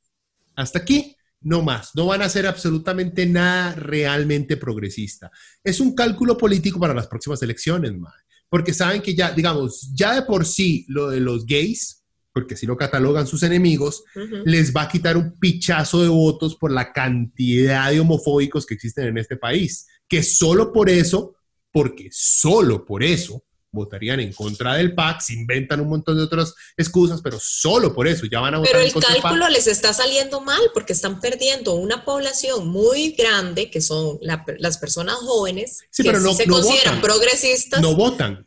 [0.54, 1.92] Hasta aquí, no más.
[1.94, 5.30] No van a hacer absolutamente nada realmente progresista.
[5.64, 8.12] Es un cálculo político para las próximas elecciones, ma
[8.52, 12.04] porque saben que ya, digamos, ya de por sí lo de los gays,
[12.34, 14.04] porque si lo catalogan sus enemigos,
[14.44, 19.06] les va a quitar un pichazo de votos por la cantidad de homofóbicos que existen
[19.06, 21.34] en este país, que solo por eso,
[21.72, 23.42] porque solo por eso,
[23.72, 28.06] votarían en contra del PAC, se inventan un montón de otras excusas, pero solo por
[28.06, 31.74] eso ya van a votar Pero el cálculo les está saliendo mal porque están perdiendo
[31.74, 37.80] una población muy grande, que son las personas jóvenes, que pero no, se consideran progresistas.
[37.80, 38.46] No votan.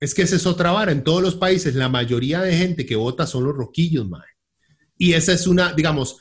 [0.00, 0.90] Es que esa es otra vara.
[0.90, 4.26] En todos los países, la mayoría de gente que vota son los roquillos, mae.
[4.96, 6.16] Y esa es una, digamos,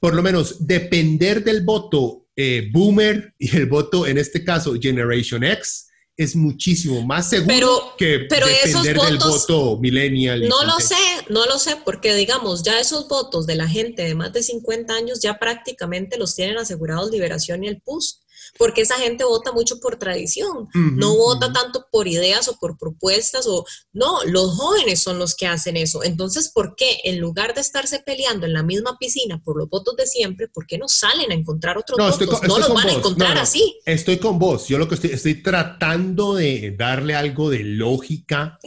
[0.00, 5.44] por lo menos depender del voto eh, boomer y el voto, en este caso, Generation
[5.44, 10.46] X, es muchísimo más seguro que pero depender del voto millennial.
[10.48, 10.96] No lo sé,
[11.30, 14.94] no lo sé, porque digamos, ya esos votos de la gente de más de 50
[14.94, 18.21] años ya prácticamente los tienen asegurados Liberación y el PUS
[18.58, 23.46] porque esa gente vota mucho por tradición, no vota tanto por ideas o por propuestas
[23.46, 26.02] o no, los jóvenes son los que hacen eso.
[26.04, 29.96] Entonces, ¿por qué en lugar de estarse peleando en la misma piscina por los votos
[29.96, 32.42] de siempre, por qué no salen a encontrar otros votos?
[32.42, 33.80] no los van a encontrar así.
[33.84, 38.58] Estoy con vos, yo lo que estoy, estoy tratando de darle algo de lógica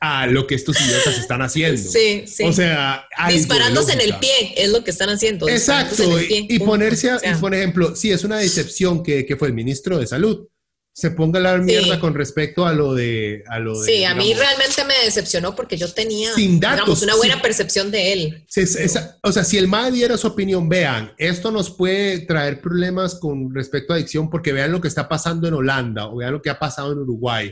[0.00, 1.90] a lo que estos idiotas están haciendo.
[1.90, 2.44] Sí, sí.
[2.44, 5.48] O sea, disparándose en el pie es lo que están haciendo.
[5.48, 6.02] Exacto.
[6.20, 10.06] Y, ponerse, a, por ejemplo, sí, es una decepción que, que fue el ministro de
[10.06, 10.46] Salud
[10.96, 13.44] se ponga la mierda con respecto a lo de...
[13.48, 17.90] A lo sí, a mí realmente me decepcionó porque yo tenía digamos, una buena percepción
[17.90, 18.46] de él.
[19.22, 23.54] o sea, si el MAD diera su opinión, vean, esto nos puede traer problemas con
[23.54, 26.48] respecto a adicción porque vean lo que está pasando en Holanda o vean lo que
[26.48, 27.50] ha pasado en Uruguay,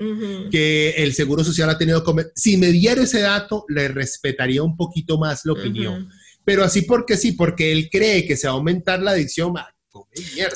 [0.51, 2.03] que el Seguro Social ha tenido...
[2.35, 6.09] Si me diera ese dato, le respetaría un poquito más la opinión.
[6.47, 9.53] Pero así porque sí, porque él cree que se va a aumentar la adicción,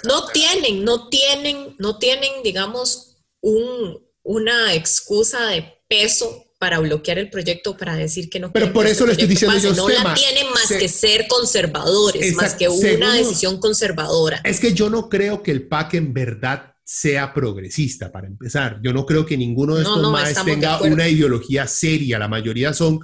[0.05, 7.31] no tienen, no tienen, no tienen, digamos, un, una excusa de peso para bloquear el
[7.31, 8.52] proyecto, para decir que no.
[8.52, 12.55] Pero por eso le estoy diciendo yo No la tienen más que ser conservadores, más
[12.55, 14.40] que una decisión conservadora.
[14.44, 18.81] Es que yo no creo que el PAC en verdad sea progresista, para empezar.
[18.82, 22.19] Yo no creo que ninguno de estos más tenga una ideología seria.
[22.19, 23.01] La mayoría son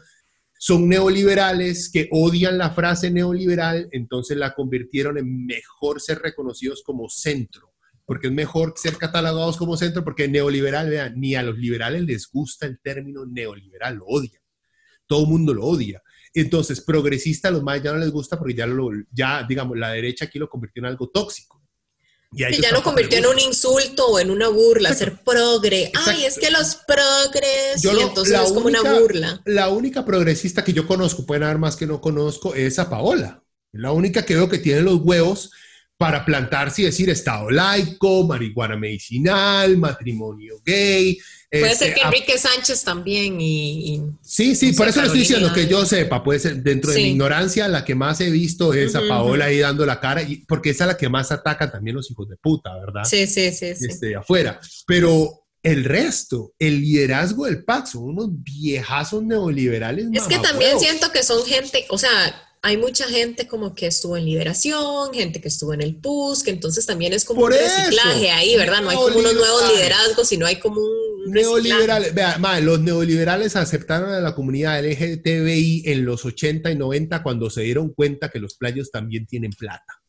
[0.66, 7.11] son neoliberales que odian la frase neoliberal, entonces la convirtieron en mejor ser reconocidos como
[7.11, 7.74] centro,
[8.07, 12.31] porque es mejor ser catalogados como centro, porque neoliberal, vean, ni a los liberales les
[12.32, 14.41] gusta el término neoliberal, lo odian.
[15.07, 16.03] Todo el mundo lo odia.
[16.32, 19.91] Entonces, progresista a los más ya no les gusta porque ya, lo, ya, digamos, la
[19.91, 21.53] derecha aquí lo convirtió en algo tóxico.
[22.36, 25.93] Y ya lo convirtió en un insulto o en una burla, ser progre.
[26.06, 27.85] Ay, es que los progres.
[27.85, 29.40] y entonces es como una burla.
[29.44, 33.43] La única progresista que yo conozco, pueden haber más que no conozco, es a Paola.
[33.73, 35.52] La única que veo que tiene los huevos
[35.97, 41.19] para plantarse y decir Estado laico, marihuana medicinal, matrimonio gay,
[41.60, 44.02] Puede ser este, que Enrique Sánchez también y...
[44.22, 47.10] sí, sí, por eso le estoy diciendo que yo sepa, puede ser dentro de mi
[47.10, 50.70] ignorancia, la que más he visto es a Paola ahí dando la cara, y, porque
[50.70, 53.05] esa es la que más atacan también los hijos de puta, ¿verdad?
[53.05, 53.74] Sí, sí, sí.
[53.74, 53.86] sí.
[53.89, 54.60] Este, afuera.
[54.86, 60.06] Pero el resto, el liderazgo del PAC, son unos viejazos neoliberales.
[60.12, 62.10] Es que también siento que son gente, o sea,
[62.64, 66.51] hay mucha gente como que estuvo en liberación, gente que estuvo en el PUS, que
[66.51, 68.81] entonces también es como un reciclaje ahí, ¿verdad?
[68.81, 71.14] No hay como unos nuevos liderazgos, sino hay como un...
[71.27, 77.51] Neoliberales, vea, los neoliberales aceptaron a la comunidad LGTBI en los 80 y 90 cuando
[77.51, 80.03] se dieron cuenta que los playos también tienen plata.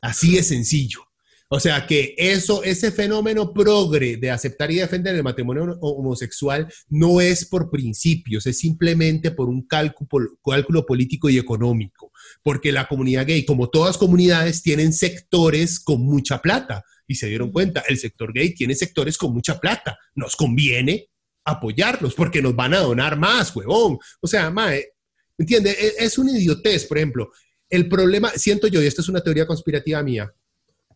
[0.00, 1.06] Así es sencillo.
[1.48, 7.20] O sea que eso, ese fenómeno progre de aceptar y defender el matrimonio homosexual no
[7.20, 12.10] es por principios, es simplemente por un cálculo, cálculo político y económico.
[12.42, 16.84] Porque la comunidad gay, como todas comunidades, tienen sectores con mucha plata.
[17.06, 19.98] Y se dieron cuenta, el sector gay tiene sectores con mucha plata.
[20.14, 21.08] Nos conviene
[21.44, 23.98] apoyarlos porque nos van a donar más, huevón.
[24.20, 24.92] O sea, mae,
[25.38, 25.70] ¿entiende?
[25.70, 27.30] Es, es una idiotez, por ejemplo.
[27.68, 30.32] El problema, siento yo, y esta es una teoría conspirativa mía,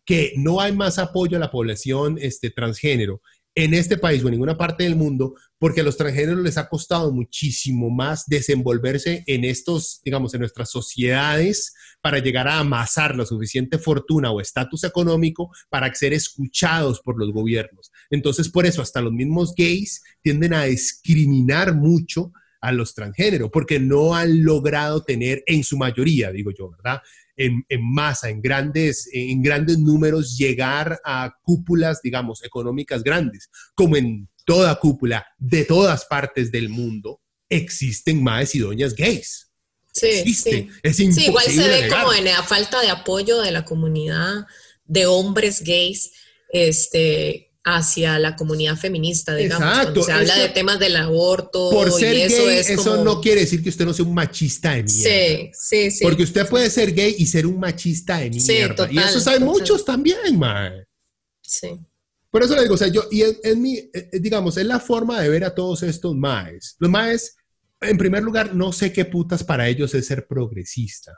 [0.05, 3.21] que no hay más apoyo a la población este, transgénero
[3.53, 6.69] en este país o en ninguna parte del mundo, porque a los extranjeros les ha
[6.69, 13.25] costado muchísimo más desenvolverse en estos, digamos, en nuestras sociedades para llegar a amasar la
[13.25, 17.91] suficiente fortuna o estatus económico para ser escuchados por los gobiernos.
[18.09, 23.79] Entonces, por eso hasta los mismos gays tienden a discriminar mucho a los transgéneros, porque
[23.79, 27.01] no han logrado tener, en su mayoría, digo yo, ¿verdad?
[27.37, 34.29] En, masa, en grandes, en grandes números, llegar a cúpulas, digamos, económicas grandes, como en
[34.45, 39.49] toda cúpula de todas partes del mundo, existen más y doñas gays.
[39.93, 40.69] Sí, sí.
[40.83, 44.45] Es sí, igual se ve como en la falta de apoyo de la comunidad
[44.85, 46.11] de hombres gays,
[46.49, 49.67] este, hacia la comunidad feminista, digamos.
[49.67, 50.03] Exacto.
[50.03, 51.69] se habla de temas del aborto.
[51.69, 54.93] Por ser gay, eso no quiere decir que usted no sea un machista de mierda.
[54.93, 56.03] Sí, sí, sí.
[56.03, 58.87] Porque usted puede ser gay y ser un machista de mierda.
[58.87, 60.85] Sí, y eso saben muchos también, mae.
[61.41, 61.69] Sí.
[62.31, 64.79] Por eso le digo, o sea, yo, y en, mi, eh, eh, digamos, es la
[64.79, 66.77] forma de ver a todos estos maes.
[66.79, 67.35] Los maes,
[67.81, 71.11] en primer lugar, no sé qué putas para ellos es ser progresista.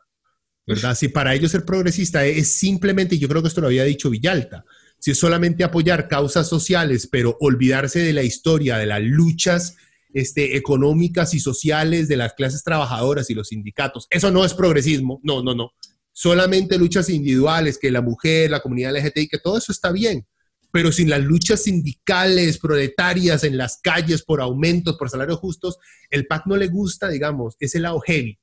[0.66, 0.96] ¿Verdad?
[0.96, 4.64] Si para ellos ser progresista es simplemente, yo creo que esto lo había dicho Villalta,
[5.04, 9.76] si es solamente apoyar causas sociales, pero olvidarse de la historia, de las luchas
[10.14, 14.08] este, económicas y sociales de las clases trabajadoras y los sindicatos.
[14.10, 15.72] Eso no es progresismo, no, no, no.
[16.14, 20.26] Solamente luchas individuales, que la mujer, la comunidad LGTBI, que todo eso está bien,
[20.72, 25.80] pero sin las luchas sindicales, proletarias en las calles por aumentos, por salarios justos,
[26.12, 28.40] el PAC no le gusta, digamos, ese lado heavy,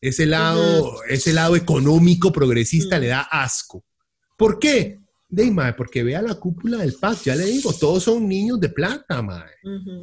[0.00, 3.84] ese lado, ese lado económico progresista le da asco.
[4.36, 5.01] ¿Por qué?
[5.32, 8.68] De mae, porque vea la cúpula del PAC, ya le digo, todos son niños de
[8.68, 9.48] plata, mae.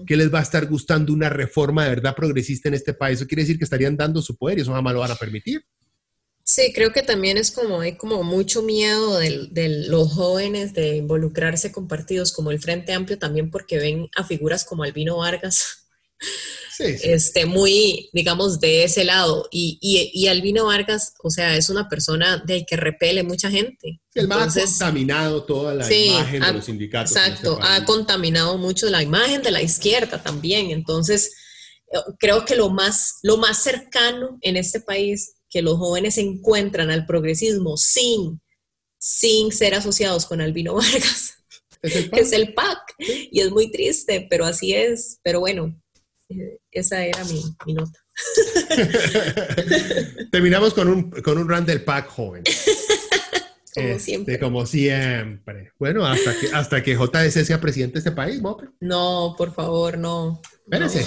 [0.08, 3.20] ¿Qué les va a estar gustando una reforma de verdad progresista en este país?
[3.20, 5.64] Eso quiere decir que estarían dando su poder y eso jamás lo van a permitir.
[6.44, 11.72] Sí, creo que también es como, hay como mucho miedo de, los jóvenes de involucrarse
[11.72, 15.88] con partidos como el Frente Amplio, también porque ven a figuras como Albino Vargas
[16.80, 19.48] este, muy, digamos, de ese lado.
[19.52, 24.02] Y, y, Albino Vargas, o sea, es una persona de que repele mucha gente.
[24.14, 27.16] El más ha contaminado toda la imagen de los sindicatos.
[27.16, 30.72] Este exacto, ha contaminado mucho la imagen de la izquierda también.
[30.72, 31.32] Entonces,
[32.20, 37.06] creo que lo más, lo más cercano en este país que los jóvenes encuentran al
[37.06, 38.40] progresismo sin,
[39.00, 41.34] sin ser asociados con Albino Vargas,
[41.82, 42.78] ¿Es que es el PAC.
[43.00, 45.20] Y es muy triste, pero así es.
[45.24, 45.82] Pero bueno,
[46.72, 48.00] esa era mi, nota.
[50.32, 52.44] Terminamos con un, con un run del pack joven.
[53.74, 54.40] como este, siempre.
[54.40, 55.72] Como siempre.
[55.80, 58.68] Bueno, hasta que, hasta que JS sea presidente de este país, Mope.
[58.80, 60.42] No, por favor, no.
[60.64, 61.06] Espérese.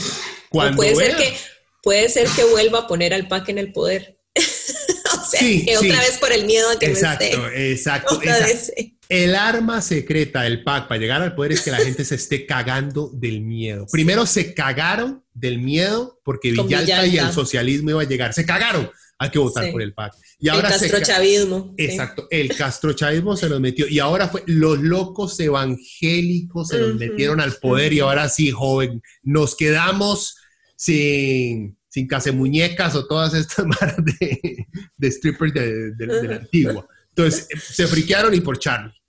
[0.51, 1.35] puede, ser que,
[1.83, 4.19] puede ser que vuelva a poner al PAC en el poder.
[4.37, 7.71] o sea, que otra vez por el miedo a que exacto, no esté.
[7.73, 8.93] Exacto, exacto.
[9.13, 12.47] El arma secreta del PAC para llegar al poder es que la gente se esté
[12.47, 13.87] cagando del miedo.
[13.93, 18.33] Primero se cagaron del miedo porque Villalta, y el socialismo iba a llegar.
[18.33, 18.91] Se cagaron.
[19.19, 20.15] Hay que votar por el PAC.
[20.39, 21.75] Y ahora el castrochavismo.
[21.77, 22.27] Exacto.
[22.31, 23.87] El castrochavismo se los metió.
[23.87, 27.93] Y ahora fue los locos evangélicos se los metieron al poder.
[27.93, 30.39] Y ahora sí, joven, nos quedamos
[30.75, 34.67] sin sin muñecas o todas estas maras de,
[34.97, 36.89] de strippers de, la antigua.
[37.11, 39.02] Entonces, se friquearon y por Charlie.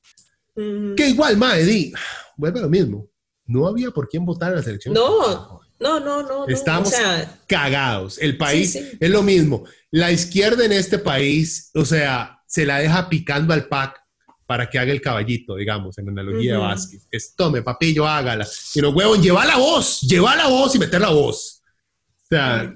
[0.56, 1.92] Que igual, Mae,
[2.38, 3.08] vuelve a lo mismo.
[3.46, 4.94] No había por quién votar en la selección.
[4.94, 6.48] No, no, no, no.
[6.48, 6.94] Estamos
[7.48, 8.18] cagados.
[8.20, 9.66] El país es lo mismo.
[9.92, 14.00] La izquierda en este país, o sea, se la deja picando al PAC
[14.46, 17.08] para que haga el caballito, digamos, en analogía de Vázquez.
[17.12, 18.48] Es, tome, papillo, hágala.
[18.76, 21.62] Y los huevos, lleva la voz, lleva la voz y meter la voz.
[22.24, 22.74] O sea,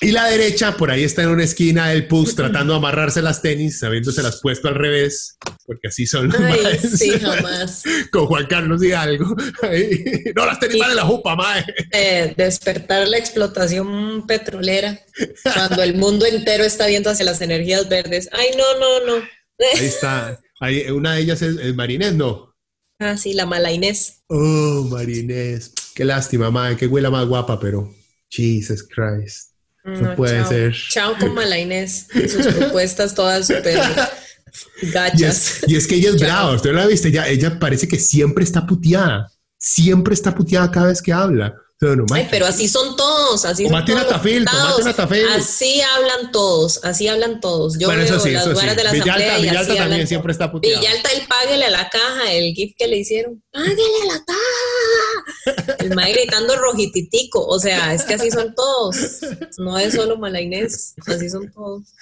[0.00, 3.40] y la derecha, por ahí está en una esquina del pus tratando de amarrarse las
[3.40, 7.84] tenis, habiéndoselas puesto al revés, porque así son los Ay, sí, jamás.
[8.10, 9.26] Con Juan Carlos y algo.
[10.34, 11.64] no, las tenis van de la jupa, mae.
[11.92, 15.00] Eh, despertar la explotación petrolera
[15.42, 18.28] cuando el mundo entero está viendo hacia las energías verdes.
[18.32, 19.24] Ay, no, no, no.
[19.78, 20.40] Ahí está.
[20.60, 22.56] Ahí, una de ellas es, Marinés, ¿no?
[22.98, 24.22] Ah, sí, la mala Inés.
[24.28, 25.72] Oh, Marinés.
[25.94, 26.76] Qué lástima, mae.
[26.76, 27.92] Qué huela más guapa, pero...
[28.32, 29.51] Jesus Christ.
[29.84, 30.74] No, puede ser.
[30.90, 32.06] Chao con Mala Inés.
[32.12, 33.80] Sus propuestas todas súper
[34.82, 35.60] gachas.
[35.66, 36.54] Y es, que ella es brava.
[36.54, 37.08] Usted la viste.
[37.08, 39.30] Ella, ella parece que siempre está puteada.
[39.58, 41.54] Siempre está puteada cada vez que habla.
[42.12, 44.08] Ay, pero así son todos, así son todos.
[45.36, 47.76] Así hablan todos, así hablan todos.
[47.76, 48.76] Yo bueno, veo sí, las lugares sí.
[48.76, 50.80] de la Villalta, asamblea Villalta y así también siempre está puteado.
[50.80, 53.42] Villalta, el páguele a la caja, el gift que le hicieron.
[53.50, 54.38] Páguele a la caja.
[55.78, 57.44] El mae gritando rojititico.
[57.46, 59.20] O sea, es que así son todos.
[59.58, 61.94] No es solo Mala Inés, así son todos.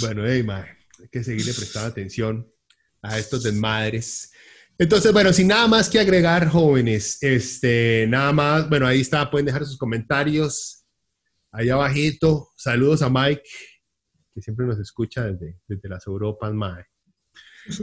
[0.00, 2.50] Bueno, hey, hay que seguirle prestando atención
[3.02, 4.32] a estos desmadres
[4.78, 9.46] Entonces, bueno, sin nada más que agregar, jóvenes, este, nada más, bueno, ahí está, pueden
[9.46, 10.84] dejar sus comentarios
[11.52, 12.50] ahí abajito.
[12.56, 13.42] Saludos a Mike,
[14.34, 16.84] que siempre nos escucha desde, desde las Europas, Mae.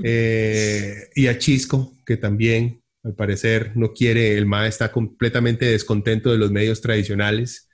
[0.04, 6.32] Eh, y a Chisco, que también, al parecer, no quiere, el Mae está completamente descontento
[6.32, 7.68] de los medios tradicionales.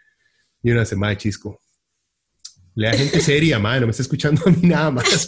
[0.64, 1.60] Y una semana de Chisco.
[2.78, 5.28] Lea gente seria, madre, no me está escuchando a mí nada más.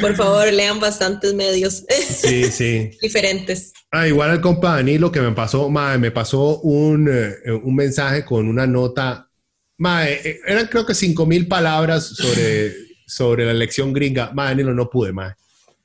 [0.00, 1.84] Por favor, lean bastantes medios.
[1.88, 2.90] Sí, sí.
[3.00, 3.72] Diferentes.
[3.92, 8.24] Ah, igual al compa Danilo que me pasó, madre, me pasó un, eh, un mensaje
[8.24, 9.30] con una nota.
[9.76, 12.74] Madre, eh, eran creo que cinco mil palabras sobre,
[13.06, 14.32] sobre la elección gringa.
[14.32, 15.36] Madre, Danilo, no pude, madre.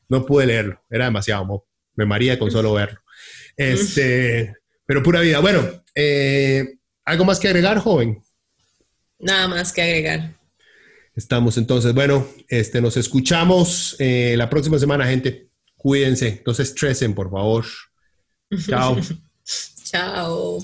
[0.10, 0.82] No pude leerlo.
[0.90, 1.64] Era demasiado,
[1.96, 3.00] me maría con solo verlo.
[3.56, 4.56] Este,
[4.86, 5.40] pero pura vida.
[5.40, 6.76] Bueno, eh,
[7.06, 8.22] ¿algo más que agregar, joven?
[9.20, 10.34] Nada más que agregar.
[11.16, 15.50] Estamos entonces, bueno, este, nos escuchamos eh, la próxima semana, gente.
[15.76, 17.66] Cuídense, entonces estresen, por favor.
[18.68, 18.98] Chao.
[19.84, 20.60] Chao.